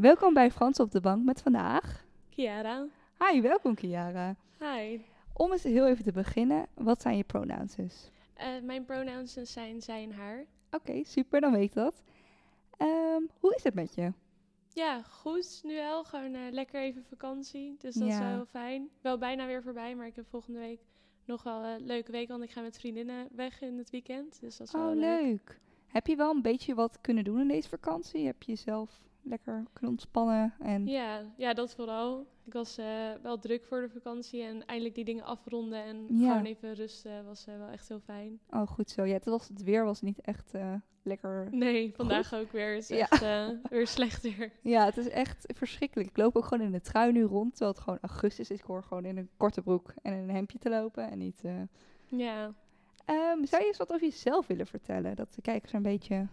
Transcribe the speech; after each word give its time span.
Welkom 0.00 0.34
bij 0.34 0.50
Frans 0.50 0.80
op 0.80 0.90
de 0.90 1.00
Bank 1.00 1.24
met 1.24 1.42
vandaag. 1.42 2.04
Kiara. 2.28 2.86
Hi, 3.18 3.40
welkom 3.40 3.74
Kiara. 3.74 4.36
Hi. 4.58 5.00
Om 5.32 5.52
eens 5.52 5.62
heel 5.62 5.86
even 5.86 6.04
te 6.04 6.12
beginnen, 6.12 6.66
wat 6.74 7.02
zijn 7.02 7.16
je 7.16 7.24
pronouns 7.24 7.74
dus? 7.74 8.10
Eh, 8.34 8.48
mijn 8.62 8.84
pronouns 8.84 9.32
zijn 9.42 9.82
zij 9.82 10.02
en 10.02 10.12
haar. 10.12 10.44
Oké, 10.70 11.04
super, 11.04 11.40
dan 11.40 11.52
weet 11.52 11.62
ik 11.62 11.72
dat. 11.74 12.02
Ehm, 12.76 13.22
hoe 13.40 13.54
is 13.54 13.62
het 13.64 13.74
met 13.74 13.94
je? 13.94 14.12
Ja, 14.72 15.02
goed 15.02 15.60
nu 15.64 15.74
wel. 15.74 16.04
Gewoon 16.04 16.34
eh, 16.34 16.50
lekker 16.50 16.80
even 16.80 17.04
vakantie. 17.04 17.76
Dus 17.78 17.94
dat 17.94 18.08
is 18.08 18.18
wel 18.18 18.28
heel 18.28 18.46
fijn. 18.46 18.88
Wel 19.00 19.18
bijna 19.18 19.46
weer 19.46 19.62
voorbij, 19.62 19.94
maar 19.94 20.06
ik 20.06 20.16
heb 20.16 20.26
volgende 20.28 20.58
week 20.58 20.80
nog 21.24 21.42
wel 21.42 21.64
een 21.64 21.86
leuke 21.86 22.12
week. 22.12 22.28
Want 22.28 22.42
ik 22.42 22.50
ga 22.50 22.60
met 22.60 22.78
vriendinnen 22.78 23.28
weg 23.34 23.60
in 23.60 23.78
het 23.78 23.90
weekend. 23.90 24.40
Dus 24.40 24.56
dat 24.56 24.66
is 24.66 24.72
wel 24.72 24.88
Oh, 24.88 24.94
leuk. 24.94 25.20
leuk. 25.22 25.60
Heb 25.86 26.06
je 26.06 26.16
wel 26.16 26.30
een 26.34 26.42
beetje 26.42 26.74
wat 26.74 27.00
kunnen 27.00 27.24
doen 27.24 27.40
in 27.40 27.48
deze 27.48 27.68
vakantie? 27.68 28.26
Heb 28.26 28.42
je 28.42 28.50
jezelf 28.52 29.00
lekker 29.22 29.64
kunnen 29.72 29.90
ontspannen? 29.90 30.54
En... 30.60 30.86
Ja, 30.86 31.22
ja, 31.36 31.54
dat 31.54 31.74
vooral. 31.74 32.26
Ik 32.44 32.52
was 32.52 32.78
eh, 32.78 32.86
wel 33.22 33.38
druk 33.38 33.64
voor 33.64 33.80
de 33.80 33.88
vakantie 33.88 34.42
en 34.42 34.66
eindelijk 34.66 34.94
die 34.94 35.04
dingen 35.04 35.24
afronden 35.24 35.84
en 35.84 36.06
Ja. 36.18 36.28
gewoon 36.28 36.44
even 36.44 36.74
rusten 36.74 37.24
was 37.24 37.46
eh, 37.46 37.56
wel 37.58 37.68
echt 37.68 37.88
heel 37.88 38.00
fijn. 38.00 38.40
Oh, 38.50 38.66
goed 38.66 38.90
zo. 38.90 39.04
Ja, 39.04 39.12
het, 39.12 39.24
was, 39.24 39.48
het 39.48 39.62
weer 39.62 39.84
was 39.84 40.00
niet 40.00 40.20
echt 40.20 40.54
eh, 40.54 40.74
lekker. 41.02 41.48
Nee, 41.50 41.94
vandaag 41.94 42.34
ook 42.34 42.52
weer. 42.52 42.74
Het 42.74 42.82
is 42.82 42.88
Ja. 42.88 43.08
echt 43.08 43.20
weer 43.70 43.86
slechter. 43.86 44.52
Ja, 44.62 44.84
het 44.84 44.96
is 44.96 45.08
echt 45.08 45.52
verschrikkelijk. 45.56 46.08
Ik 46.10 46.16
loop 46.16 46.36
ook 46.36 46.44
gewoon 46.44 46.66
in 46.66 46.72
de 46.72 46.80
trui 46.80 47.12
nu 47.12 47.22
rond, 47.22 47.50
terwijl 47.50 47.70
het 47.72 47.80
gewoon 47.82 47.98
augustus 48.00 48.50
is. 48.50 48.58
Ik 48.58 48.64
hoor 48.64 48.82
gewoon 48.82 49.04
in 49.04 49.16
een 49.16 49.30
korte 49.36 49.62
broek 49.62 49.94
en 50.02 50.12
een 50.12 50.30
hemdje 50.30 50.58
te 50.58 50.70
lopen 50.70 51.10
en 51.10 51.18
niet... 51.18 51.42
Ja. 52.06 52.54
Ehm, 53.04 53.44
zou 53.44 53.62
je 53.62 53.68
eens 53.68 53.76
wat 53.76 53.92
over 53.92 54.06
jezelf 54.06 54.46
willen 54.46 54.66
vertellen? 54.66 55.16
Dat 55.16 55.34
de 55.34 55.42
kijkers 55.42 55.72
een 55.72 55.82
beetje 55.82 56.26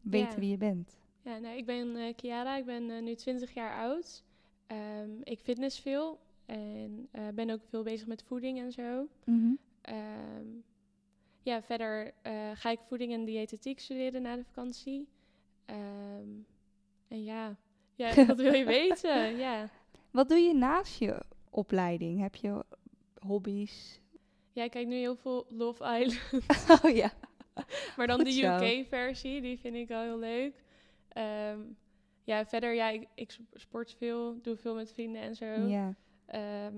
weten 0.00 0.32
Ja. 0.34 0.38
wie 0.38 0.50
je 0.50 0.56
bent. 0.56 0.98
Ja, 1.22 1.38
nou, 1.38 1.56
ik 1.56 1.66
ben 1.66 1.96
eh 1.96 2.14
Kiara, 2.16 2.56
ik 2.56 2.64
ben 2.64 2.90
eh, 2.90 3.02
nu 3.02 3.14
20 3.14 3.54
jaar 3.54 3.78
oud. 3.78 4.24
Ehm, 4.66 5.10
ik 5.22 5.38
fitness 5.38 5.80
veel 5.80 6.20
en 6.46 7.08
eh, 7.10 7.28
ben 7.34 7.50
ook 7.50 7.60
veel 7.68 7.82
bezig 7.82 8.06
met 8.06 8.22
voeding 8.22 8.58
en 8.58 8.72
zo. 8.72 9.08
Ehm, 9.80 10.46
ja, 11.42 11.62
verder 11.62 12.14
eh, 12.22 12.50
ga 12.54 12.70
ik 12.70 12.80
voeding 12.80 13.12
en 13.12 13.24
diëtetiek 13.24 13.80
studeren 13.80 14.22
na 14.22 14.36
de 14.36 14.44
vakantie. 14.44 15.08
Ehm, 15.64 16.28
en 17.08 17.24
ja, 17.24 17.56
ja, 17.94 18.14
wat 18.26 18.40
wil 18.40 18.52
je 18.52 18.64
weten? 18.64 19.36
Ja. 19.36 19.70
Wat 20.10 20.28
doe 20.28 20.38
je 20.38 20.54
naast 20.54 20.98
je 20.98 21.22
opleiding? 21.50 22.20
Heb 22.20 22.34
je 22.34 22.64
hobby's? 23.18 24.00
ja, 24.52 24.64
ik 24.64 24.70
kijk 24.70 24.86
nu 24.86 24.94
heel 24.96 25.16
veel 25.16 25.46
Love 25.48 25.98
Island, 25.98 26.44
oh 26.84 26.94
ja. 26.94 27.12
maar 27.96 28.06
dan 28.06 28.16
Goed 28.16 28.28
de. 28.28 28.60
UK-versie, 28.62 29.40
die 29.40 29.58
vind 29.58 29.74
ik 29.74 29.88
wel 29.88 30.02
heel 30.02 30.18
leuk. 30.18 30.54
Ehm, 31.20 31.60
ja, 32.24 32.46
verder, 32.46 32.74
ja, 32.74 32.88
ik, 32.88 33.06
ik 33.14 33.38
sport 33.52 33.94
veel, 33.98 34.40
doe 34.42 34.56
veel 34.56 34.74
met 34.74 34.92
vrienden 34.92 35.22
en 35.22 35.34
zo. 35.34 35.44
ja. 35.46 35.94
Ehm, 36.26 36.76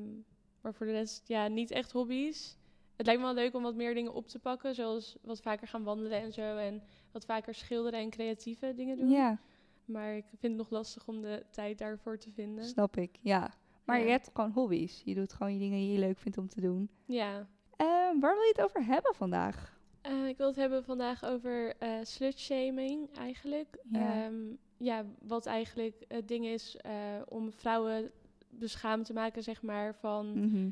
maar 0.61 0.75
voor 0.75 0.87
de 0.87 0.93
rest, 0.93 1.29
ja, 1.29 1.49
niet 1.49 1.71
echt 1.71 1.93
hobby's. 1.93 2.57
Het 2.97 3.07
lijkt 3.07 3.21
me 3.21 3.27
wel 3.35 3.37
leuk 3.45 3.55
om 3.55 3.63
wat 3.63 3.75
meer 3.75 3.95
dingen 3.95 4.13
op 4.15 4.27
te 4.29 4.39
pakken. 4.39 4.75
Zoals 4.75 5.17
wat 5.23 5.41
vaker 5.41 5.69
gaan 5.69 5.83
wandelen 5.85 6.21
en 6.21 6.33
zo. 6.33 6.57
En 6.57 6.83
wat 7.13 7.25
vaker 7.25 7.55
schilderen 7.55 8.01
en 8.01 8.11
creatieve 8.11 8.73
dingen 8.75 8.97
doen. 8.99 9.09
Ja, 9.11 9.39
Maar 9.85 10.17
ik 10.17 10.25
vind 10.29 10.43
het 10.43 10.57
nog 10.57 10.71
lastig 10.71 11.09
om 11.09 11.21
de 11.23 11.45
tijd 11.51 11.79
daarvoor 11.79 12.19
te 12.19 12.31
vinden. 12.33 12.65
snap 12.65 12.97
ik. 12.97 13.19
Ja. 13.21 13.51
Maar 13.85 13.99
Ja. 13.99 14.05
je 14.05 14.11
hebt 14.11 14.31
gewoon 14.35 14.51
hobby's. 14.51 15.03
Je 15.05 15.15
doet 15.15 15.33
gewoon 15.33 15.53
je 15.53 15.59
dingen 15.59 15.79
die 15.79 15.93
je 15.93 15.99
leuk 15.99 16.19
vindt 16.19 16.39
om 16.39 16.49
te 16.49 16.61
doen. 16.61 16.91
Ja. 17.07 17.49
Ehm, 17.77 18.21
waar 18.21 18.35
wil 18.35 18.43
je 18.43 18.53
het 18.57 18.63
over 18.63 18.85
hebben 18.85 19.15
vandaag? 19.15 19.81
Eh, 20.03 20.29
ik 20.29 20.37
wil 20.37 20.47
het 20.47 20.57
hebben 20.57 20.85
vandaag 20.85 21.25
over 21.25 21.77
eh 21.79 21.91
slutshaming 22.03 23.09
eigenlijk. 23.17 23.79
Ja. 23.91 24.25
Ehm, 24.25 24.35
ja, 24.77 25.05
wat 25.23 25.47
eigenlijk 25.47 26.05
het 26.09 26.29
ding 26.29 26.47
is 26.47 26.77
eh, 26.77 26.93
om 27.29 27.53
vrouwen 27.53 28.11
beschaamd 28.49 29.07
te 29.07 29.13
maken, 29.13 29.43
zeg 29.43 29.63
maar, 29.63 29.95
van 29.95 30.47
Mhm. 30.49 30.71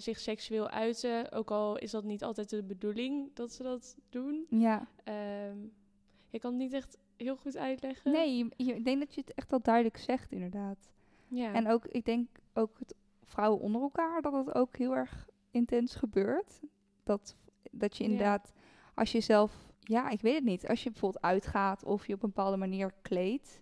zich 0.00 0.18
seksueel 0.18 0.68
uiten. 0.68 1.32
Ook 1.32 1.50
al 1.50 1.78
is 1.78 1.90
dat 1.90 2.04
niet 2.04 2.22
altijd 2.24 2.50
de 2.50 2.62
bedoeling 2.62 3.30
dat 3.34 3.52
ze 3.52 3.62
dat 3.62 3.96
doen. 4.08 4.46
Ja. 4.50 4.88
Ehm 5.04 5.56
ik 6.30 6.40
kan 6.40 6.50
het 6.50 6.60
niet 6.60 6.72
echt 6.72 6.98
heel 7.16 7.36
goed 7.36 7.56
uitleggen. 7.56 8.12
Nee, 8.12 8.36
je- 8.36 8.64
je- 8.64 8.74
ik 8.74 8.84
denk 8.84 8.98
dat 9.00 9.14
je 9.14 9.20
het 9.20 9.34
echt 9.34 9.52
al 9.52 9.60
duidelijk 9.62 9.96
zegt, 9.96 10.32
inderdaad. 10.32 10.90
Ja. 11.28 11.52
En 11.52 11.68
ook, 11.68 11.86
ik 11.86 12.04
denk 12.04 12.28
ook 12.54 12.78
het 12.78 12.94
vrouwen 13.24 13.60
onder 13.60 13.80
elkaar, 13.82 14.22
dat 14.22 14.32
het 14.32 14.54
ook 14.54 14.76
heel 14.76 14.96
erg 14.96 15.28
intens 15.50 15.94
gebeurt. 15.94 16.60
Dat, 17.04 17.36
dat 17.70 17.96
je 17.96 18.04
Ja. 18.04 18.10
inderdaad, 18.10 18.52
als 18.94 19.12
je 19.12 19.20
zelf, 19.20 19.52
ja, 19.80 20.08
ik 20.10 20.20
weet 20.20 20.34
het 20.34 20.44
niet, 20.44 20.68
als 20.68 20.82
je 20.82 20.90
bijvoorbeeld 20.90 21.24
uitgaat 21.24 21.84
of 21.84 22.06
je 22.06 22.14
op 22.14 22.22
een 22.22 22.28
bepaalde 22.28 22.56
manier 22.56 22.94
kleedt. 23.02 23.60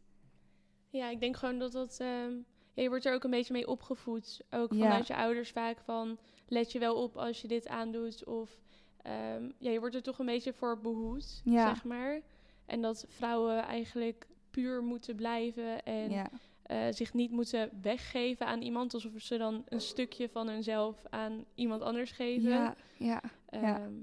ja, 0.91 1.09
ik 1.11 1.21
denk 1.21 1.37
gewoon 1.37 1.59
dat 1.59 1.73
dat... 1.73 1.97
ehm, 2.01 2.33
ja, 2.75 2.83
je 2.83 2.89
wordt 2.89 3.05
er 3.05 3.15
ook 3.15 3.25
een 3.25 3.31
beetje 3.31 3.53
mee 3.53 3.69
opgevoed. 3.69 4.41
Ook 4.51 4.73
Ja. 4.73 4.79
vanuit 4.79 5.07
je 5.07 5.17
ouders 5.17 5.51
vaak 5.51 5.79
van... 5.81 6.19
Let 6.49 6.73
je 6.73 6.79
wel 6.79 7.03
op 7.03 7.17
als 7.17 7.41
je 7.43 7.49
dit 7.49 7.69
aandoet. 7.69 8.25
Of 8.25 8.61
ehm, 9.03 9.51
ja, 9.59 9.71
je 9.71 9.81
wordt 9.81 9.95
er 9.95 10.03
toch 10.03 10.19
een 10.19 10.27
beetje 10.27 10.53
voor 10.53 10.81
behoed, 10.81 11.41
Ja. 11.45 11.67
zeg 11.75 11.85
maar. 11.85 12.21
En 12.67 12.81
dat 12.83 13.05
vrouwen 13.09 13.63
eigenlijk 13.63 14.27
puur 14.51 14.83
moeten 14.83 15.17
blijven. 15.17 15.83
En 15.83 16.31
eh, 16.63 16.87
zich 16.91 17.15
niet 17.15 17.31
moeten 17.31 17.71
weggeven 17.83 18.47
aan 18.47 18.63
iemand. 18.63 18.95
Alsof 18.95 19.13
ze 19.17 19.37
dan 19.37 19.65
een 19.69 19.81
stukje 19.81 20.29
van 20.29 20.49
hunzelf 20.49 21.03
aan 21.11 21.45
iemand 21.55 21.83
anders 21.83 22.11
geven. 22.11 22.51
ja, 22.51 22.75
ja, 22.97 23.23
ja. 23.61 23.81
Ehm, 23.81 23.95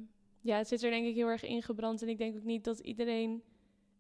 ja, 0.42 0.58
het 0.58 0.68
zit 0.68 0.84
er 0.84 0.90
denk 0.90 1.06
ik 1.06 1.16
heel 1.16 1.28
erg 1.28 1.44
ingebrand. 1.44 2.02
En 2.02 2.08
ik 2.10 2.18
denk 2.18 2.36
ook 2.36 2.44
niet 2.44 2.64
dat 2.64 2.80
iedereen 2.80 3.44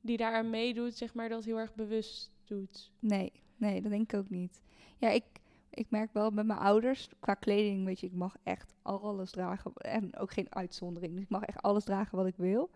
die 0.01 0.17
daaraan 0.17 0.49
meedoet, 0.49 0.97
zeg 0.97 1.13
maar, 1.13 1.29
dat 1.29 1.43
heel 1.43 1.57
erg 1.57 1.75
bewust 1.75 2.31
doet. 2.45 2.91
nee, 2.99 3.31
nee, 3.57 3.81
dat 3.81 3.91
denk 3.91 4.13
ik 4.13 4.19
ook 4.19 4.29
niet. 4.29 4.61
Ja, 4.97 5.09
ik, 5.09 5.23
ik 5.69 5.89
merk 5.89 6.13
wel 6.13 6.29
met 6.31 6.45
mijn 6.45 6.59
ouders, 6.59 7.09
qua 7.19 7.33
kleding, 7.33 7.85
weet 7.85 7.99
je, 7.99 8.07
ik 8.07 8.13
mag 8.13 8.35
echt 8.43 8.73
alles 8.81 9.31
dragen. 9.31 9.73
En 9.73 10.17
ook 10.17 10.31
geen 10.31 10.55
uitzondering, 10.55 11.13
dus 11.13 11.23
ik 11.23 11.29
mag 11.29 11.43
echt 11.43 11.61
alles 11.61 11.83
dragen 11.83 12.17
wat 12.17 12.27
ik 12.27 12.35
wil. 12.37 12.69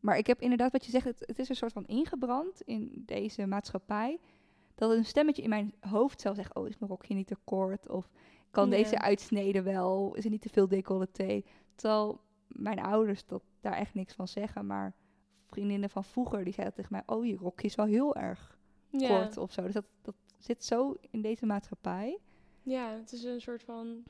Maar 0.00 0.18
ik 0.18 0.26
heb 0.26 0.40
inderdaad, 0.40 0.72
wat 0.72 0.84
je 0.84 0.90
zegt, 0.90 1.04
het, 1.04 1.22
het 1.26 1.38
is 1.38 1.48
een 1.48 1.56
soort 1.56 1.72
van 1.72 1.86
ingebrand 1.86 2.62
in 2.62 3.02
deze 3.06 3.46
maatschappij. 3.46 4.18
Dat 4.74 4.90
een 4.90 5.04
stemmetje 5.04 5.42
in 5.42 5.48
mijn 5.48 5.74
hoofd 5.80 6.20
zelf 6.20 6.36
zegt, 6.36 6.54
oh, 6.54 6.68
is 6.68 6.78
mijn 6.78 6.90
rokje 6.90 7.14
niet 7.14 7.26
te 7.26 7.36
kort? 7.44 7.88
Of 7.88 8.10
kan 8.50 8.64
Ja. 8.70 8.76
deze 8.76 8.98
uitsnede 8.98 9.62
wel? 9.62 10.14
Is 10.14 10.24
er 10.24 10.30
niet 10.30 10.40
te 10.42 10.48
veel 10.48 10.68
decolleté? 10.68 11.42
Terwijl 11.80 12.20
mijn 12.48 12.78
ouders 12.80 13.26
dat, 13.26 13.42
daar 13.60 13.72
echt 13.76 13.94
niks 13.94 14.14
van 14.14 14.28
zeggen. 14.28 14.66
Maar 14.66 14.94
vriendinnen 15.46 15.90
van 15.90 16.04
vroeger, 16.04 16.44
die 16.44 16.52
zeiden 16.52 16.74
tegen 16.74 16.92
mij, 16.92 17.02
oh, 17.06 17.26
je 17.26 17.36
rokje 17.36 17.66
is 17.66 17.74
wel 17.74 17.86
heel 17.86 18.14
erg 18.16 18.58
kort 19.08 19.36
of 19.36 19.52
zo. 19.52 19.62
Dus 19.62 19.72
dat, 19.72 19.84
dat 20.02 20.14
zit 20.38 20.64
zo 20.64 20.96
in 21.10 21.20
deze 21.22 21.46
maatschappij. 21.46 22.18
ja, 22.62 22.90
het 22.90 23.12
is 23.12 23.24
een 23.24 23.40
soort 23.40 23.62
van... 23.62 24.02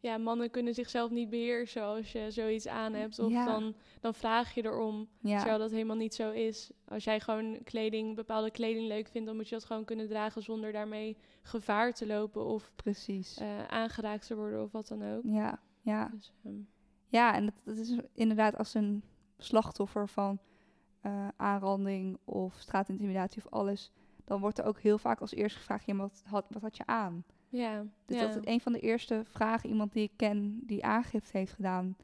Ja, 0.00 0.18
mannen 0.18 0.50
kunnen 0.50 0.74
zichzelf 0.74 1.10
niet 1.10 1.30
beheersen 1.30 1.82
als 1.82 2.12
je 2.12 2.30
zoiets 2.30 2.66
aan 2.66 2.92
hebt. 2.94 3.18
Of 3.18 3.30
Ja. 3.30 3.44
dan, 3.44 3.74
dan 4.00 4.14
vraag 4.14 4.54
je 4.54 4.64
erom, 4.64 5.08
Ja, 5.20 5.36
terwijl 5.36 5.58
dat 5.58 5.70
helemaal 5.70 5.96
niet 5.96 6.14
zo 6.14 6.30
is. 6.30 6.70
Als 6.84 7.04
jij 7.04 7.20
gewoon 7.20 7.58
kleding, 7.64 8.14
bepaalde 8.14 8.50
kleding 8.50 8.86
leuk 8.86 9.08
vindt, 9.08 9.26
dan 9.26 9.36
moet 9.36 9.48
je 9.48 9.54
dat 9.54 9.64
gewoon 9.64 9.84
kunnen 9.84 10.08
dragen 10.08 10.42
zonder 10.42 10.72
daarmee 10.72 11.16
gevaar 11.42 11.92
te 11.92 12.06
lopen 12.06 12.44
of 12.44 12.72
precies. 12.74 13.38
eh, 13.38 13.66
aangeraakt 13.66 14.26
te 14.26 14.36
worden 14.36 14.62
of 14.62 14.72
wat 14.72 14.88
dan 14.88 15.02
ook. 15.14 15.22
Ja, 15.24 15.60
ja. 15.80 16.08
Dus, 16.08 16.32
ehm, 16.44 16.54
Ja, 17.08 17.34
en 17.34 17.44
dat, 17.44 17.54
dat 17.64 17.76
is 17.76 17.98
inderdaad 18.12 18.56
als 18.58 18.74
een 18.74 19.02
slachtoffer 19.38 20.08
van 20.08 20.38
eh, 21.00 21.28
aanranding 21.36 22.18
of 22.24 22.54
straatintimidatie 22.58 23.44
of 23.44 23.52
alles, 23.52 23.92
dan 24.24 24.40
wordt 24.40 24.58
er 24.58 24.64
ook 24.64 24.78
heel 24.78 24.98
vaak 24.98 25.20
als 25.20 25.34
eerste 25.34 25.58
gevraagd, 25.58 25.86
ja, 25.86 25.94
wat 25.94 26.22
had, 26.26 26.44
wat 26.50 26.62
had 26.62 26.76
je 26.76 26.86
aan? 26.86 27.24
ja, 27.48 27.84
Dus 28.04 28.16
ja. 28.18 28.26
dat 28.26 28.36
is 28.36 28.52
een 28.52 28.60
van 28.60 28.72
de 28.72 28.80
eerste 28.80 29.22
vragen, 29.24 29.68
iemand 29.70 29.92
die 29.92 30.02
ik 30.02 30.12
ken 30.16 30.60
die 30.66 30.84
aangifte 30.84 31.38
heeft 31.38 31.52
gedaan, 31.52 31.96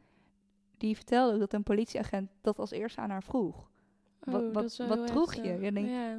die 0.76 0.96
vertelde 0.96 1.32
ook 1.34 1.38
dat 1.40 1.52
een 1.52 1.62
politieagent 1.62 2.30
dat 2.40 2.58
als 2.58 2.70
eerste 2.70 3.00
aan 3.00 3.10
haar 3.10 3.22
vroeg. 3.22 3.56
Oh, 3.56 4.32
wat- 4.52 4.76
wat 4.86 4.96
heel 4.98 5.06
droeg 5.06 5.34
je? 5.34 5.40
heftig. 5.42 5.64
Je 5.64 5.72
denkt- 5.72 5.90
ja. 5.90 6.18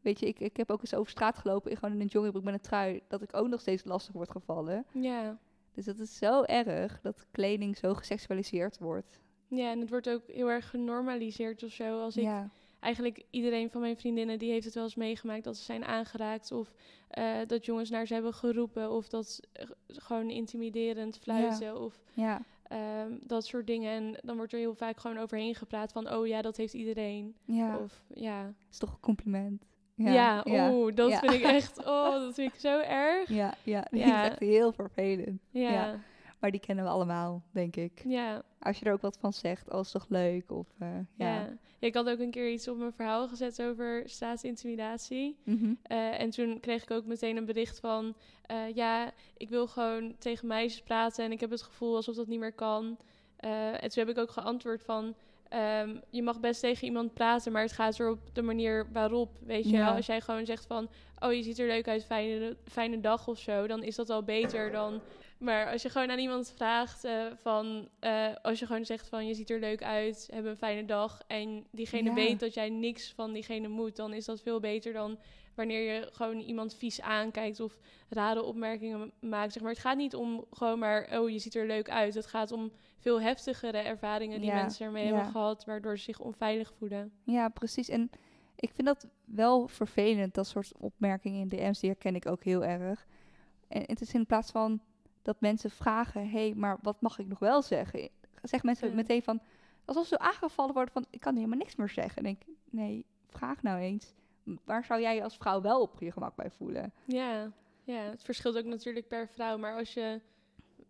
Weet 0.00 0.20
je, 0.20 0.26
ik, 0.26 0.38
ik 0.40 0.56
heb 0.56 0.70
ook 0.70 0.80
eens 0.80 0.94
over 0.94 1.10
straat 1.10 1.38
gelopen, 1.38 1.70
ik 1.70 1.78
gewoon 1.78 1.94
in 1.94 2.00
een 2.00 2.06
joggingbroek 2.06 2.44
met 2.44 2.54
een 2.54 2.60
trui, 2.60 3.00
dat 3.08 3.22
ik 3.22 3.34
ook 3.36 3.48
nog 3.48 3.60
steeds 3.60 3.84
lastig 3.84 4.14
word 4.14 4.30
gevallen. 4.30 4.84
Ja. 4.92 5.38
Dus 5.74 5.84
dat 5.84 5.98
is 5.98 6.16
zo 6.16 6.42
erg 6.42 7.00
dat 7.00 7.26
kleding 7.30 7.76
zo 7.76 7.94
geseksualiseerd 7.94 8.78
wordt. 8.78 9.20
ja, 9.48 9.70
en 9.70 9.80
het 9.80 9.90
wordt 9.90 10.08
ook 10.08 10.22
heel 10.26 10.50
erg 10.50 10.70
genormaliseerd 10.70 11.62
of 11.62 11.72
zo. 11.72 12.00
Als 12.00 12.16
ik 12.16 12.22
ja, 12.22 12.50
eigenlijk 12.80 13.24
iedereen 13.30 13.70
van 13.70 13.80
mijn 13.80 13.96
vriendinnen 13.96 14.38
die 14.38 14.50
heeft 14.50 14.64
het 14.64 14.74
wel 14.74 14.84
eens 14.84 14.94
meegemaakt 14.94 15.44
dat 15.44 15.56
ze 15.56 15.62
zijn 15.64 15.84
aangeraakt 15.84 16.52
of 16.52 16.74
eh, 17.08 17.36
dat 17.46 17.64
jongens 17.64 17.90
naar 17.90 18.06
ze 18.06 18.14
hebben 18.14 18.34
geroepen 18.34 18.90
of 18.90 19.08
dat 19.08 19.40
eh, 19.52 19.66
gewoon 19.86 20.30
intimiderend 20.30 21.18
fluiten 21.18 21.80
of 21.80 22.00
ja, 22.12 22.42
ehm, 22.62 23.12
dat 23.26 23.46
soort 23.46 23.66
dingen. 23.66 23.92
En 23.92 24.20
dan 24.24 24.36
wordt 24.36 24.52
er 24.52 24.58
heel 24.58 24.74
vaak 24.74 24.98
gewoon 25.00 25.18
overheen 25.18 25.54
gepraat 25.54 25.92
van 25.92 26.12
oh 26.12 26.26
ja, 26.26 26.42
dat 26.42 26.56
heeft 26.56 26.74
iedereen. 26.74 27.34
ja. 27.44 27.78
Of 27.78 28.02
ja, 28.14 28.54
is 28.70 28.78
toch 28.78 28.92
een 28.92 29.00
compliment. 29.00 29.64
Ja, 29.94 30.42
oeh, 30.46 30.94
dat 30.94 31.10
ja. 31.10 31.18
vind 31.18 31.32
ik 31.32 31.42
echt, 31.58 31.78
oh, 31.78 32.10
dat 32.10 32.34
vind 32.34 32.52
ik 32.54 32.60
zo 32.60 32.80
erg. 32.80 33.28
Ja, 33.28 33.54
ja, 33.62 33.86
die 33.90 34.00
Ja. 34.00 34.24
is 34.24 34.30
echt 34.30 34.38
heel 34.38 34.72
vervelend. 34.72 35.40
Ja, 35.50 35.70
Ja. 35.70 36.00
Maar 36.44 36.52
die 36.52 36.62
kennen 36.62 36.84
we 36.84 36.90
allemaal, 36.90 37.42
denk 37.50 37.76
ik. 37.76 38.02
Ja. 38.04 38.42
Als 38.58 38.78
je 38.78 38.84
er 38.84 38.92
ook 38.92 39.00
wat 39.00 39.18
van 39.20 39.32
zegt, 39.32 39.70
als 39.70 39.90
toch 39.90 40.06
leuk. 40.08 40.50
Of, 40.50 40.66
uh, 40.82 40.88
ja. 41.14 41.34
ja. 41.34 41.48
Ik 41.78 41.94
had 41.94 42.08
ook 42.08 42.18
een 42.18 42.30
keer 42.30 42.50
iets 42.50 42.68
op 42.68 42.76
mijn 42.76 42.92
verhaal 42.92 43.28
gezet 43.28 43.62
over 43.62 44.02
staatsintimidatie. 44.06 45.36
Mm 45.44 45.78
uh, 45.88 46.20
en 46.20 46.30
toen 46.30 46.60
kreeg 46.60 46.82
ik 46.82 46.90
ook 46.90 47.04
meteen 47.04 47.36
een 47.36 47.44
bericht 47.44 47.80
van... 47.80 48.14
Uh, 48.50 48.74
ja, 48.74 49.12
ik 49.36 49.48
wil 49.48 49.66
gewoon 49.66 50.14
tegen 50.18 50.46
meisjes 50.46 50.82
praten 50.82 51.24
en 51.24 51.32
ik 51.32 51.40
heb 51.40 51.50
het 51.50 51.62
gevoel 51.62 51.96
alsof 51.96 52.16
dat 52.16 52.26
niet 52.26 52.40
meer 52.40 52.52
kan. 52.52 52.96
en 53.36 53.88
toen 53.90 54.06
heb 54.06 54.08
ik 54.08 54.18
ook 54.18 54.30
geantwoord 54.30 54.82
van... 54.82 55.14
Um, 55.54 56.00
je 56.10 56.22
mag 56.22 56.40
best 56.40 56.60
tegen 56.60 56.84
iemand 56.84 57.14
praten, 57.14 57.52
maar 57.52 57.62
het 57.62 57.72
gaat 57.72 57.98
er 57.98 58.10
op 58.10 58.18
de 58.32 58.42
manier 58.42 58.86
waarop. 58.92 59.30
Weet 59.40 59.64
je, 59.64 59.76
ja. 59.76 59.94
als 59.94 60.06
jij 60.06 60.20
gewoon 60.20 60.46
zegt 60.46 60.66
van, 60.66 60.88
oh 61.18 61.32
je 61.32 61.42
ziet 61.42 61.58
er 61.58 61.66
leuk 61.66 61.88
uit, 61.88 62.04
fijne, 62.04 62.56
fijne 62.64 63.00
dag 63.00 63.28
of 63.28 63.38
zo, 63.38 63.66
dan 63.66 63.82
is 63.82 63.94
dat 63.94 64.10
al 64.10 64.22
beter 64.22 64.70
dan. 64.70 65.00
Maar 65.38 65.72
als 65.72 65.82
je 65.82 65.88
gewoon 65.88 66.10
aan 66.10 66.18
iemand 66.18 66.52
vraagt 66.56 67.04
uh, 67.04 67.12
van, 67.42 67.88
uh, 68.00 68.26
als 68.42 68.58
je 68.58 68.66
gewoon 68.66 68.84
zegt 68.84 69.08
van, 69.08 69.26
je 69.26 69.34
ziet 69.34 69.50
er 69.50 69.60
leuk 69.60 69.82
uit, 69.82 70.28
heb 70.32 70.44
een 70.44 70.56
fijne 70.56 70.84
dag, 70.84 71.20
en 71.26 71.66
diegene 71.70 72.08
Ja. 72.08 72.14
weet 72.14 72.40
dat 72.40 72.54
jij 72.54 72.68
niks 72.68 73.12
van 73.12 73.32
diegene 73.32 73.68
moet, 73.68 73.96
dan 73.96 74.12
is 74.12 74.24
dat 74.24 74.42
veel 74.42 74.60
beter 74.60 74.92
dan 74.92 75.18
wanneer 75.54 75.94
je 75.94 76.08
gewoon 76.12 76.38
iemand 76.40 76.74
vies 76.74 77.00
aankijkt 77.00 77.60
of 77.60 77.78
rare 78.08 78.42
opmerkingen 78.42 79.12
maakt. 79.20 79.52
Zeg 79.52 79.62
maar. 79.62 79.70
Het 79.72 79.80
gaat 79.80 79.96
niet 79.96 80.14
om 80.14 80.44
gewoon 80.50 80.78
maar, 80.78 81.18
oh 81.20 81.30
je 81.30 81.38
ziet 81.38 81.54
er 81.54 81.66
leuk 81.66 81.90
uit. 81.90 82.14
Het 82.14 82.26
gaat 82.26 82.52
om 82.52 82.72
veel 82.98 83.20
heftigere 83.20 83.78
ervaringen 83.78 84.40
die 84.40 84.50
Ja, 84.50 84.54
mensen 84.62 84.86
ermee 84.86 85.06
ja. 85.06 85.12
hebben 85.14 85.32
gehad, 85.32 85.64
waardoor 85.64 85.98
ze 85.98 86.04
zich 86.04 86.20
onveilig 86.20 86.72
voelen. 86.78 87.12
Ja, 87.24 87.48
precies. 87.48 87.88
En 87.88 88.10
ik 88.56 88.72
vind 88.74 88.86
dat 88.86 89.06
wel 89.24 89.68
vervelend, 89.68 90.34
dat 90.34 90.46
soort 90.46 90.72
opmerkingen 90.78 91.40
in 91.40 91.48
DM's, 91.48 91.80
die 91.80 91.90
herken 91.90 92.14
ik 92.14 92.26
ook 92.26 92.44
heel 92.44 92.64
erg. 92.64 93.06
En 93.68 93.82
het 93.86 94.00
is 94.00 94.14
in 94.14 94.26
plaats 94.26 94.50
van 94.50 94.80
dat 95.22 95.40
mensen 95.40 95.70
vragen, 95.70 96.20
hé, 96.30 96.38
hey, 96.38 96.54
maar 96.54 96.78
wat 96.82 97.00
mag 97.00 97.18
ik 97.18 97.26
nog 97.26 97.38
wel 97.38 97.62
zeggen? 97.62 98.08
Zeg 98.42 98.62
mensen 98.62 98.88
Ja. 98.88 98.94
meteen 98.94 99.22
van, 99.22 99.40
alsof 99.84 100.06
ze 100.06 100.18
aangevallen 100.18 100.74
worden 100.74 100.92
van, 100.92 101.06
ik 101.10 101.20
kan 101.20 101.34
helemaal 101.34 101.58
niks 101.58 101.76
meer 101.76 101.88
zeggen. 101.88 102.16
En 102.16 102.22
denk 102.22 102.42
ik, 102.42 102.54
nee, 102.70 103.06
vraag 103.28 103.62
nou 103.62 103.80
eens. 103.80 104.14
Waar 104.64 104.84
zou 104.84 105.00
jij 105.00 105.14
je 105.14 105.22
als 105.22 105.36
vrouw 105.36 105.60
wel 105.60 105.80
op 105.80 106.00
je 106.00 106.12
gemak 106.12 106.36
bij 106.36 106.50
voelen? 106.50 106.92
Ja, 107.04 107.52
ja, 107.84 108.00
het 108.00 108.22
verschilt 108.22 108.56
ook 108.56 108.64
natuurlijk 108.64 109.08
per 109.08 109.28
vrouw. 109.28 109.58
Maar 109.58 109.76
als 109.76 109.94
je 109.94 110.20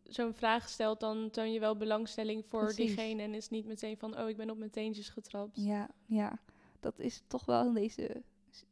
zo'n 0.02 0.34
vraag 0.34 0.68
stelt, 0.68 1.00
dan 1.00 1.30
toon 1.30 1.52
je 1.52 1.60
wel 1.60 1.76
belangstelling 1.76 2.44
voor 2.46 2.64
Precies. 2.64 2.86
diegene. 2.86 3.22
En 3.22 3.34
is 3.34 3.48
niet 3.48 3.66
meteen 3.66 3.96
van, 3.96 4.18
oh, 4.18 4.28
ik 4.28 4.36
ben 4.36 4.50
op 4.50 4.58
mijn 4.58 4.70
teentjes 4.70 5.08
getrapt. 5.08 5.64
Ja, 5.64 5.88
ja. 6.06 6.38
Dat 6.80 6.98
is 6.98 7.22
toch 7.26 7.44
wel 7.44 7.66
in 7.66 7.74
deze 7.74 8.22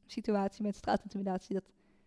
situatie 0.06 0.62
met 0.62 0.76
straatintimidatie, 0.76 1.54
dat 1.54 1.64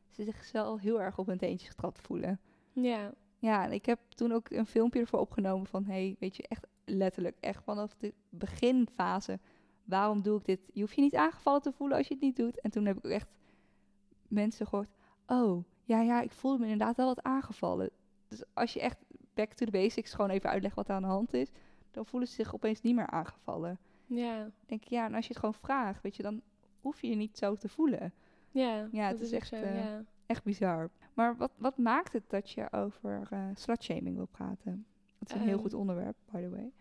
ze 0.10 0.24
zichzelf 0.24 0.82
heel 0.82 1.02
erg 1.02 1.18
op 1.18 1.26
hun 1.26 1.38
teentje 1.38 1.68
getrapt 1.68 2.00
voelen. 2.00 2.40
Ja, 2.72 3.14
Ja, 3.40 3.66
en 3.66 3.72
ik 3.72 3.86
heb 3.86 4.00
toen 4.10 4.32
ook 4.34 4.50
een 4.50 4.66
filmpje 4.66 5.00
ervoor 5.00 5.20
opgenomen 5.20 5.68
van, 5.68 5.86
hey, 5.86 6.16
weet 6.20 6.36
je, 6.36 6.48
echt 6.48 6.68
letterlijk, 6.86 7.38
echt 7.40 7.64
vanaf 7.64 7.96
de 7.98 8.14
beginfase, 8.30 9.40
waarom 9.86 10.22
doe 10.22 10.40
ik 10.40 10.46
dit? 10.46 10.60
Je 10.74 10.82
hoeft 10.82 10.96
je 10.96 11.02
niet 11.02 11.16
aangevallen 11.16 11.62
te 11.62 11.72
voelen 11.72 11.98
als 11.98 12.08
je 12.08 12.14
het 12.14 12.24
niet 12.24 12.36
doet. 12.36 12.62
En 12.62 12.72
toen 12.72 12.86
heb 12.86 12.98
ik 12.98 13.06
ook 13.06 13.12
echt 13.12 13.28
mensen 14.28 14.68
gehoord, 14.68 14.90
oh, 15.28 15.64
ja, 15.84 16.02
ja, 16.02 16.22
ik 16.22 16.32
voelde 16.32 16.58
me 16.58 16.64
inderdaad 16.72 16.96
wel 16.96 17.08
wat 17.08 17.24
aangevallen. 17.24 17.90
Dus 18.28 18.44
als 18.54 18.74
je 18.74 18.80
echt 18.82 18.98
back 19.34 19.54
to 19.54 19.66
the 19.66 19.72
basics 19.72 20.14
gewoon 20.14 20.30
even 20.30 20.50
uitlegt 20.50 20.76
wat 20.76 20.88
er 20.88 20.96
aan 20.96 21.02
de 21.02 21.08
hand 21.08 21.34
is, 21.34 21.50
dan 21.92 22.06
voelen 22.06 22.28
ze 22.30 22.34
zich 22.36 22.54
opeens 22.54 22.82
niet 22.82 22.96
meer 22.96 23.08
aangevallen. 23.08 23.78
ja, 24.06 24.50
denk 24.66 24.82
ik, 24.82 24.88
ja, 24.90 25.06
en 25.06 25.14
als 25.14 25.24
je 25.26 25.30
het 25.30 25.40
gewoon 25.40 25.54
vraagt, 25.54 26.02
weet 26.02 26.16
je, 26.16 26.24
dan 26.24 26.42
hoef 26.82 27.02
je 27.02 27.08
je 27.10 27.16
niet 27.16 27.38
zo 27.38 27.56
te 27.56 27.70
voelen. 27.70 28.14
ja. 28.52 28.88
Ja, 28.92 29.08
het 29.08 29.22
is 29.22 29.32
echt, 29.32 29.48
zo, 29.48 29.56
eh, 29.56 29.76
ja. 29.76 30.04
Echt 30.26 30.44
bizar. 30.44 30.90
Maar 31.14 31.38
wat, 31.38 31.52
wat 31.58 31.78
maakt 31.78 32.14
het 32.14 32.24
dat 32.30 32.50
je 32.52 32.72
over 32.72 33.28
eh 33.30 33.40
slutshaming 33.54 34.16
wil 34.16 34.26
praten? 34.32 34.86
Dat 35.20 35.30
is 35.30 35.36
een 35.36 35.42
heel 35.42 35.52
Ehm, 35.54 35.62
goed 35.62 35.74
onderwerp, 35.74 36.16
by 36.32 36.42
the 36.42 36.50
way. 36.50 36.72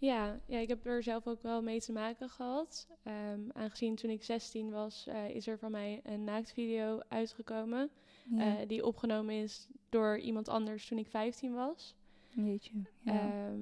Ja, 0.00 0.40
ja, 0.46 0.58
ik 0.58 0.68
heb 0.68 0.86
er 0.86 1.02
zelf 1.02 1.26
ook 1.26 1.42
wel 1.42 1.62
mee 1.62 1.80
te 1.80 1.92
maken 1.92 2.28
gehad. 2.28 2.88
Ehm, 3.02 3.40
aangezien 3.52 3.94
toen 3.94 4.10
ik 4.10 4.22
16 4.24 4.70
was, 4.70 5.06
eh, 5.06 5.28
is 5.28 5.46
er 5.46 5.58
van 5.58 5.70
mij 5.70 6.00
een 6.04 6.24
naaktvideo 6.24 7.00
uitgekomen. 7.08 7.90
Ja, 8.30 8.58
eh, 8.60 8.68
die 8.68 8.86
opgenomen 8.86 9.34
is 9.34 9.68
door 9.88 10.18
iemand 10.18 10.48
anders 10.48 10.86
toen 10.88 10.98
ik 10.98 11.06
15 11.06 11.54
was. 11.54 11.94
jeetje. 12.34 12.72
Ja. 13.02 13.12
Ehm, 13.12 13.60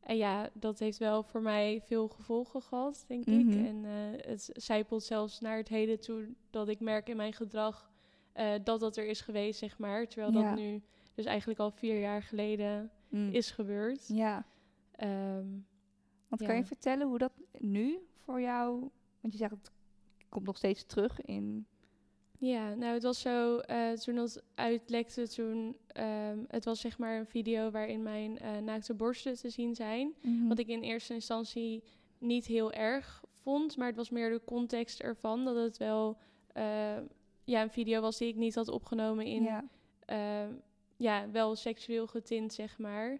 en 0.00 0.16
ja, 0.16 0.50
dat 0.52 0.78
heeft 0.78 0.98
wel 0.98 1.22
voor 1.22 1.42
mij 1.42 1.80
veel 1.84 2.08
gevolgen 2.08 2.62
gehad, 2.62 3.04
denk 3.08 3.26
Mhm. 3.26 3.38
ik. 3.50 3.66
En 3.66 3.84
eh, 3.84 4.26
het 4.30 4.50
zijpelt 4.52 5.02
zelfs 5.02 5.40
naar 5.40 5.56
het 5.56 5.68
heden 5.68 6.00
toe 6.00 6.34
dat 6.50 6.68
ik 6.68 6.80
merk 6.80 7.08
in 7.08 7.16
mijn 7.16 7.32
gedrag 7.32 7.88
dat 8.62 8.80
dat 8.80 8.96
er 8.96 9.06
is 9.06 9.20
geweest, 9.20 9.58
zeg 9.58 9.78
maar. 9.78 10.06
Terwijl 10.08 10.32
Ja. 10.32 10.48
dat 10.48 10.58
nu 10.58 10.82
dus 11.14 11.24
eigenlijk 11.24 11.60
al 11.60 11.70
vier 11.70 12.00
jaar 12.00 12.22
geleden 12.22 12.90
Mm. 13.08 13.30
is 13.32 13.50
gebeurd. 13.50 14.08
Ja, 14.08 14.46
Ehm, 15.00 15.48
want 16.28 16.40
Ja. 16.40 16.46
kan 16.46 16.56
je 16.56 16.64
vertellen 16.64 17.06
hoe 17.06 17.18
dat 17.18 17.32
nu 17.58 17.98
voor 18.16 18.40
jou... 18.40 18.90
Want 19.20 19.32
je 19.32 19.38
zegt 19.38 19.50
het 19.50 19.70
komt 20.28 20.46
nog 20.46 20.56
steeds 20.56 20.84
terug 20.84 21.20
in... 21.20 21.66
Ja, 22.38 22.74
nou 22.74 22.92
het 22.92 23.02
was 23.02 23.20
zo, 23.20 23.58
eh, 23.58 23.92
toen 23.92 24.14
dat 24.14 24.42
uitlekte, 24.54 25.28
toen, 25.28 25.76
ehm, 25.86 26.38
het 26.48 26.64
was 26.64 26.80
zeg 26.80 26.98
maar 26.98 27.18
een 27.18 27.26
video 27.26 27.70
waarin 27.70 28.02
mijn 28.02 28.38
eh, 28.38 28.58
naakte 28.58 28.94
borsten 28.94 29.34
te 29.34 29.50
zien 29.50 29.74
zijn. 29.74 30.14
Mhm. 30.22 30.48
Wat 30.48 30.58
ik 30.58 30.66
in 30.68 30.82
eerste 30.82 31.14
instantie 31.14 31.82
niet 32.18 32.46
heel 32.46 32.72
erg 32.72 33.24
vond, 33.42 33.76
maar 33.76 33.86
het 33.86 33.96
was 33.96 34.10
meer 34.10 34.30
de 34.30 34.44
context 34.44 35.00
ervan, 35.00 35.44
dat 35.44 35.56
het 35.56 35.76
wel 35.76 36.18
eh, 36.52 36.96
ja, 37.44 37.62
een 37.62 37.70
video 37.70 38.00
was 38.00 38.18
die 38.18 38.28
ik 38.28 38.36
niet 38.36 38.54
had 38.54 38.68
opgenomen 38.68 39.26
in, 39.26 39.48
ja 40.96 41.30
wel 41.30 41.56
seksueel 41.56 42.06
getint, 42.06 42.52
zeg 42.52 42.78
maar. 42.78 43.18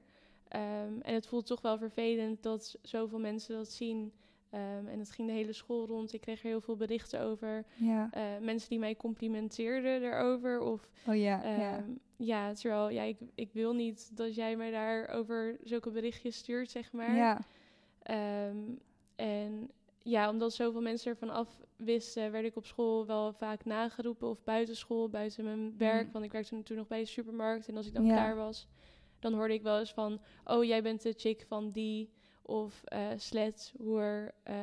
Ehm, 0.50 1.00
en 1.02 1.14
het 1.14 1.26
voelt 1.26 1.46
toch 1.46 1.60
wel 1.60 1.78
vervelend 1.78 2.42
dat 2.42 2.78
zoveel 2.82 3.18
mensen 3.18 3.54
dat 3.56 3.68
zien. 3.70 4.12
Ehm, 4.50 4.86
en 4.86 4.98
het 4.98 5.10
ging 5.10 5.28
de 5.28 5.34
hele 5.34 5.52
school 5.52 5.86
rond. 5.86 6.12
Ik 6.12 6.20
kreeg 6.20 6.42
er 6.42 6.48
heel 6.48 6.60
veel 6.60 6.76
berichten 6.76 7.20
over. 7.20 7.64
ja. 7.74 8.08
Eh, 8.12 8.22
mensen 8.40 8.68
die 8.68 8.78
mij 8.78 8.96
complimenteerden 8.96 10.00
daarover. 10.00 10.60
Of 10.60 10.90
Oh 11.06 11.14
ja, 11.16 11.44
ja. 11.44 11.76
ehm, 11.76 11.90
ja, 12.16 12.52
terwijl 12.52 12.88
ja, 12.88 13.02
ik, 13.02 13.18
ik 13.34 13.52
wil 13.52 13.72
niet 13.74 14.16
dat 14.16 14.34
jij 14.34 14.56
mij 14.56 14.70
daarover 14.70 15.56
zulke 15.62 15.90
berichtjes 15.90 16.36
stuurt, 16.36 16.70
zeg 16.70 16.92
maar. 16.92 17.16
Ja, 17.16 17.40
en 19.16 19.70
ja, 20.02 20.30
omdat 20.30 20.52
zoveel 20.54 20.80
mensen 20.80 21.10
ervan 21.10 21.30
af 21.30 21.60
wisten, 21.76 22.30
werd 22.30 22.44
ik 22.44 22.56
op 22.56 22.66
school 22.66 23.06
wel 23.06 23.32
vaak 23.32 23.64
nageroepen. 23.64 24.28
Of 24.28 24.44
buiten 24.44 24.76
school, 24.76 25.08
buiten 25.08 25.44
mijn 25.44 25.74
werk. 25.78 26.06
Mm. 26.06 26.12
Want 26.12 26.24
ik 26.24 26.32
werkte 26.32 26.62
toen 26.62 26.76
nog 26.76 26.86
bij 26.86 27.00
de 27.00 27.06
supermarkt. 27.06 27.68
En 27.68 27.76
als 27.76 27.86
ik 27.86 27.94
dan 27.94 28.04
Ja. 28.04 28.12
klaar 28.12 28.36
was, 28.36 28.68
dan 29.20 29.34
hoorde 29.34 29.54
ik 29.54 29.62
wel 29.62 29.78
eens 29.78 29.92
van... 29.92 30.20
Oh, 30.44 30.64
jij 30.64 30.82
bent 30.82 31.02
de 31.02 31.14
chick 31.16 31.44
van 31.48 31.70
die. 31.70 32.10
Of 32.42 32.82
eh 32.84 33.06
slet, 33.16 33.74
hoer. 33.78 34.32
eh, 34.42 34.54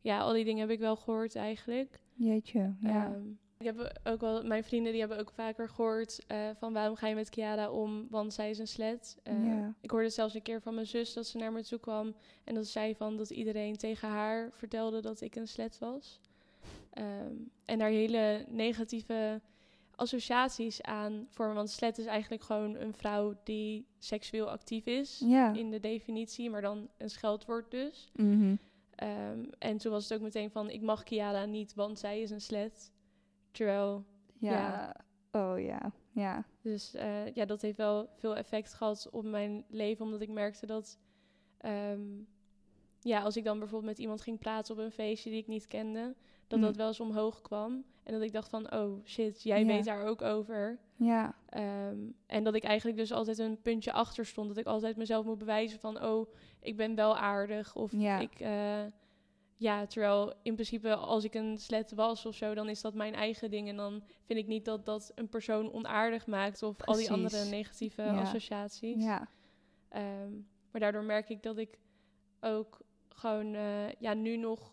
ja, 0.00 0.20
al 0.20 0.32
die 0.32 0.44
dingen 0.44 0.60
heb 0.60 0.70
ik 0.70 0.78
wel 0.78 0.96
gehoord 0.96 1.36
eigenlijk. 1.36 2.00
jeetje. 2.14 2.74
Ja. 2.80 3.04
Ehm, 3.04 3.28
ik 3.58 3.66
heb 3.66 4.00
ook 4.04 4.20
wel, 4.20 4.44
mijn 4.44 4.64
vrienden 4.64 4.90
die 4.92 5.00
hebben 5.00 5.18
ook 5.18 5.30
vaker 5.30 5.68
gehoord 5.68 6.24
eh, 6.26 6.50
van 6.58 6.72
waarom 6.72 6.96
ga 6.96 7.06
je 7.06 7.14
met 7.14 7.28
Kiara 7.30 7.70
om, 7.70 8.06
want 8.10 8.32
zij 8.34 8.50
is 8.50 8.58
een 8.58 8.68
slet. 8.68 9.18
Ja. 9.24 9.74
Ik 9.80 9.90
hoorde 9.90 10.08
zelfs 10.08 10.34
een 10.34 10.42
keer 10.42 10.60
van 10.60 10.74
mijn 10.74 10.86
zus 10.86 11.12
dat 11.12 11.26
ze 11.26 11.38
naar 11.38 11.52
me 11.52 11.62
toe 11.62 11.78
kwam 11.78 12.14
en 12.44 12.54
dat 12.54 12.66
zei 12.66 12.94
van 12.94 13.16
dat 13.16 13.30
iedereen 13.30 13.76
tegen 13.76 14.08
haar 14.08 14.50
vertelde 14.52 15.00
dat 15.00 15.20
ik 15.20 15.36
een 15.36 15.48
slet 15.48 15.78
was. 15.78 16.20
Ehm, 16.90 17.34
en 17.64 17.78
daar 17.78 17.88
hele 17.90 18.44
negatieve 18.48 19.40
associaties 19.96 20.82
aan 20.82 21.26
vormen, 21.30 21.54
want 21.54 21.70
slet 21.70 21.98
is 21.98 22.06
eigenlijk 22.06 22.42
gewoon 22.42 22.74
een 22.74 22.94
vrouw 22.94 23.34
die 23.44 23.86
seksueel 23.98 24.50
actief 24.50 24.86
is 24.86 25.22
ja. 25.24 25.52
in 25.52 25.70
de 25.70 25.80
definitie, 25.80 26.50
maar 26.50 26.60
dan 26.60 26.88
een 26.98 27.10
scheldwoord 27.10 27.70
dus. 27.70 28.10
Mhm. 28.12 28.56
Ehm, 28.94 29.44
en 29.58 29.76
toen 29.76 29.92
was 29.92 30.08
het 30.08 30.18
ook 30.18 30.24
meteen 30.24 30.50
van, 30.50 30.70
ik 30.70 30.82
mag 30.82 31.02
Kiara 31.02 31.44
niet, 31.44 31.74
want 31.74 31.98
zij 31.98 32.20
is 32.20 32.30
een 32.30 32.40
slet. 32.40 32.92
Terwijl, 33.50 34.04
ja. 34.38 34.96
Oh 35.30 35.60
ja, 35.60 35.92
ja. 36.12 36.44
dus 36.60 36.94
eh, 36.94 37.34
ja, 37.34 37.44
dat 37.44 37.62
heeft 37.62 37.76
wel 37.76 38.08
veel 38.16 38.36
effect 38.36 38.74
gehad 38.74 39.08
op 39.10 39.24
mijn 39.24 39.64
leven, 39.68 40.04
omdat 40.04 40.20
ik 40.20 40.28
merkte 40.28 40.66
dat, 40.66 40.98
ehm, 41.58 42.02
ja, 43.00 43.22
als 43.22 43.36
ik 43.36 43.44
dan 43.44 43.58
bijvoorbeeld 43.58 43.90
met 43.90 44.00
iemand 44.00 44.20
ging 44.20 44.38
praten 44.38 44.74
op 44.74 44.80
een 44.80 44.90
feestje 44.90 45.30
die 45.30 45.38
ik 45.38 45.46
niet 45.46 45.66
kende, 45.66 46.14
dat 46.46 46.58
Mm. 46.58 46.64
dat 46.64 46.76
wel 46.76 46.86
eens 46.86 47.00
omhoog 47.00 47.40
kwam. 47.40 47.84
En 48.02 48.12
dat 48.12 48.22
ik 48.22 48.32
dacht 48.32 48.48
van, 48.48 48.72
oh 48.74 49.04
shit, 49.04 49.42
jij 49.42 49.60
Ja. 49.60 49.66
weet 49.66 49.84
daar 49.84 50.04
ook 50.06 50.22
over. 50.22 50.78
Ja, 50.96 51.34
Ehm, 51.48 51.98
en 52.26 52.44
dat 52.44 52.54
ik 52.54 52.64
eigenlijk 52.64 52.98
dus 52.98 53.12
altijd 53.12 53.38
een 53.38 53.60
puntje 53.62 53.92
achter 53.92 54.26
stond. 54.26 54.48
Dat 54.48 54.56
ik 54.56 54.66
altijd 54.66 54.96
mezelf 54.96 55.24
moet 55.24 55.38
bewijzen 55.38 55.80
van, 55.80 56.02
oh, 56.04 56.28
ik 56.60 56.76
ben 56.76 56.94
wel 56.94 57.16
aardig. 57.16 57.74
Of 57.76 57.92
Ja. 57.92 58.18
ik, 58.18 58.40
eh, 58.40 58.84
ja, 59.56 59.86
terwijl 59.86 60.32
in 60.42 60.54
principe 60.54 60.94
als 60.94 61.24
ik 61.24 61.34
een 61.34 61.58
slet 61.58 61.92
was 61.92 62.26
of 62.26 62.34
zo, 62.34 62.54
dan 62.54 62.68
is 62.68 62.80
dat 62.80 62.94
mijn 62.94 63.14
eigen 63.14 63.50
ding. 63.50 63.68
En 63.68 63.76
dan 63.76 64.02
vind 64.24 64.38
ik 64.38 64.46
niet 64.46 64.64
dat 64.64 64.84
dat 64.84 65.12
een 65.14 65.28
persoon 65.28 65.72
onaardig 65.72 66.26
maakt 66.26 66.62
of 66.62 66.82
al 66.82 66.94
die 66.94 67.10
andere 67.10 67.44
negatieve 67.44 68.02
Ja. 68.02 68.20
associaties. 68.20 69.02
ja. 69.04 69.28
Ehm, 69.88 70.32
maar 70.70 70.80
daardoor 70.80 71.04
merk 71.04 71.28
ik 71.28 71.42
dat 71.42 71.56
ik 71.58 71.78
ook 72.40 72.80
gewoon 73.08 73.54
eh, 73.54 73.92
ja, 73.98 74.14
nu 74.14 74.36
nog 74.36 74.72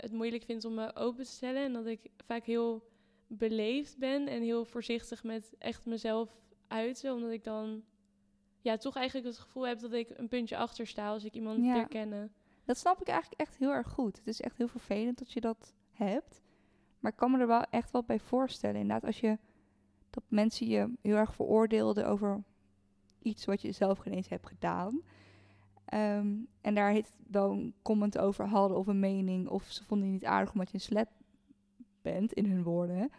het 0.00 0.12
moeilijk 0.12 0.42
vind 0.44 0.64
om 0.64 0.74
me 0.74 0.94
open 0.94 1.24
te 1.24 1.30
stellen. 1.30 1.64
En 1.64 1.72
dat 1.72 1.86
ik 1.86 2.10
vaak 2.26 2.44
heel 2.44 2.90
beleefd 3.26 3.98
ben 3.98 4.28
en 4.28 4.42
heel 4.42 4.64
voorzichtig 4.64 5.24
met 5.24 5.54
echt 5.58 5.86
mezelf 5.86 6.40
uiten. 6.68 7.14
Omdat 7.14 7.30
ik 7.30 7.44
dan 7.44 7.82
ja, 8.60 8.76
toch 8.76 8.96
eigenlijk 8.96 9.26
het 9.26 9.38
gevoel 9.38 9.66
heb 9.66 9.80
dat 9.80 9.92
ik 9.92 10.10
een 10.10 10.28
puntje 10.28 10.56
achter 10.56 10.86
sta 10.86 11.08
als 11.08 11.24
ik 11.24 11.34
iemand 11.34 11.64
ja. 11.64 11.74
herkennen. 11.74 12.32
Dat 12.64 12.78
snap 12.78 13.00
ik 13.00 13.08
eigenlijk 13.08 13.40
echt 13.40 13.56
heel 13.56 13.70
erg 13.70 13.88
goed. 13.88 14.16
Het 14.16 14.26
is 14.26 14.40
echt 14.40 14.58
heel 14.58 14.68
vervelend 14.68 15.18
dat 15.18 15.32
je 15.32 15.40
dat 15.40 15.74
hebt. 15.92 16.42
Maar 16.98 17.10
ik 17.10 17.16
kan 17.16 17.30
me 17.30 17.38
er 17.38 17.46
wel 17.46 17.64
echt 17.70 17.90
wat 17.90 18.06
bij 18.06 18.18
voorstellen. 18.18 18.80
Inderdaad, 18.80 19.04
als 19.04 19.20
je 19.20 19.38
dat 20.10 20.22
mensen 20.28 20.66
je 20.66 20.92
heel 21.00 21.16
erg 21.16 21.34
veroordeelden 21.34 22.06
over 22.06 22.42
iets 23.22 23.44
wat 23.44 23.62
je 23.62 23.72
zelf 23.72 23.98
geen 23.98 24.12
eens 24.12 24.28
hebt 24.28 24.46
gedaan. 24.46 25.02
Ehm, 25.92 26.36
en 26.60 26.74
daar 26.74 26.92
het 26.92 27.12
wel 27.30 27.50
een 27.50 27.74
comment 27.82 28.18
over 28.18 28.46
hadden 28.46 28.78
of 28.78 28.86
een 28.86 29.00
mening. 29.00 29.48
Of 29.48 29.64
ze 29.64 29.84
vonden 29.84 30.06
je 30.06 30.12
niet 30.12 30.24
aardig 30.24 30.52
omdat 30.52 30.68
je 30.68 30.74
een 30.74 30.80
slet 30.80 31.08
bent, 32.02 32.32
in 32.32 32.46
hun 32.46 32.62
woorden. 32.62 33.10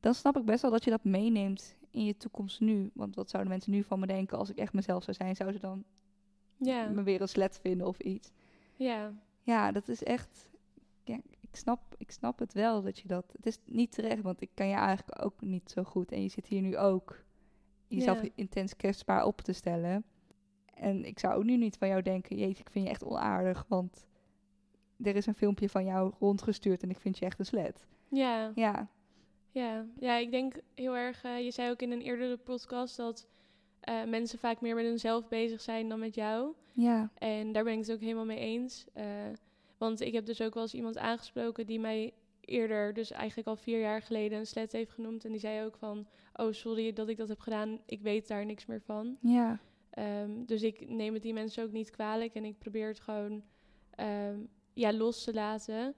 Dan 0.00 0.14
snap 0.14 0.36
ik 0.36 0.44
best 0.44 0.62
wel 0.62 0.70
dat 0.70 0.84
je 0.84 0.90
dat 0.90 1.04
meeneemt 1.04 1.76
in 1.90 2.04
je 2.04 2.16
toekomst 2.16 2.60
nu. 2.60 2.90
Want 2.94 3.14
wat 3.14 3.30
zouden 3.30 3.52
mensen 3.52 3.72
nu 3.72 3.82
van 3.82 4.00
me 4.00 4.06
denken 4.06 4.38
als 4.38 4.50
ik 4.50 4.56
echt 4.56 4.72
mezelf 4.72 5.02
zou 5.02 5.16
zijn? 5.16 5.36
Zouden 5.36 5.60
ze 5.60 5.66
dan 5.66 5.84
ja. 6.56 6.88
me 6.88 7.02
weer 7.02 7.20
een 7.20 7.28
slet 7.28 7.58
vinden 7.62 7.86
of 7.86 7.98
iets? 7.98 8.30
Ja. 8.76 9.12
Ja, 9.42 9.72
dat 9.72 9.88
is 9.88 10.02
echt... 10.02 10.48
Ja, 11.04 11.20
ik, 11.40 11.56
snap, 11.56 11.94
ik 11.98 12.10
snap 12.10 12.38
het 12.38 12.52
wel 12.52 12.82
dat 12.82 12.98
je 12.98 13.08
dat... 13.08 13.32
Het 13.36 13.46
is 13.46 13.58
niet 13.64 13.92
terecht, 13.92 14.22
want 14.22 14.40
ik 14.40 14.50
kan 14.54 14.68
je 14.68 14.74
eigenlijk 14.74 15.24
ook 15.24 15.40
niet 15.40 15.70
zo 15.70 15.82
goed. 15.82 16.12
En 16.12 16.22
je 16.22 16.28
zit 16.28 16.46
hier 16.46 16.62
nu 16.62 16.76
ook 16.76 17.24
jezelf 17.88 18.20
intens 18.34 18.76
kwetsbaar 18.76 19.24
op 19.24 19.40
te 19.40 19.52
stellen. 19.52 20.04
En 20.76 21.04
ik 21.04 21.18
zou 21.18 21.34
ook 21.34 21.44
nu 21.44 21.56
niet 21.56 21.76
van 21.76 21.88
jou 21.88 22.02
denken... 22.02 22.36
Jeetje, 22.36 22.62
ik 22.62 22.70
vind 22.70 22.84
je 22.84 22.90
echt 22.90 23.04
onaardig, 23.04 23.64
want... 23.68 24.06
Er 25.02 25.16
is 25.16 25.26
een 25.26 25.34
filmpje 25.34 25.68
van 25.68 25.84
jou 25.84 26.12
rondgestuurd 26.18 26.82
en 26.82 26.90
ik 26.90 26.98
vind 26.98 27.18
je 27.18 27.24
echt 27.24 27.38
een 27.38 27.46
slet. 27.46 27.86
Ja. 28.08 28.52
Ja. 28.54 28.88
Ja, 29.50 29.86
ja 29.98 30.16
ik 30.16 30.30
denk 30.30 30.60
heel 30.74 30.96
erg... 30.96 31.24
Uh, 31.24 31.40
je 31.40 31.50
zei 31.50 31.70
ook 31.70 31.82
in 31.82 31.92
een 31.92 32.02
eerdere 32.02 32.36
podcast 32.36 32.96
dat... 32.96 33.28
Uh, 33.88 34.04
mensen 34.04 34.38
vaak 34.38 34.60
meer 34.60 34.74
met 34.74 34.84
hunzelf 34.84 35.28
bezig 35.28 35.60
zijn 35.60 35.88
dan 35.88 35.98
met 35.98 36.14
jou. 36.14 36.52
Ja. 36.72 37.10
En 37.14 37.52
daar 37.52 37.64
ben 37.64 37.72
ik 37.72 37.78
het 37.78 37.92
ook 37.92 38.00
helemaal 38.00 38.24
mee 38.24 38.38
eens. 38.38 38.86
Uh, 38.96 39.04
want 39.78 40.00
ik 40.00 40.12
heb 40.12 40.26
dus 40.26 40.42
ook 40.42 40.54
wel 40.54 40.62
eens 40.62 40.74
iemand 40.74 40.98
aangesproken 40.98 41.66
die 41.66 41.80
mij 41.80 42.12
eerder, 42.40 42.94
dus 42.94 43.10
eigenlijk 43.10 43.48
al 43.48 43.56
vier 43.56 43.80
jaar 43.80 44.02
geleden, 44.02 44.38
een 44.38 44.46
slet 44.46 44.72
heeft 44.72 44.92
genoemd. 44.92 45.24
En 45.24 45.30
die 45.30 45.40
zei 45.40 45.64
ook 45.64 45.76
van, 45.76 46.06
oh 46.34 46.52
sorry 46.52 46.92
dat 46.92 47.08
ik 47.08 47.16
dat 47.16 47.28
heb 47.28 47.40
gedaan, 47.40 47.80
ik 47.86 48.00
weet 48.00 48.28
daar 48.28 48.46
niks 48.46 48.66
meer 48.66 48.80
van. 48.80 49.16
Ja. 49.20 49.58
Um, 49.98 50.44
dus 50.44 50.62
ik 50.62 50.88
neem 50.88 51.14
het 51.14 51.22
die 51.22 51.32
mensen 51.32 51.64
ook 51.64 51.72
niet 51.72 51.90
kwalijk 51.90 52.34
en 52.34 52.44
ik 52.44 52.58
probeer 52.58 52.88
het 52.88 53.00
gewoon 53.00 53.42
um, 54.00 54.48
ja, 54.72 54.92
los 54.92 55.24
te 55.24 55.34
laten. 55.34 55.94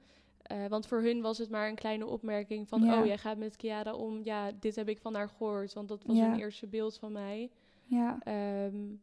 Uh, 0.53 0.67
want 0.67 0.87
voor 0.87 1.03
hun 1.03 1.21
was 1.21 1.39
het 1.39 1.51
maar 1.51 1.69
een 1.69 1.75
kleine 1.75 2.07
opmerking 2.07 2.69
van, 2.69 2.83
ja. 2.83 3.01
oh 3.01 3.07
jij 3.07 3.19
gaat 3.19 3.39
met 3.39 3.57
Kiara 3.57 3.95
om, 3.95 4.21
ja, 4.25 4.53
dit 4.61 4.77
heb 4.77 4.89
ik 4.89 4.99
van 4.99 5.15
haar 5.15 5.29
gehoord. 5.29 5.73
Want 5.73 5.89
dat 5.89 6.05
was 6.05 6.17
ja. 6.17 6.31
hun 6.31 6.39
eerste 6.39 6.67
beeld 6.67 6.99
van 6.99 7.13
mij. 7.13 7.51
Ja. 7.85 8.19
Um, 8.65 9.03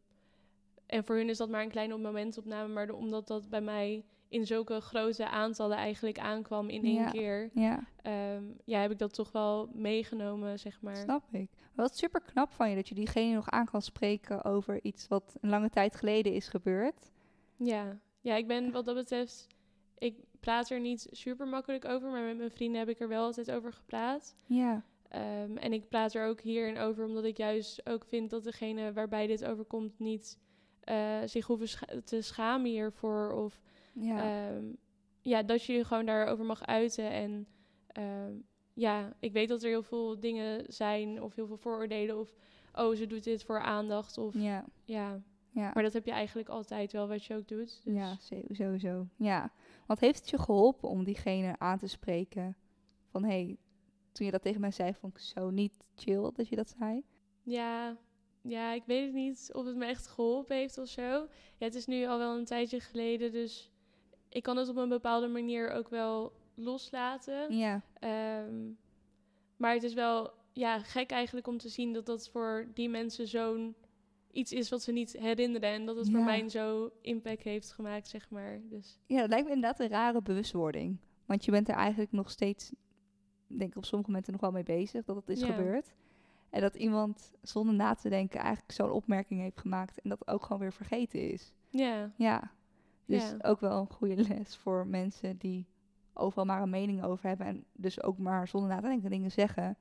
en 0.86 1.04
voor 1.04 1.16
hun 1.16 1.28
is 1.28 1.36
dat 1.36 1.48
maar 1.48 1.62
een 1.62 1.70
kleine 1.70 1.96
momentopname, 1.96 2.72
maar 2.72 2.90
omdat 2.90 3.26
dat 3.26 3.48
bij 3.48 3.60
mij 3.60 4.04
in 4.28 4.46
zulke 4.46 4.80
grote 4.80 5.28
aantallen 5.28 5.76
eigenlijk 5.76 6.18
aankwam 6.18 6.68
in 6.68 6.84
één 6.84 7.10
keer, 7.10 7.50
ja. 7.54 7.86
Um, 8.36 8.56
ja, 8.64 8.80
heb 8.80 8.90
ik 8.90 8.98
dat 8.98 9.14
toch 9.14 9.32
wel 9.32 9.70
meegenomen, 9.72 10.58
zeg 10.58 10.80
maar. 10.80 10.96
Snap 10.96 11.32
ik. 11.32 11.50
Wat 11.74 11.96
super 11.96 12.20
knap 12.20 12.52
van 12.52 12.68
je 12.70 12.74
dat 12.74 12.88
je 12.88 12.94
diegene 12.94 13.34
nog 13.34 13.50
aan 13.50 13.66
kan 13.66 13.82
spreken 13.82 14.44
over 14.44 14.78
iets 14.82 15.08
wat 15.08 15.36
een 15.40 15.48
lange 15.48 15.70
tijd 15.70 15.96
geleden 15.96 16.32
is 16.32 16.48
gebeurd. 16.48 17.12
Ja, 17.56 17.98
ja 18.20 18.34
ik 18.34 18.46
ben 18.46 18.72
wat 18.72 18.84
dat 18.84 18.94
betreft, 18.94 19.46
ik 19.98 20.16
praat 20.40 20.70
er 20.70 20.80
niet 20.80 21.08
super 21.10 21.46
makkelijk 21.46 21.84
over, 21.84 22.10
maar 22.10 22.22
met 22.22 22.36
mijn 22.36 22.50
vrienden 22.50 22.78
heb 22.78 22.88
ik 22.88 23.00
er 23.00 23.08
wel 23.08 23.24
altijd 23.24 23.50
over 23.50 23.72
gepraat. 23.72 24.36
Ja. 24.46 24.84
Um, 25.42 25.56
en 25.56 25.72
ik 25.72 25.88
praat 25.88 26.14
er 26.14 26.26
ook 26.26 26.40
hierin 26.40 26.78
over, 26.78 27.04
omdat 27.04 27.24
ik 27.24 27.36
juist 27.36 27.88
ook 27.88 28.04
vind 28.04 28.30
dat 28.30 28.44
degene 28.44 28.92
waarbij 28.92 29.26
dit 29.26 29.44
overkomt 29.44 29.98
niet 29.98 30.38
uh, 30.84 31.18
zich 31.24 31.46
hoeven 31.46 31.68
scha 31.68 31.86
te 32.04 32.22
schamen 32.22 32.70
hiervoor. 32.70 33.32
Of 33.32 33.60
ja. 34.00 34.48
Um, 34.48 34.76
ja, 35.20 35.42
dat 35.42 35.64
je 35.64 35.72
je 35.72 35.84
gewoon 35.84 36.06
daarover 36.06 36.44
mag 36.44 36.66
uiten. 36.66 37.10
En 37.10 37.46
um, 37.98 38.44
ja, 38.74 39.12
ik 39.20 39.32
weet 39.32 39.48
dat 39.48 39.62
er 39.62 39.68
heel 39.68 39.82
veel 39.82 40.20
dingen 40.20 40.64
zijn, 40.66 41.22
of 41.22 41.34
heel 41.34 41.46
veel 41.46 41.56
vooroordelen, 41.56 42.18
of 42.18 42.34
oh, 42.74 42.96
ze 42.96 43.06
doet 43.06 43.24
dit 43.24 43.44
voor 43.44 43.60
aandacht. 43.60 44.18
Of 44.18 44.34
ja. 44.34 44.64
ja. 44.84 45.20
Ja. 45.50 45.70
Maar 45.74 45.82
dat 45.82 45.92
heb 45.92 46.04
je 46.04 46.12
eigenlijk 46.12 46.48
altijd 46.48 46.92
wel 46.92 47.08
wat 47.08 47.24
je 47.24 47.34
ook 47.34 47.48
doet. 47.48 47.80
Dus. 47.84 47.94
Ja, 47.94 48.16
sowieso. 48.50 49.06
Ja. 49.16 49.52
Wat 49.86 50.00
heeft 50.00 50.18
het 50.18 50.30
je 50.30 50.38
geholpen 50.38 50.88
om 50.88 51.04
diegene 51.04 51.58
aan 51.58 51.78
te 51.78 51.86
spreken? 51.86 52.56
Van 53.06 53.24
hé, 53.24 53.28
hey, 53.28 53.56
toen 54.12 54.26
je 54.26 54.32
dat 54.32 54.42
tegen 54.42 54.60
mij 54.60 54.70
zei, 54.70 54.94
vond 54.94 55.16
ik 55.16 55.22
zo 55.22 55.50
niet 55.50 55.84
chill 55.94 56.30
dat 56.34 56.48
je 56.48 56.56
dat 56.56 56.74
zei. 56.78 57.02
Ja, 57.42 57.96
ja, 58.42 58.72
ik 58.72 58.82
weet 58.86 59.04
het 59.04 59.14
niet 59.14 59.50
of 59.52 59.66
het 59.66 59.76
me 59.76 59.86
echt 59.86 60.06
geholpen 60.06 60.56
heeft 60.56 60.78
of 60.78 60.88
zo. 60.88 61.02
Ja, 61.56 61.64
het 61.64 61.74
is 61.74 61.86
nu 61.86 62.06
al 62.06 62.18
wel 62.18 62.36
een 62.36 62.44
tijdje 62.44 62.80
geleden, 62.80 63.32
dus 63.32 63.70
ik 64.28 64.42
kan 64.42 64.56
het 64.56 64.68
op 64.68 64.76
een 64.76 64.88
bepaalde 64.88 65.28
manier 65.28 65.70
ook 65.70 65.88
wel 65.88 66.32
loslaten. 66.54 67.56
Ja. 67.56 67.82
Um, 68.44 68.78
maar 69.56 69.74
het 69.74 69.82
is 69.82 69.94
wel 69.94 70.30
ja, 70.52 70.78
gek 70.78 71.10
eigenlijk 71.10 71.46
om 71.46 71.58
te 71.58 71.68
zien 71.68 71.92
dat 71.92 72.06
dat 72.06 72.28
voor 72.28 72.68
die 72.74 72.88
mensen 72.88 73.28
zo'n 73.28 73.74
iets 74.30 74.52
is 74.52 74.68
wat 74.68 74.82
ze 74.82 74.92
niet 74.92 75.12
herinneren. 75.12 75.70
En 75.70 75.86
dat 75.86 75.96
het 75.96 76.10
voor 76.10 76.24
mij 76.24 76.48
zo 76.48 76.90
impact 77.00 77.42
heeft 77.42 77.72
gemaakt, 77.72 78.08
zeg 78.08 78.30
maar. 78.30 78.60
Dus. 78.68 78.98
Ja, 79.06 79.20
dat 79.20 79.28
lijkt 79.28 79.46
me 79.46 79.54
inderdaad 79.54 79.80
een 79.80 79.88
rare 79.88 80.22
bewustwording. 80.22 80.98
Want 81.26 81.44
je 81.44 81.50
bent 81.50 81.68
er 81.68 81.74
eigenlijk 81.74 82.12
nog 82.12 82.30
steeds, 82.30 82.72
denk 83.46 83.70
ik 83.70 83.76
op 83.76 83.84
sommige 83.84 84.10
momenten 84.10 84.32
nog 84.32 84.40
wel 84.40 84.50
mee 84.50 84.62
bezig 84.62 85.04
dat 85.04 85.16
het 85.16 85.28
is 85.28 85.40
ja. 85.40 85.46
gebeurd. 85.46 85.94
En 86.50 86.60
dat 86.60 86.76
iemand 86.76 87.32
zonder 87.42 87.74
na 87.74 87.94
te 87.94 88.08
denken 88.08 88.40
eigenlijk 88.40 88.72
zo'n 88.72 88.90
opmerking 88.90 89.40
heeft 89.40 89.60
gemaakt 89.60 90.00
en 90.00 90.08
dat 90.08 90.28
ook 90.28 90.42
gewoon 90.42 90.58
weer 90.58 90.72
vergeten 90.72 91.30
is. 91.30 91.52
Ja. 91.70 92.12
Ja. 92.16 92.50
Dus 93.06 93.30
ja. 93.30 93.36
ook 93.40 93.60
wel 93.60 93.80
een 93.80 93.90
goede 93.92 94.16
les 94.28 94.56
voor 94.56 94.86
mensen 94.86 95.36
die 95.36 95.66
overal 96.12 96.44
maar 96.44 96.62
een 96.62 96.70
mening 96.70 97.02
over 97.02 97.28
hebben 97.28 97.46
en 97.46 97.64
dus 97.72 98.02
ook 98.02 98.18
maar 98.18 98.48
zonder 98.48 98.70
na 98.70 98.80
te 98.80 98.86
denken 98.86 99.10
dingen 99.10 99.30
zeggen. 99.30 99.76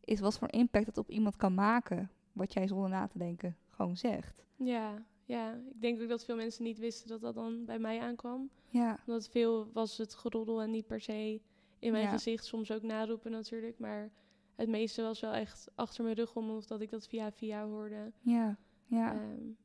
Is 0.00 0.20
wat 0.20 0.38
voor 0.38 0.52
impact 0.52 0.86
het 0.86 0.98
op 0.98 1.10
iemand 1.10 1.36
kan 1.36 1.54
maken 1.54 2.10
wat 2.32 2.52
jij 2.52 2.66
zonder 2.66 2.88
na 2.88 3.06
te 3.06 3.18
denken 3.18 3.56
gewoon 3.70 3.96
zegt. 3.96 4.44
Ja, 4.56 5.04
ja. 5.24 5.52
Ik 5.52 5.80
denk 5.80 6.00
ook 6.02 6.08
dat 6.08 6.24
veel 6.24 6.36
mensen 6.36 6.64
niet 6.64 6.78
wisten 6.78 7.08
dat 7.08 7.20
dat 7.20 7.34
dan 7.34 7.64
bij 7.64 7.78
mij 7.78 8.00
aankwam. 8.00 8.50
Ja. 8.68 8.98
Omdat 9.06 9.28
veel 9.28 9.70
was 9.72 9.96
het 9.96 10.14
geroddel 10.14 10.62
en 10.62 10.70
niet 10.70 10.86
per 10.86 11.00
se 11.00 11.40
in 11.78 11.92
mijn 11.92 12.04
ja. 12.04 12.10
gezicht. 12.10 12.44
Soms 12.44 12.70
ook 12.70 12.82
naroepen 12.82 13.30
natuurlijk, 13.30 13.78
maar 13.78 14.10
het 14.54 14.68
meeste 14.68 15.02
was 15.02 15.20
wel 15.20 15.32
echt 15.32 15.68
achter 15.74 16.04
mijn 16.04 16.16
rug 16.16 16.36
om, 16.36 16.50
of 16.50 16.66
dat 16.66 16.80
ik 16.80 16.90
dat 16.90 17.08
via 17.08 17.32
via 17.32 17.66
hoorde. 17.66 18.12
Ja, 18.20 18.56
ja. 18.86 19.14
Um, 19.14 19.56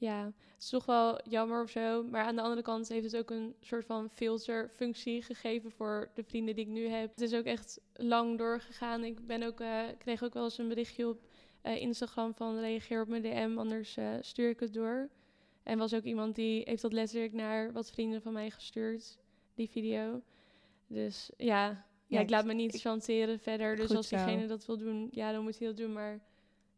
ja, 0.00 0.24
het 0.24 0.62
is 0.62 0.68
toch 0.68 0.84
wel 0.84 1.20
jammer 1.28 1.62
of 1.62 1.70
zo. 1.70 2.02
Maar 2.02 2.24
aan 2.24 2.36
de 2.36 2.42
andere 2.42 2.62
kant 2.62 2.88
heeft 2.88 3.04
het 3.04 3.16
ook 3.16 3.30
een 3.30 3.54
soort 3.60 3.84
van 3.84 4.10
filterfunctie 4.10 5.22
gegeven 5.22 5.70
voor 5.70 6.10
de 6.14 6.24
vrienden 6.24 6.54
die 6.54 6.64
ik 6.64 6.70
nu 6.70 6.88
heb. 6.88 7.10
Het 7.10 7.20
is 7.20 7.34
ook 7.34 7.44
echt 7.44 7.80
lang 7.94 8.38
doorgegaan. 8.38 9.04
Ik 9.04 9.26
ben 9.26 9.42
ook, 9.42 9.60
uh, 9.60 9.82
kreeg 9.98 10.22
ook 10.22 10.34
wel 10.34 10.44
eens 10.44 10.58
een 10.58 10.68
berichtje 10.68 11.08
op 11.08 11.22
uh, 11.62 11.76
Instagram 11.80 12.34
van 12.34 12.58
reageer 12.58 13.00
op 13.00 13.08
mijn 13.08 13.22
DM, 13.22 13.58
anders 13.58 13.96
uh, 13.96 14.14
stuur 14.20 14.48
ik 14.48 14.60
het 14.60 14.74
door. 14.74 15.08
En 15.62 15.78
was 15.78 15.94
ook 15.94 16.04
iemand 16.04 16.34
die 16.34 16.62
heeft 16.64 16.82
dat 16.82 16.92
letterlijk 16.92 17.32
naar 17.32 17.72
wat 17.72 17.90
vrienden 17.90 18.22
van 18.22 18.32
mij 18.32 18.50
gestuurd, 18.50 19.18
die 19.54 19.70
video. 19.70 20.22
Dus 20.86 21.30
ja, 21.36 21.86
ja, 22.06 22.20
ik 22.20 22.30
laat 22.30 22.44
me 22.44 22.52
niet 22.52 22.80
chanteren 22.80 23.38
verder. 23.38 23.76
Dus 23.76 23.94
als 23.94 24.08
diegene 24.08 24.46
dat 24.46 24.66
wil 24.66 24.78
doen, 24.78 25.08
ja, 25.10 25.32
dan 25.32 25.42
moet 25.42 25.58
hij 25.58 25.68
dat 25.68 25.76
doen. 25.76 25.92
Maar 25.92 26.20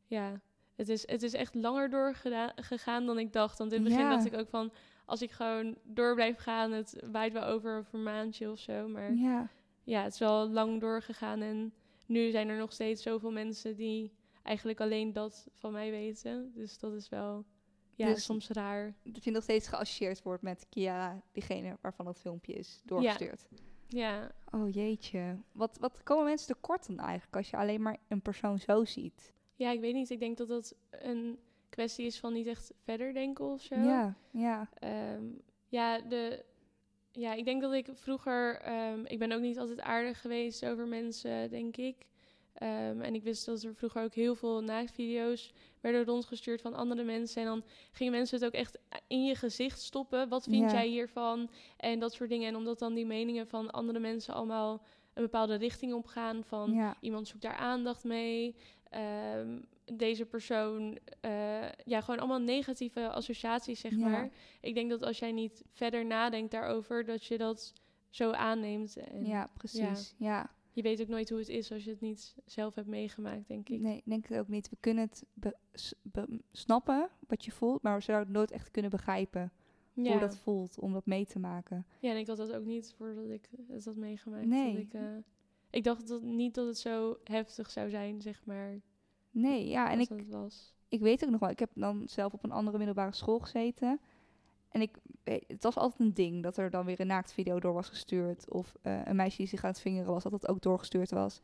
ja, 0.06 0.40
het 0.76 0.88
is, 0.88 1.06
het 1.06 1.22
is 1.22 1.32
echt 1.32 1.54
langer 1.54 1.90
doorgegaan 1.90 3.06
dan 3.06 3.18
ik 3.18 3.32
dacht. 3.32 3.58
Want 3.58 3.72
in 3.72 3.78
het 3.80 3.88
begin 3.88 4.04
ja. 4.04 4.10
dacht 4.10 4.26
ik 4.26 4.34
ook 4.34 4.48
van, 4.48 4.72
als 5.04 5.22
ik 5.22 5.30
gewoon 5.30 5.76
door 5.84 6.14
blijf 6.14 6.36
gaan, 6.36 6.72
het 6.72 7.02
waait 7.10 7.32
wel 7.32 7.44
over 7.44 7.86
een 7.92 8.02
maandje 8.02 8.50
of 8.50 8.58
zo. 8.58 8.88
Maar 8.88 9.14
ja. 9.14 9.48
ja, 9.84 10.02
het 10.02 10.12
is 10.12 10.18
wel 10.18 10.48
lang 10.48 10.80
doorgegaan. 10.80 11.40
En 11.40 11.72
nu 12.06 12.30
zijn 12.30 12.48
er 12.48 12.58
nog 12.58 12.72
steeds 12.72 13.02
zoveel 13.02 13.32
mensen 13.32 13.76
die 13.76 14.12
eigenlijk 14.42 14.80
alleen 14.80 15.12
dat 15.12 15.48
van 15.54 15.72
mij 15.72 15.90
weten. 15.90 16.52
Dus 16.54 16.78
dat 16.78 16.92
is 16.92 17.08
wel 17.08 17.44
ja, 17.94 18.06
dus 18.06 18.24
soms 18.24 18.48
raar. 18.48 18.94
Dat 19.02 19.24
je 19.24 19.30
nog 19.30 19.42
steeds 19.42 19.68
geassocieerd 19.68 20.22
wordt 20.22 20.42
met 20.42 20.66
Kia, 20.68 21.22
diegene 21.32 21.76
waarvan 21.80 22.06
het 22.06 22.18
filmpje 22.18 22.52
is 22.52 22.80
doorgestuurd. 22.84 23.46
Ja. 23.50 23.58
Ja. 23.88 24.30
Oh 24.50 24.74
jeetje. 24.74 25.38
Wat, 25.52 25.78
wat 25.80 26.02
komen 26.02 26.24
mensen 26.24 26.46
tekort 26.46 26.86
dan 26.86 26.98
eigenlijk 26.98 27.36
als 27.36 27.50
je 27.50 27.56
alleen 27.56 27.82
maar 27.82 27.96
een 28.08 28.22
persoon 28.22 28.58
zo 28.58 28.84
ziet? 28.84 29.32
Ja, 29.62 29.70
ik 29.70 29.80
weet 29.80 29.94
niet. 29.94 30.10
Ik 30.10 30.20
denk 30.20 30.36
dat 30.36 30.48
dat 30.48 30.74
een 30.90 31.38
kwestie 31.68 32.06
is 32.06 32.18
van 32.18 32.32
niet 32.32 32.46
echt 32.46 32.72
verder 32.84 33.14
denken 33.14 33.44
of 33.44 33.62
zo. 33.62 33.74
Ja, 33.74 34.14
ja. 34.30 34.68
Um, 35.14 35.42
ja, 35.68 36.00
de, 36.00 36.44
ja, 37.12 37.32
ik 37.32 37.44
denk 37.44 37.62
dat 37.62 37.72
ik 37.72 37.88
vroeger... 37.92 38.68
Um, 38.92 39.06
ik 39.06 39.18
ben 39.18 39.32
ook 39.32 39.40
niet 39.40 39.58
altijd 39.58 39.80
aardig 39.80 40.20
geweest 40.20 40.66
over 40.66 40.86
mensen, 40.86 41.50
denk 41.50 41.76
ik. 41.76 41.96
Um, 42.62 43.00
en 43.00 43.14
ik 43.14 43.22
wist 43.22 43.46
dat 43.46 43.62
er 43.62 43.74
vroeger 43.74 44.02
ook 44.02 44.14
heel 44.14 44.34
veel 44.34 44.62
naaktvideo's 44.62 45.52
werden 45.80 46.04
rondgestuurd 46.04 46.60
van 46.60 46.74
andere 46.74 47.02
mensen. 47.02 47.42
En 47.42 47.48
dan 47.48 47.62
gingen 47.92 48.12
mensen 48.12 48.38
het 48.38 48.46
ook 48.46 48.52
echt 48.52 48.78
in 49.06 49.24
je 49.24 49.34
gezicht 49.34 49.80
stoppen. 49.80 50.28
Wat 50.28 50.44
vind 50.44 50.70
jij 50.70 50.86
hiervan? 50.86 51.50
En 51.76 51.98
dat 51.98 52.12
soort 52.12 52.30
dingen. 52.30 52.48
En 52.48 52.56
omdat 52.56 52.78
dan 52.78 52.94
die 52.94 53.06
meningen 53.06 53.46
van 53.46 53.70
andere 53.70 53.98
mensen 53.98 54.34
allemaal 54.34 54.82
een 55.14 55.22
bepaalde 55.22 55.54
richting 55.54 55.92
op 55.92 56.06
gaan. 56.06 56.44
Van 56.44 56.94
iemand 57.00 57.28
zoekt 57.28 57.42
daar 57.42 57.56
aandacht 57.56 58.04
mee. 58.04 58.56
Ehm, 58.92 59.60
deze 59.96 60.26
persoon, 60.26 60.98
uh, 61.24 61.68
ja, 61.84 62.00
gewoon 62.00 62.18
allemaal 62.18 62.40
negatieve 62.40 63.10
associaties, 63.10 63.80
zeg 63.80 63.96
maar. 63.96 64.30
Ik 64.60 64.74
denk 64.74 64.90
dat 64.90 65.02
als 65.02 65.18
jij 65.18 65.32
niet 65.32 65.64
verder 65.72 66.06
nadenkt 66.06 66.50
daarover, 66.50 67.04
dat 67.04 67.24
je 67.24 67.38
dat 67.38 67.72
zo 68.10 68.30
aanneemt. 68.30 68.96
En, 68.96 69.26
ja, 69.26 69.50
precies. 69.56 70.14
Ja. 70.18 70.50
Je 70.72 70.82
weet 70.82 71.00
ook 71.00 71.08
nooit 71.08 71.28
hoe 71.28 71.38
het 71.38 71.48
is 71.48 71.72
als 71.72 71.84
je 71.84 71.90
het 71.90 72.00
niet 72.00 72.34
zelf 72.44 72.74
hebt 72.74 72.88
meegemaakt, 72.88 73.48
denk 73.48 73.68
ik. 73.68 73.80
Nee, 73.80 74.02
denk 74.04 74.28
ik 74.28 74.38
ook 74.38 74.48
niet. 74.48 74.68
We 74.68 74.76
kunnen 74.80 75.04
het 75.04 75.54
snappen 76.52 77.08
wat 77.26 77.44
je 77.44 77.50
voelt, 77.50 77.82
maar 77.82 77.96
we 77.96 78.02
zouden 78.02 78.26
het 78.26 78.36
nooit 78.36 78.50
echt 78.50 78.70
kunnen 78.70 78.90
begrijpen 78.90 79.52
hoe 79.94 80.18
dat 80.18 80.36
voelt 80.36 80.78
om 80.78 80.92
dat 80.92 81.06
mee 81.06 81.26
te 81.26 81.38
maken. 81.38 81.86
Ja, 81.98 82.10
en 82.10 82.16
ik 82.16 82.26
had 82.26 82.36
dat 82.36 82.52
ook 82.52 82.64
niet 82.64 82.94
voordat 82.96 83.30
ik 83.30 83.48
het 83.68 83.84
had 83.84 83.96
meegemaakt. 83.96 84.46
Nee. 84.46 84.78
ik, 84.78 84.94
uh, 84.94 85.00
ik 85.72 85.84
dacht 85.84 86.08
dat 86.08 86.22
niet 86.22 86.54
dat 86.54 86.66
het 86.66 86.78
zo 86.78 87.16
heftig 87.24 87.70
zou 87.70 87.90
zijn, 87.90 88.22
zeg 88.22 88.42
maar. 88.44 88.80
Nee, 89.30 89.68
ja, 89.68 89.90
en 89.90 90.00
ik, 90.00 90.10
was. 90.28 90.74
ik 90.88 91.00
weet 91.00 91.24
ook 91.24 91.30
nog 91.30 91.40
wel, 91.40 91.50
ik 91.50 91.58
heb 91.58 91.70
dan 91.74 92.02
zelf 92.08 92.32
op 92.32 92.44
een 92.44 92.52
andere 92.52 92.76
middelbare 92.76 93.14
school 93.14 93.38
gezeten. 93.38 94.00
En 94.68 94.80
ik, 94.80 94.96
het 95.46 95.62
was 95.62 95.76
altijd 95.76 96.00
een 96.00 96.14
ding 96.14 96.42
dat 96.42 96.56
er 96.56 96.70
dan 96.70 96.84
weer 96.84 97.00
een 97.00 97.06
naaktvideo 97.06 97.60
door 97.60 97.72
was 97.72 97.88
gestuurd. 97.88 98.50
Of 98.50 98.74
uh, 98.82 99.00
een 99.04 99.16
meisje 99.16 99.36
die 99.36 99.46
zich 99.46 99.64
aan 99.64 99.70
het 99.70 99.80
vingeren 99.80 100.12
was, 100.12 100.22
dat 100.22 100.32
dat 100.32 100.48
ook 100.48 100.62
doorgestuurd 100.62 101.10
was. 101.10 101.40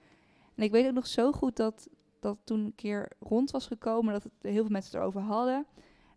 En 0.54 0.62
ik 0.62 0.70
weet 0.70 0.86
ook 0.86 0.94
nog 0.94 1.06
zo 1.06 1.32
goed 1.32 1.56
dat 1.56 1.88
dat 2.20 2.38
toen 2.44 2.64
een 2.64 2.74
keer 2.74 3.12
rond 3.18 3.50
was 3.50 3.66
gekomen, 3.66 4.12
dat 4.12 4.22
het, 4.22 4.32
heel 4.40 4.62
veel 4.62 4.72
mensen 4.72 4.90
het 4.92 5.00
erover 5.00 5.20
hadden. 5.20 5.66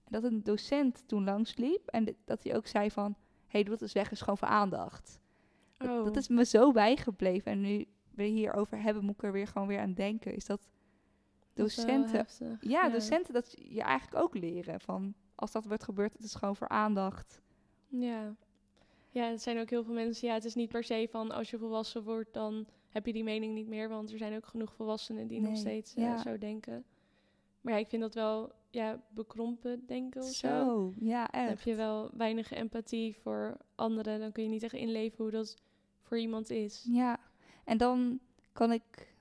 En 0.03 0.11
dat 0.11 0.23
een 0.23 0.43
docent 0.43 1.07
toen 1.07 1.23
langsliep 1.23 1.87
en 1.87 2.15
dat 2.25 2.43
hij 2.43 2.55
ook 2.55 2.67
zei 2.67 2.91
van, 2.91 3.15
hey, 3.47 3.63
doe 3.63 3.71
dat 3.71 3.81
eens 3.81 3.93
weg, 3.93 4.11
is 4.11 4.19
gewoon 4.19 4.37
voor 4.37 4.47
aandacht. 4.47 5.19
Dat, 5.77 6.03
dat, 6.03 6.09
oh. 6.09 6.17
is 6.17 6.27
me 6.27 6.45
zo 6.45 6.71
bijgebleven. 6.71 7.51
En 7.51 7.61
nu 7.61 7.85
we 8.15 8.23
hierover 8.23 8.81
hebben, 8.81 9.03
moet 9.03 9.15
ik 9.15 9.23
er 9.23 9.31
weer 9.31 9.47
gewoon 9.47 9.67
weer 9.67 9.79
aan 9.79 9.93
denken. 9.93 10.35
Is 10.35 10.45
dat 10.45 10.69
docenten, 11.53 12.27
ja, 12.59 12.89
docenten 12.89 13.33
dat 13.33 13.55
je 13.57 13.81
eigenlijk 13.81 14.23
ook 14.23 14.35
leren 14.35 14.79
van 14.79 15.13
als 15.35 15.51
dat 15.51 15.65
wordt 15.65 15.83
gebeurd, 15.83 16.13
het 16.13 16.23
is 16.23 16.35
gewoon 16.35 16.55
voor 16.55 16.67
aandacht. 16.67 17.41
Ja. 17.87 18.35
Ja, 19.09 19.29
het 19.29 19.41
zijn 19.41 19.59
ook 19.59 19.69
heel 19.69 19.83
veel 19.83 19.93
mensen. 19.93 20.27
Ja, 20.27 20.33
het 20.33 20.45
is 20.45 20.55
niet 20.55 20.69
per 20.69 20.83
se 20.83 21.07
van 21.11 21.31
als 21.31 21.49
je 21.49 21.57
volwassen 21.57 22.03
wordt, 22.03 22.33
dan 22.33 22.67
heb 22.89 23.05
je 23.05 23.13
die 23.13 23.23
mening 23.23 23.53
niet 23.53 23.67
meer. 23.67 23.89
Want 23.89 24.11
er 24.11 24.17
zijn 24.17 24.35
ook 24.35 24.45
genoeg 24.45 24.73
volwassenen 24.73 25.27
die 25.27 25.41
nog 25.41 25.57
steeds 25.57 25.95
uh, 25.95 26.19
zo 26.19 26.37
denken. 26.37 26.83
Maar 27.61 27.73
ja, 27.73 27.79
ik 27.79 27.87
vind 27.87 28.01
dat 28.01 28.13
wel 28.13 28.51
ja, 28.69 29.01
bekrompen 29.09 29.85
denken 29.85 30.21
of 30.21 30.33
zo. 30.33 30.47
zo. 30.47 30.93
Ja, 30.99 31.21
echt. 31.23 31.33
Dan 31.33 31.55
heb 31.55 31.61
je 31.61 31.75
wel 31.75 32.09
weinig 32.13 32.51
empathie 32.51 33.15
voor 33.15 33.57
anderen. 33.75 34.19
Dan 34.19 34.31
kun 34.31 34.43
je 34.43 34.49
niet 34.49 34.63
echt 34.63 34.73
inleven 34.73 35.17
hoe 35.17 35.31
dat 35.31 35.61
voor 35.99 36.17
iemand 36.17 36.49
is. 36.49 36.87
Ja, 36.89 37.19
en 37.63 37.77
dan 37.77 38.19
kan 38.51 38.71
ik 38.71 39.13